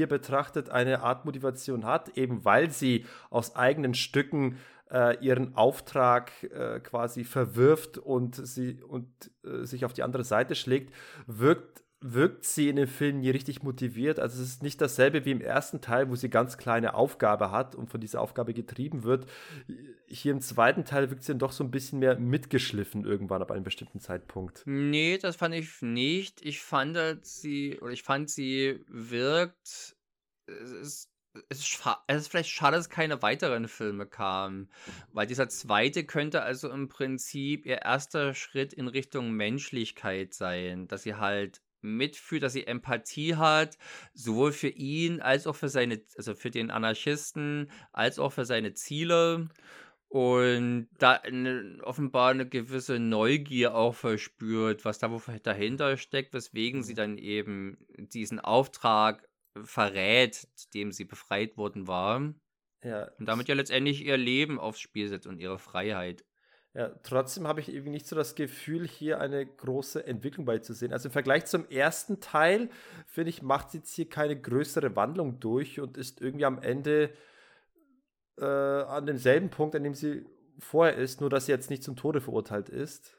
[0.09, 4.59] betrachtet, eine Art Motivation hat, eben weil sie aus eigenen Stücken
[4.91, 9.09] äh, ihren Auftrag äh, quasi verwirft und sie und
[9.45, 10.95] äh, sich auf die andere Seite schlägt,
[11.27, 14.19] wirkt wirkt sie in dem Film nie richtig motiviert.
[14.19, 17.75] Also es ist nicht dasselbe wie im ersten Teil, wo sie ganz kleine Aufgabe hat
[17.75, 19.27] und von dieser Aufgabe getrieben wird.
[20.07, 23.51] Hier im zweiten Teil wirkt sie dann doch so ein bisschen mehr mitgeschliffen irgendwann ab
[23.51, 24.63] einem bestimmten Zeitpunkt.
[24.67, 26.45] Nee, das fand ich nicht.
[26.45, 29.97] Ich fand sie, oder ich fand sie wirkt,
[30.47, 31.09] es ist,
[31.49, 34.69] es ist, vielleicht schade, dass keine weiteren Filme kamen,
[35.13, 41.05] weil dieser zweite könnte also im Prinzip ihr erster Schritt in Richtung Menschlichkeit sein, dass
[41.05, 43.77] sie halt mitfühlt, dass sie Empathie hat,
[44.15, 48.75] sowohl für ihn als auch für seine, also für den Anarchisten, als auch für seine
[48.75, 49.49] Ziele.
[50.09, 55.09] Und da eine, offenbar eine gewisse Neugier auch verspürt, was da
[55.43, 56.97] dahinter steckt, weswegen sie mhm.
[56.97, 59.27] dann eben diesen Auftrag
[59.65, 62.35] verrät, dem sie befreit worden war.
[62.83, 63.11] Ja.
[63.19, 66.25] Und damit ja letztendlich ihr Leben aufs Spiel setzt und ihre Freiheit.
[66.75, 70.93] Ja, trotzdem habe ich irgendwie nicht so das Gefühl, hier eine große Entwicklung beizusehen.
[70.93, 72.71] Also im Vergleich zum ersten Teil,
[73.07, 77.11] finde ich, macht sie jetzt hier keine größere Wandlung durch und ist irgendwie am Ende
[78.39, 80.25] äh, an demselben Punkt, an dem sie
[80.59, 83.19] vorher ist, nur dass sie jetzt nicht zum Tode verurteilt ist.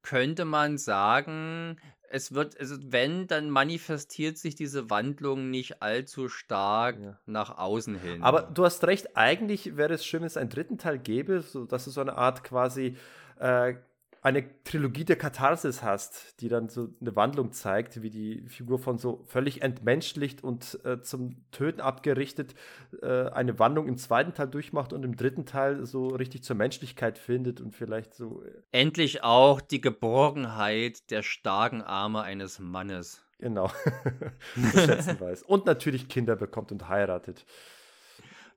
[0.00, 1.78] Könnte man sagen,
[2.10, 7.18] es wird, also wenn, dann manifestiert sich diese Wandlung nicht allzu stark ja.
[7.26, 8.22] nach außen hin.
[8.22, 11.64] Aber du hast recht, eigentlich wäre es schön, wenn es einen dritten Teil gäbe, so
[11.64, 12.96] dass es so eine Art quasi
[13.38, 13.74] äh,
[14.20, 18.98] eine Trilogie der Katharsis hast, die dann so eine Wandlung zeigt, wie die Figur von
[18.98, 22.54] so völlig entmenschlicht und äh, zum Töten abgerichtet
[23.02, 27.18] äh, eine Wandlung im zweiten Teil durchmacht und im dritten Teil so richtig zur Menschlichkeit
[27.18, 28.42] findet und vielleicht so.
[28.44, 33.24] Äh Endlich auch die Geborgenheit der starken Arme eines Mannes.
[33.38, 33.68] Genau.
[34.54, 35.44] zu schätzen weiß.
[35.44, 37.46] Und natürlich Kinder bekommt und heiratet.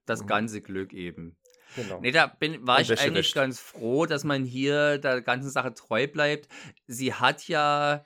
[0.06, 0.28] Das mhm.
[0.28, 1.38] ganze Glück eben.
[1.76, 2.00] Genau.
[2.02, 6.08] Nee, da bin, war ich eigentlich ganz froh, dass man hier der ganzen Sache treu
[6.08, 6.48] bleibt.
[6.88, 8.06] Sie hat ja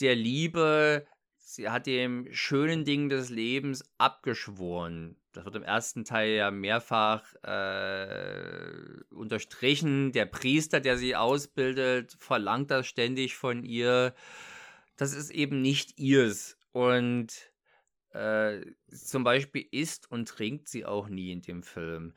[0.00, 1.06] der Liebe,
[1.38, 5.16] sie hat dem schönen Ding des Lebens abgeschworen.
[5.32, 10.10] Das wird im ersten Teil ja mehrfach äh, unterstrichen.
[10.12, 14.14] Der Priester, der sie ausbildet, verlangt das ständig von ihr.
[14.96, 16.58] Das ist eben nicht ihrs.
[16.72, 17.52] Und
[18.12, 22.12] äh, zum Beispiel isst und trinkt sie auch nie in dem Film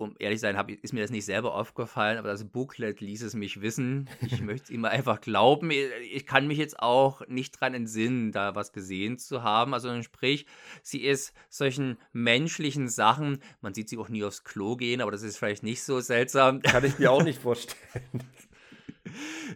[0.00, 3.22] um ehrlich zu sein, hab, ist mir das nicht selber aufgefallen, aber das Booklet ließ
[3.22, 4.08] es mich wissen.
[4.22, 5.70] Ich möchte es immer einfach glauben.
[5.70, 9.74] Ich kann mich jetzt auch nicht dran entsinnen, da was gesehen zu haben.
[9.74, 10.46] Also sprich,
[10.82, 15.22] sie ist solchen menschlichen Sachen, man sieht sie auch nie aufs Klo gehen, aber das
[15.22, 16.62] ist vielleicht nicht so seltsam.
[16.62, 18.24] Kann ich mir auch nicht vorstellen.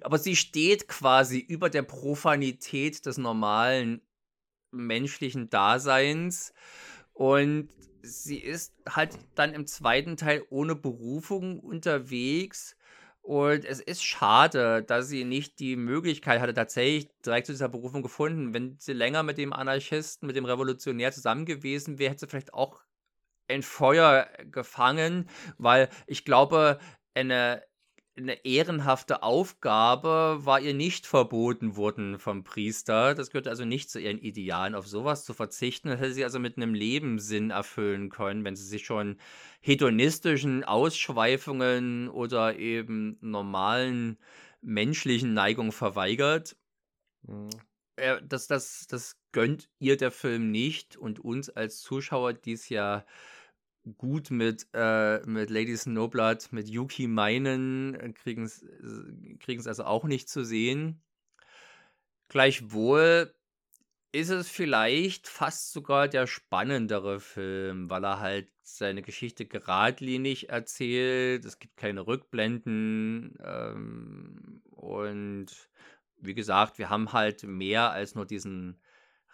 [0.02, 4.02] aber sie steht quasi über der Profanität des normalen
[4.72, 6.52] menschlichen Daseins
[7.14, 7.70] und
[8.05, 12.76] sie ist halt dann im zweiten Teil ohne Berufung unterwegs.
[13.22, 18.02] Und es ist schade, dass sie nicht die Möglichkeit hatte, tatsächlich direkt zu dieser Berufung
[18.02, 18.52] gefunden.
[18.52, 22.52] Wenn sie länger mit dem Anarchisten, mit dem Revolutionär zusammen gewesen wäre, hätte sie vielleicht
[22.52, 22.82] auch
[23.48, 26.78] ein Feuer gefangen, weil ich glaube,
[27.14, 27.62] eine
[28.16, 33.15] eine ehrenhafte Aufgabe war ihr nicht verboten worden vom Priester.
[33.15, 35.89] Das gehört also nicht zu ihren Idealen, auf sowas zu verzichten.
[35.89, 39.19] Das hätte sie also mit einem Lebenssinn erfüllen können, wenn sie sich schon
[39.61, 44.19] hedonistischen Ausschweifungen oder eben normalen
[44.62, 46.57] menschlichen Neigungen verweigert.
[47.23, 47.51] Mhm.
[48.23, 53.05] Das, das, das gönnt ihr der Film nicht und uns als Zuschauer, die es ja
[53.98, 60.28] gut mit, äh, mit Lady Snowblood, mit Yuki meinen, äh, kriegen es also auch nicht
[60.28, 61.02] zu sehen.
[62.28, 63.35] Gleichwohl
[64.12, 71.44] ist es vielleicht fast sogar der spannendere Film, weil er halt seine Geschichte geradlinig erzählt.
[71.44, 73.36] Es gibt keine Rückblenden.
[73.44, 75.47] Ähm, und
[76.16, 78.81] wie gesagt, wir haben halt mehr als nur diesen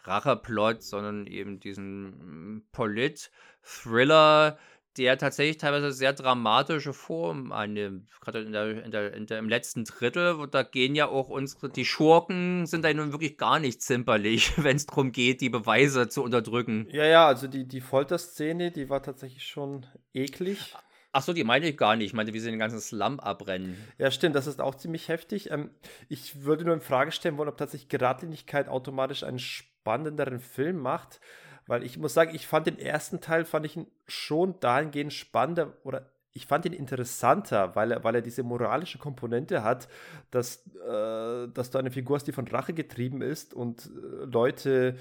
[0.05, 4.59] Racheplot, sondern eben diesen mm, Polit-Thriller,
[4.97, 8.11] der tatsächlich teilweise sehr dramatische Form annimmt.
[8.21, 11.69] Gerade in der, in der, in der, im letzten Drittel, da gehen ja auch unsere,
[11.69, 16.09] die Schurken sind da nun wirklich gar nicht zimperlich, wenn es darum geht, die Beweise
[16.09, 16.89] zu unterdrücken.
[16.91, 20.75] Ja, ja, also die, die Folterszene, die war tatsächlich schon eklig.
[21.13, 22.09] Ach so, die meine ich gar nicht.
[22.09, 23.77] Ich meinte, wie sie den ganzen Slum abbrennen.
[23.99, 25.51] Ja, stimmt, das ist auch ziemlich heftig.
[25.51, 25.71] Ähm,
[26.09, 29.41] ich würde nur in Frage stellen wollen, ob tatsächlich Geradlinigkeit automatisch einen
[29.81, 31.21] spannenderen Film macht.
[31.67, 36.11] Weil ich muss sagen, ich fand den ersten Teil, fand ich schon dahingehend spannender oder
[36.33, 39.89] ich fand ihn interessanter, weil er, weil er diese moralische Komponente hat,
[40.31, 44.97] dass, äh, dass du eine Figur hast, die von Rache getrieben ist und äh, Leute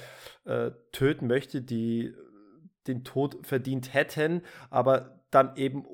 [0.45, 2.15] äh, töten möchte, die
[2.87, 4.41] den Tod verdient hätten,
[4.71, 5.85] aber dann eben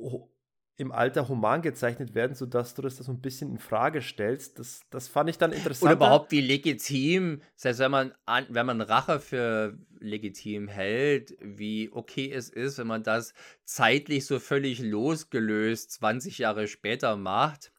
[0.78, 4.60] im Alter human gezeichnet werden, sodass du das so ein bisschen in Frage stellst.
[4.60, 5.84] Das, das fand ich dann interessant.
[5.84, 11.90] Oder überhaupt wie legitim, selbst wenn man, an, wenn man Rache für legitim hält, wie
[11.94, 13.34] okay es ist, wenn man das
[13.64, 17.72] zeitlich so völlig losgelöst 20 Jahre später macht.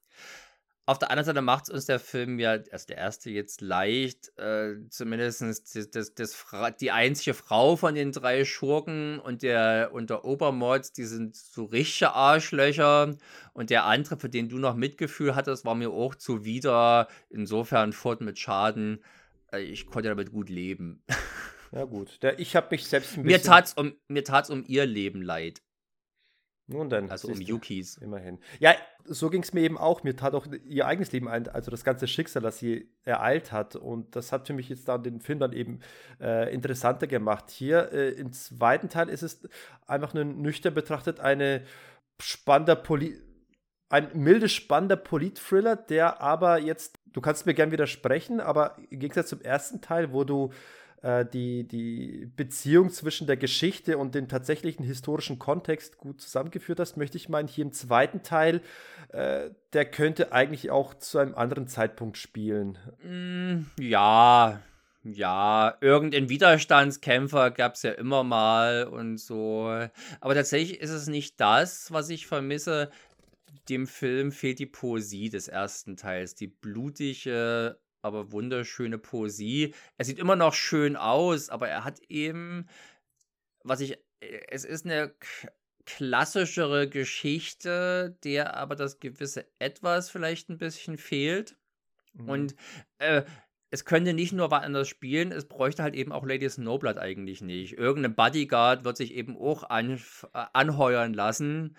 [0.88, 4.30] Auf der anderen Seite macht es uns der Film ja, also der erste jetzt leicht,
[4.38, 6.46] äh, zumindest das, das, das,
[6.78, 11.64] die einzige Frau von den drei Schurken und der, und der Obermord, die sind so
[11.64, 13.16] richtige Arschlöcher.
[13.52, 17.08] Und der andere, für den du noch Mitgefühl hattest, war mir auch zuwider.
[17.30, 19.02] Insofern fort mit Schaden.
[19.52, 21.02] Äh, ich konnte damit gut leben.
[21.72, 22.22] Ja, gut.
[22.22, 23.26] Der, ich habe mich selbst ein bisschen.
[23.26, 25.62] Mir tat es um, um ihr Leben leid.
[26.68, 27.10] Nun dann.
[27.10, 27.96] Also um Yukis.
[27.98, 28.38] Immerhin.
[28.58, 28.74] Ja,
[29.04, 30.02] so ging es mir eben auch.
[30.02, 33.76] Mir tat auch ihr eigenes Leben ein, also das ganze Schicksal, das sie ereilt hat.
[33.76, 35.80] Und das hat für mich jetzt dann den Film dann eben
[36.20, 37.50] äh, interessanter gemacht.
[37.50, 39.48] Hier äh, im zweiten Teil ist es
[39.86, 41.62] einfach nur nüchtern betrachtet eine
[42.18, 43.20] spannender Poli
[43.88, 49.28] ein milde spannender Polit-Thriller, der aber jetzt, du kannst mir gern widersprechen, aber im Gegensatz
[49.28, 50.50] zum ersten Teil, wo du
[51.02, 56.96] äh, die, die Beziehung zwischen der Geschichte und dem tatsächlichen historischen Kontext gut zusammengeführt hast,
[56.96, 58.60] möchte ich meinen, hier im zweiten Teil,
[59.08, 62.78] äh, der könnte eigentlich auch zu einem anderen Zeitpunkt spielen.
[63.02, 64.60] Mm, ja,
[65.04, 69.68] ja, irgendein Widerstandskämpfer gab es ja immer mal und so.
[70.20, 72.90] Aber tatsächlich ist es nicht das, was ich vermisse.
[73.68, 79.74] Dem Film fehlt die Poesie des ersten Teils, die blutige aber wunderschöne Poesie.
[79.98, 82.68] Er sieht immer noch schön aus, aber er hat eben,
[83.62, 85.14] was ich, äh, es ist eine
[85.84, 91.56] klassischere Geschichte, der aber das gewisse Etwas vielleicht ein bisschen fehlt.
[92.14, 92.28] Mhm.
[92.28, 92.56] Und
[92.98, 93.22] äh,
[93.70, 97.74] es könnte nicht nur anders spielen, es bräuchte halt eben auch Lady Snowblood eigentlich nicht.
[97.74, 99.90] Irgendein Bodyguard wird sich eben auch an,
[100.32, 101.76] äh, anheuern lassen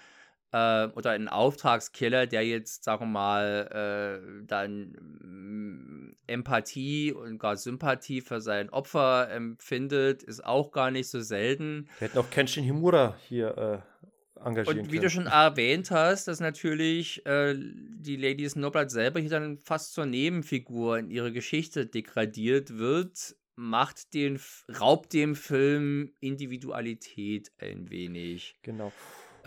[0.51, 7.57] äh, oder ein Auftragskiller, der jetzt, sagen wir mal, äh, dann mm, Empathie und gar
[7.57, 11.87] Sympathie für sein Opfer empfindet, ist auch gar nicht so selten.
[11.99, 15.01] Wir hätten auch Kenshin Himura hier äh, engagieren Und wie können.
[15.03, 20.05] du schon erwähnt hast, dass natürlich äh, die Lady Snowblood selber hier dann fast zur
[20.05, 24.39] Nebenfigur in ihre Geschichte degradiert wird, macht den,
[24.79, 28.55] raubt dem Film Individualität ein wenig.
[28.61, 28.91] Genau.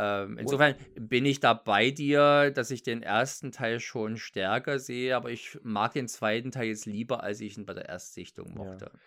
[0.02, 5.14] Ähm, insofern bin ich da bei dir, dass ich den ersten Teil schon stärker sehe,
[5.14, 8.90] aber ich mag den zweiten Teil jetzt lieber, als ich ihn bei der Erstsichtung mochte.
[8.94, 9.00] Ja.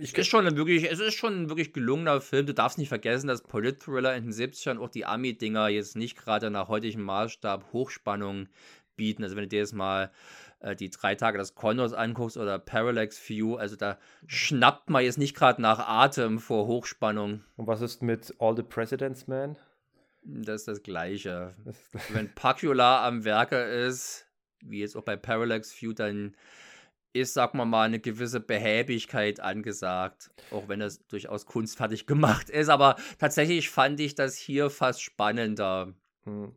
[0.00, 2.44] Ich ist schon wirklich, es ist schon ein wirklich gelungener Film.
[2.44, 6.50] Du darfst nicht vergessen, dass Polit-Thriller in den 70ern auch die Ami-Dinger jetzt nicht gerade
[6.50, 8.48] nach heutigem Maßstab Hochspannung
[8.96, 9.22] bieten.
[9.22, 10.10] Also wenn du dir jetzt mal
[10.58, 13.96] äh, die drei Tage des Condors anguckst oder Parallax View, also da
[14.26, 17.44] schnappt man jetzt nicht gerade nach Atem vor Hochspannung.
[17.56, 19.56] Und was ist mit All the President's Man?
[20.22, 21.54] Das ist das Gleiche.
[21.64, 24.26] Das ist Wenn Pacula am Werke ist,
[24.62, 26.36] wie jetzt auch bei Parallax View, dann
[27.12, 32.68] ist, sag mal mal, eine gewisse Behäbigkeit angesagt, auch wenn das durchaus kunstfertig gemacht ist.
[32.68, 35.94] Aber tatsächlich fand ich das hier fast spannender.
[36.24, 36.54] Hm.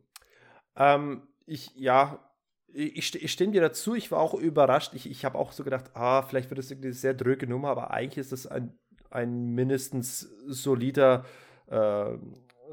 [0.76, 2.20] Ähm, ich, ja,
[2.72, 3.94] ich, ich stimme dir dazu.
[3.94, 4.94] Ich war auch überrascht.
[4.94, 7.70] Ich, ich habe auch so gedacht, ah, vielleicht wird das irgendwie eine sehr dröge Nummer,
[7.70, 8.78] aber eigentlich ist das ein,
[9.10, 11.24] ein mindestens solider
[11.66, 12.16] äh,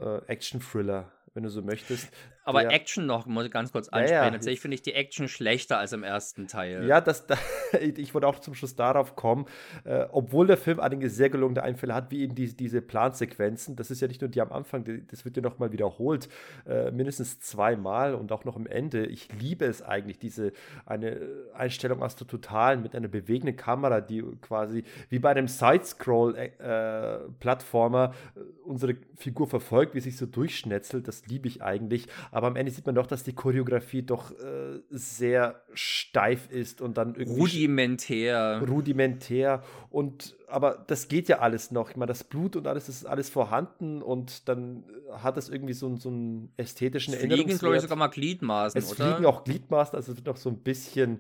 [0.02, 2.10] äh, Action-Thriller, wenn du so möchtest.
[2.43, 4.34] Aber der, Action noch, muss ich ganz kurz Ja, ja, ansprechen.
[4.34, 6.88] Tatsächlich finde ich die Action schlechter als im ersten Teil.
[6.88, 7.38] Ja, das, da,
[7.80, 9.45] ich wollte auch zum Schluss darauf kommen,
[9.84, 13.91] äh, obwohl der Film einige sehr gelungene Einfälle hat, wie eben die, diese Plansequenzen, das
[13.91, 16.30] ist ja nicht nur die am Anfang, die, das wird ja nochmal wiederholt,
[16.68, 19.05] äh, mindestens zweimal und auch noch am Ende.
[19.05, 20.53] Ich liebe es eigentlich, diese
[20.85, 21.22] eine
[21.53, 28.39] Einstellung aus der Totalen mit einer bewegenden Kamera, die quasi wie bei einem Sidescroll-Plattformer äh,
[28.63, 32.07] unsere Figur verfolgt, wie sich so durchschnetzelt, das liebe ich eigentlich.
[32.32, 36.98] Aber am Ende sieht man doch, dass die Choreografie doch äh, sehr steif ist und
[36.98, 38.64] dann irgendwie Rudimentär.
[38.68, 41.90] rudimentär und aber das geht ja alles noch.
[41.90, 45.74] Ich meine, das Blut und alles das ist alles vorhanden und dann hat es irgendwie
[45.74, 49.12] so, einen- so einen ästhetischen Es fliegen, glaube ich, sogar mal Gliedmaßen, es oder?
[49.12, 51.20] fliegen auch Gliedmaßen, also es wird noch so ein bisschen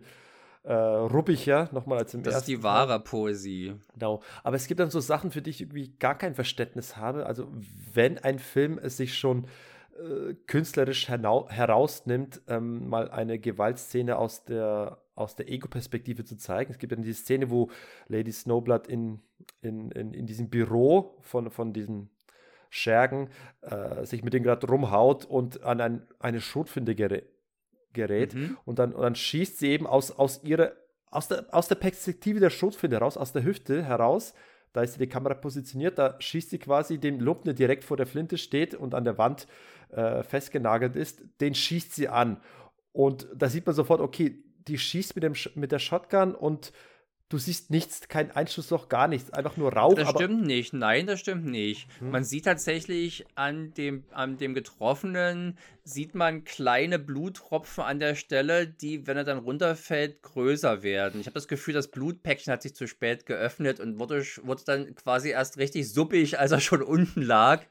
[0.63, 2.63] äh, ruppiger, nochmal als im das ist ersten die Teil.
[2.63, 3.73] wahre Poesie.
[3.95, 4.21] Genau.
[4.43, 7.25] Aber es gibt dann so Sachen, für die ich irgendwie gar kein Verständnis habe.
[7.25, 7.47] Also,
[7.93, 9.45] wenn ein Film es sich schon
[10.01, 16.71] äh, künstlerisch herausnimmt, ähm, mal eine Gewaltszene aus der, aus der Ego-Perspektive zu zeigen.
[16.71, 17.69] Es gibt dann die Szene, wo
[18.07, 19.19] Lady Snowblood in,
[19.61, 22.09] in, in, in diesem Büro von, von diesen
[22.69, 23.29] Schergen
[23.61, 27.29] äh, sich mit denen gerade rumhaut und an ein, eine Schrotflinte gerät.
[27.93, 28.57] gerät Mhm.
[28.65, 30.71] und dann, und dann schießt sie eben aus, aus ihrer,
[31.11, 34.33] aus der, aus der Perspektive der Schrotflinte heraus, aus der Hüfte heraus,
[34.73, 38.05] da ist die Kamera positioniert, da schießt sie quasi den Lumpen, der direkt vor der
[38.05, 39.47] Flinte steht und an der Wand
[39.91, 42.41] äh, festgenagelt ist, den schießt sie an.
[42.93, 46.71] Und da sieht man sofort, okay, die schießt mit, dem, mit der Shotgun und
[47.31, 49.95] du siehst nichts, kein Einschussloch, gar nichts, einfach nur Rauch.
[49.95, 50.73] Das stimmt nicht.
[50.73, 51.87] Nein, das stimmt nicht.
[51.99, 52.11] Hm.
[52.11, 58.67] Man sieht tatsächlich an dem, an dem Getroffenen, sieht man kleine Bluttropfen an der Stelle,
[58.67, 61.21] die, wenn er dann runterfällt, größer werden.
[61.21, 64.95] Ich habe das Gefühl, das Blutpäckchen hat sich zu spät geöffnet und wurde, wurde dann
[64.95, 67.63] quasi erst richtig suppig, als er schon unten lag.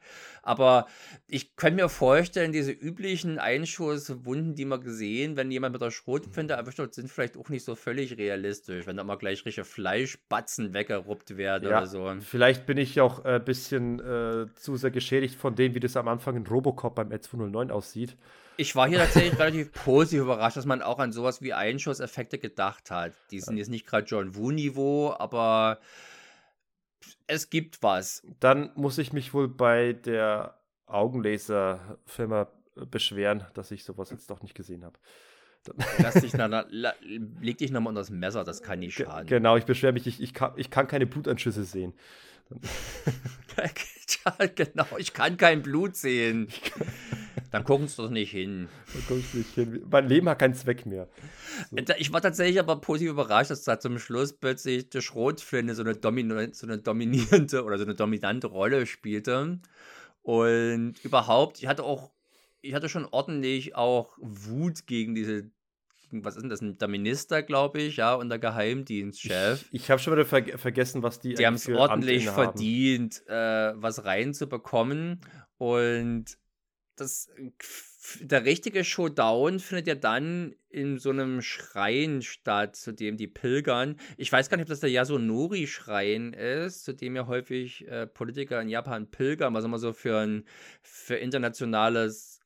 [0.43, 0.87] Aber
[1.27, 6.55] ich könnte mir vorstellen, diese üblichen Einschusswunden, die man gesehen, wenn jemand mit der Schrotflinte
[6.55, 10.73] erwischt wird, sind vielleicht auch nicht so völlig realistisch, wenn da mal gleich richtige Fleischbatzen
[10.73, 12.13] weggeruppt werden ja, oder so.
[12.21, 16.07] vielleicht bin ich auch ein bisschen äh, zu sehr geschädigt von dem, wie das am
[16.07, 18.17] Anfang in Robocop beim L209 aussieht.
[18.57, 22.91] Ich war hier tatsächlich relativ positiv überrascht, dass man auch an sowas wie Einschusseffekte gedacht
[22.91, 23.13] hat.
[23.29, 25.79] Die sind jetzt nicht gerade John Woo-Niveau, aber
[27.27, 28.23] es gibt was.
[28.39, 30.57] Dann muss ich mich wohl bei der
[30.87, 32.47] Augenlaser-Firma
[32.89, 34.97] beschweren, dass ich sowas jetzt doch nicht gesehen habe.
[35.99, 39.27] Lass dich na, na, leg dich nochmal unter das Messer, das kann nicht schaden.
[39.27, 41.93] genau, ich beschwere mich, ich, ich, kann, ich kann keine Blutanschüsse sehen.
[44.55, 46.47] genau, ich kann kein Blut sehen.
[47.51, 48.69] Dann gucken Sie doch nicht hin.
[48.93, 49.85] Da komm ich nicht hin.
[49.89, 51.09] Mein Leben hat keinen Zweck mehr.
[51.71, 55.81] Da- Ich war tatsächlich aber positiv überrascht, dass da zum Schluss plötzlich die Schrotflinte so
[55.83, 59.59] eine, domino so eine dominierende oder so eine dominante Rolle spielte.
[60.23, 62.11] Und überhaupt, ich hatte auch,
[62.61, 65.49] ich hatte schon ordentlich auch Wut gegen diese,
[66.11, 69.65] was ist denn das, der Minister, glaube ich, ja, und der Geheimdienstchef.
[69.71, 73.73] Ich, ich habe schon wieder ver vergessen, was die Die haben es ordentlich verdient, äh,
[73.75, 75.21] was reinzubekommen.
[75.57, 76.37] Und
[76.95, 77.29] das,
[78.19, 83.97] der richtige Showdown findet ja dann in so einem Schrein statt, zu dem die pilgern.
[84.17, 88.61] Ich weiß gar nicht, ob das der Yasunori-Schrein ist, zu dem ja häufig äh, Politiker
[88.61, 90.45] in Japan pilgern, was immer so für ein
[90.81, 92.39] für internationales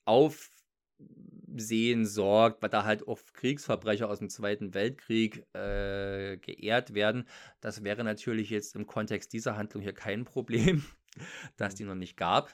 [1.53, 7.27] Aufsehen sorgt, weil da halt auch Kriegsverbrecher aus dem Zweiten Weltkrieg äh, geehrt werden.
[7.61, 10.83] Das wäre natürlich jetzt im Kontext dieser Handlung hier kein Problem,
[11.57, 11.77] dass Mhm.
[11.77, 12.53] die noch nicht gab.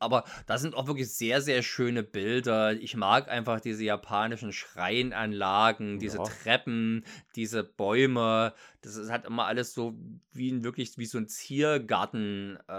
[0.00, 2.72] Aber das sind auch wirklich sehr, sehr schöne Bilder.
[2.72, 6.24] Ich mag einfach diese japanischen Schreinanlagen, diese Ja.
[6.24, 7.04] Treppen,
[7.36, 8.54] diese Bäume.
[8.82, 9.96] Das ist halt immer alles so
[10.32, 12.72] wie ein wirklich wie so ein Ziergarten äh,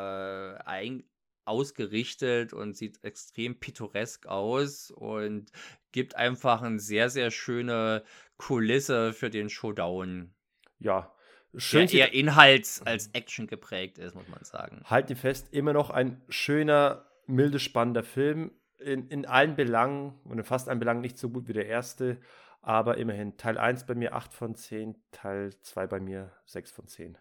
[0.65, 1.03] ein,
[1.45, 5.51] ausgerichtet und sieht extrem pittoresk aus und
[5.91, 8.03] gibt einfach eine sehr, sehr schöne
[8.37, 10.33] Kulisse für den Showdown.
[10.79, 11.13] Ja,
[11.55, 11.87] schön.
[11.87, 14.81] Der eher Inhalts als Action geprägt ist, muss man sagen.
[14.85, 18.51] Halten die fest, immer noch ein schöner, milde, spannender Film.
[18.77, 22.19] In, in allen Belangen und in fast allen Belangen nicht so gut wie der erste,
[22.61, 26.87] aber immerhin Teil 1 bei mir 8 von 10, Teil 2 bei mir 6 von
[26.87, 27.17] 10.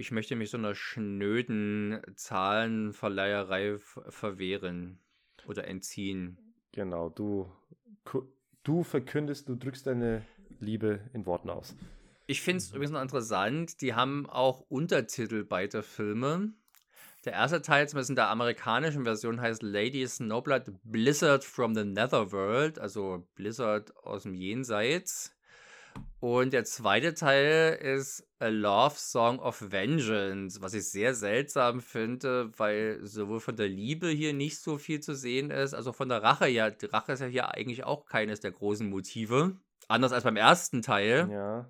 [0.00, 3.76] Ich möchte mich so einer schnöden Zahlenverleiherei
[4.08, 4.98] verwehren
[5.46, 6.38] oder entziehen.
[6.72, 7.52] Genau, du,
[8.62, 10.24] du verkündest, du drückst deine
[10.58, 11.76] Liebe in Worten aus.
[12.26, 16.54] Ich finde es übrigens noch interessant, die haben auch Untertitel beider Filme.
[17.26, 22.78] Der erste Teil, zumindest in der amerikanischen Version, heißt Lady Snowblood Blizzard from the Netherworld,
[22.78, 25.36] also Blizzard aus dem Jenseits.
[26.20, 32.52] Und der zweite Teil ist A Love Song of Vengeance, was ich sehr seltsam finde,
[32.58, 36.22] weil sowohl von der Liebe hier nicht so viel zu sehen ist, also von der
[36.22, 36.68] Rache ja.
[36.68, 39.56] Die Rache ist ja hier eigentlich auch keines der großen Motive.
[39.88, 41.28] Anders als beim ersten Teil.
[41.32, 41.68] Ja.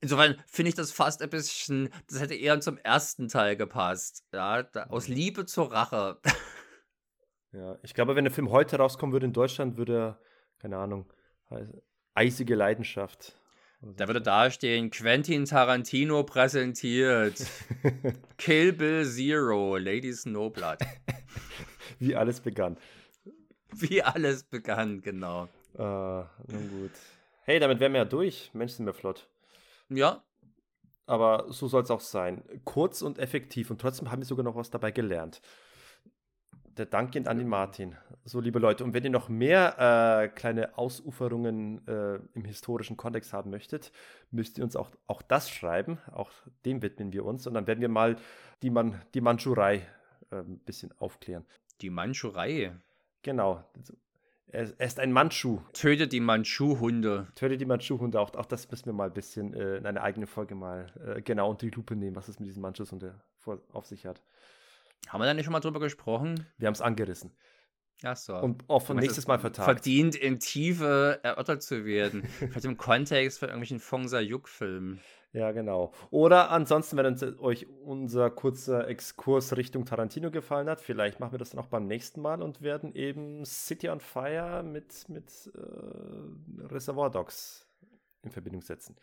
[0.00, 4.24] Insofern finde ich das fast ein bisschen, das hätte eher zum ersten Teil gepasst.
[4.32, 6.20] Ja, da, aus Liebe zur Rache.
[7.52, 10.20] Ja, ich glaube, wenn der Film heute rauskommen würde in Deutschland, würde er,
[10.58, 11.10] keine Ahnung,
[11.48, 11.80] heißen,
[12.16, 13.34] eisige Leidenschaft.
[13.82, 17.44] Da würde da stehen, Quentin Tarantino präsentiert.
[18.38, 20.78] Kill Bill Zero, Lady Snowblood.
[21.98, 22.78] Wie alles begann.
[23.72, 25.48] Wie alles begann, genau.
[25.74, 26.92] Äh, nun gut.
[27.42, 28.50] Hey, damit wären wir ja durch.
[28.54, 29.28] Mensch, sind wir flott.
[29.88, 30.24] Ja.
[31.06, 32.42] Aber so soll es auch sein.
[32.64, 35.40] Kurz und effektiv und trotzdem haben wir sogar noch was dabei gelernt.
[36.76, 37.96] Der Dank geht an den Martin.
[38.24, 43.32] So, liebe Leute, und wenn ihr noch mehr äh, kleine Ausuferungen äh, im historischen Kontext
[43.32, 43.92] haben möchtet,
[44.30, 45.98] müsst ihr uns auch, auch das schreiben.
[46.12, 46.30] Auch
[46.66, 47.46] dem widmen wir uns.
[47.46, 48.16] Und dann werden wir mal
[48.62, 49.86] die, Man die Mandschurei
[50.30, 51.46] äh, ein bisschen aufklären.
[51.80, 52.72] Die Mandschurei?
[53.22, 53.64] Genau.
[54.48, 55.60] Er, er ist ein Mandschu.
[55.72, 57.28] Tötet die Mandschu-Hunde.
[57.36, 58.20] Tötet die Mandschu-Hunde.
[58.20, 61.22] Auch, auch das müssen wir mal ein bisschen äh, in einer eigenen Folge mal äh,
[61.22, 62.94] genau unter die Lupe nehmen, was es mit diesen Mandschus
[63.72, 64.20] auf sich hat.
[65.08, 66.46] Haben wir da nicht schon mal drüber gesprochen?
[66.58, 67.36] Wir haben es angerissen.
[68.02, 68.36] Ach so.
[68.36, 69.64] Und auch von nächstes Mal vertagt.
[69.64, 72.24] Verdient in Tiefe erörtert zu werden.
[72.38, 75.00] Vielleicht im Kontext von irgendwelchen Fong Sayuk-Filmen.
[75.32, 75.92] Ja, genau.
[76.10, 81.50] Oder ansonsten, wenn euch unser kurzer Exkurs Richtung Tarantino gefallen hat, vielleicht machen wir das
[81.50, 87.10] dann auch beim nächsten Mal und werden eben City on Fire mit, mit äh, Reservoir
[87.10, 87.66] Dogs
[88.22, 88.96] in Verbindung setzen.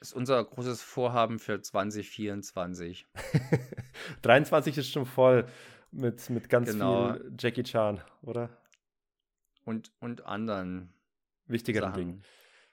[0.00, 3.06] Ist unser großes Vorhaben für 2024.
[4.22, 5.46] 23 ist schon voll
[5.90, 7.14] mit, mit ganz genau.
[7.14, 8.50] viel Jackie Chan, oder?
[9.64, 10.92] Und, und anderen
[11.46, 12.22] wichtigeren Dingen.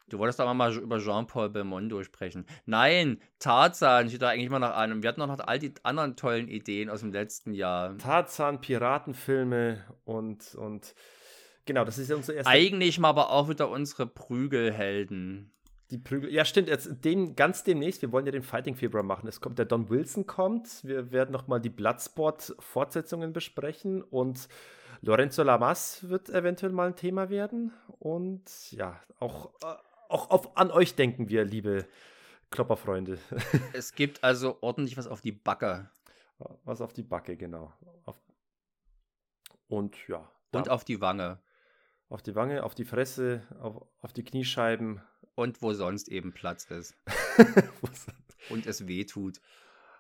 [0.08, 2.46] Du wolltest aber mal über Jean-Paul Belmondo sprechen.
[2.66, 5.02] Nein, Tarzan steht da eigentlich immer noch an.
[5.02, 7.98] wir hatten noch all die anderen tollen Ideen aus dem letzten Jahr.
[7.98, 10.94] Tarzan, Piratenfilme und, und
[11.66, 12.52] genau, das ist ja unser erster.
[12.52, 15.52] Eigentlich mal aber auch wieder unsere Prügelhelden.
[15.92, 16.32] Die Prügel.
[16.32, 16.68] Ja, stimmt.
[16.68, 19.28] Jetzt dem, ganz demnächst, wir wollen ja den Fighting Februar machen.
[19.28, 20.84] Es kommt, der Don Wilson kommt.
[20.84, 24.48] Wir werden nochmal die Bloodsport-Fortsetzungen besprechen und
[25.02, 27.72] Lorenzo Lamas wird eventuell mal ein Thema werden.
[28.00, 29.76] Und ja, auch, äh,
[30.10, 31.86] auch auf, an euch denken wir, liebe
[32.50, 33.20] Klopperfreunde.
[33.74, 35.90] Es gibt also ordentlich was auf die Backe.
[36.64, 37.72] Was auf die Backe, genau.
[38.06, 38.20] Auf,
[39.68, 40.30] und ja.
[40.52, 41.40] Und auf die Wange.
[42.10, 45.02] Auf die Wange, auf die Fresse, auf, auf die Kniescheiben
[45.36, 46.96] und wo sonst eben Platz ist.
[48.50, 49.40] und es weh tut.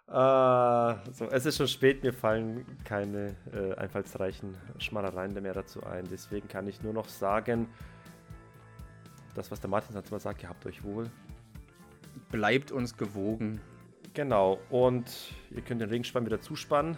[0.07, 6.07] Uh, so, es ist schon spät, mir fallen keine äh, einfallsreichen Schmalereien mehr dazu ein.
[6.11, 7.68] Deswegen kann ich nur noch sagen,
[9.34, 11.10] das, was der Martin sonst mal sagt, ihr habt euch wohl.
[12.32, 13.60] Bleibt uns gewogen.
[14.14, 16.98] Genau, und ihr könnt den Regenspann wieder zuspannen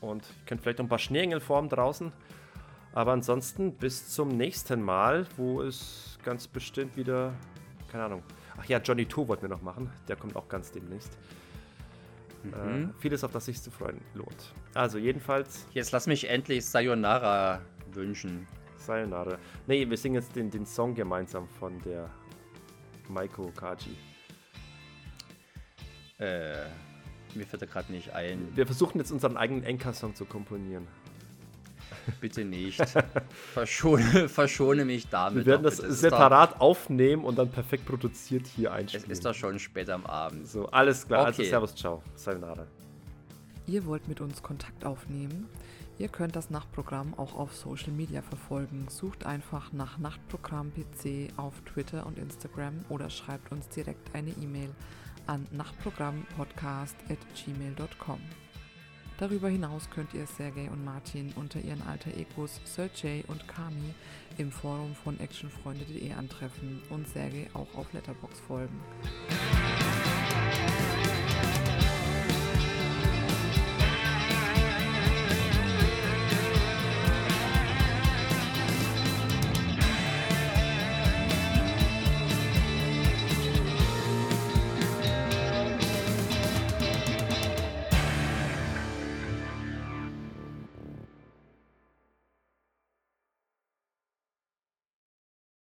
[0.00, 2.12] und ihr könnt vielleicht noch ein paar Schneeengel formen draußen.
[2.92, 7.32] Aber ansonsten bis zum nächsten Mal, wo es ganz bestimmt wieder,
[7.90, 8.22] keine Ahnung.
[8.58, 9.90] Ach ja, Johnny 2 wollten wir noch machen.
[10.08, 11.16] Der kommt auch ganz demnächst.
[12.42, 12.90] Mhm.
[12.90, 14.54] Äh, vieles, auf das sich zu freuen lohnt.
[14.74, 15.66] Also jedenfalls.
[15.72, 17.60] Jetzt lass mich endlich Sayonara
[17.92, 18.46] wünschen.
[18.76, 19.38] Sayonara.
[19.66, 22.10] Nee, wir singen jetzt den, den Song gemeinsam von der
[23.08, 23.96] Maiko Kaji.
[26.18, 26.66] Äh,
[27.34, 28.48] mir fällt er gerade nicht ein.
[28.54, 30.86] Wir versuchen jetzt unseren eigenen Enka-Song zu komponieren.
[32.20, 32.80] Bitte nicht.
[33.52, 35.46] Verschone, verschone mich damit.
[35.46, 39.10] Wir werden das separat doch, aufnehmen und dann perfekt produziert hier einspielen.
[39.10, 40.46] Es ist doch schon spät am Abend.
[40.48, 41.26] So, alles klar.
[41.26, 41.42] Also, okay.
[41.42, 42.02] Also Servus, ciao.
[42.14, 42.66] Sayonara.
[43.66, 45.48] Ihr wollt mit uns Kontakt aufnehmen?
[45.98, 48.86] Ihr könnt das Nachtprogramm auch auf Social Media verfolgen.
[48.88, 54.70] Sucht einfach nach Nachtprogramm PC auf Twitter und Instagram oder schreibt uns direkt eine E-Mail
[55.26, 58.20] an nachtprogrammpodcast.gmail.com.
[59.20, 63.94] Darüber hinaus könnt ihr Sergei und Martin unter ihren alter Egos Sergey und Kami
[64.38, 68.80] im Forum von actionfreunde.de antreffen und Sergei auch auf Letterbox folgen.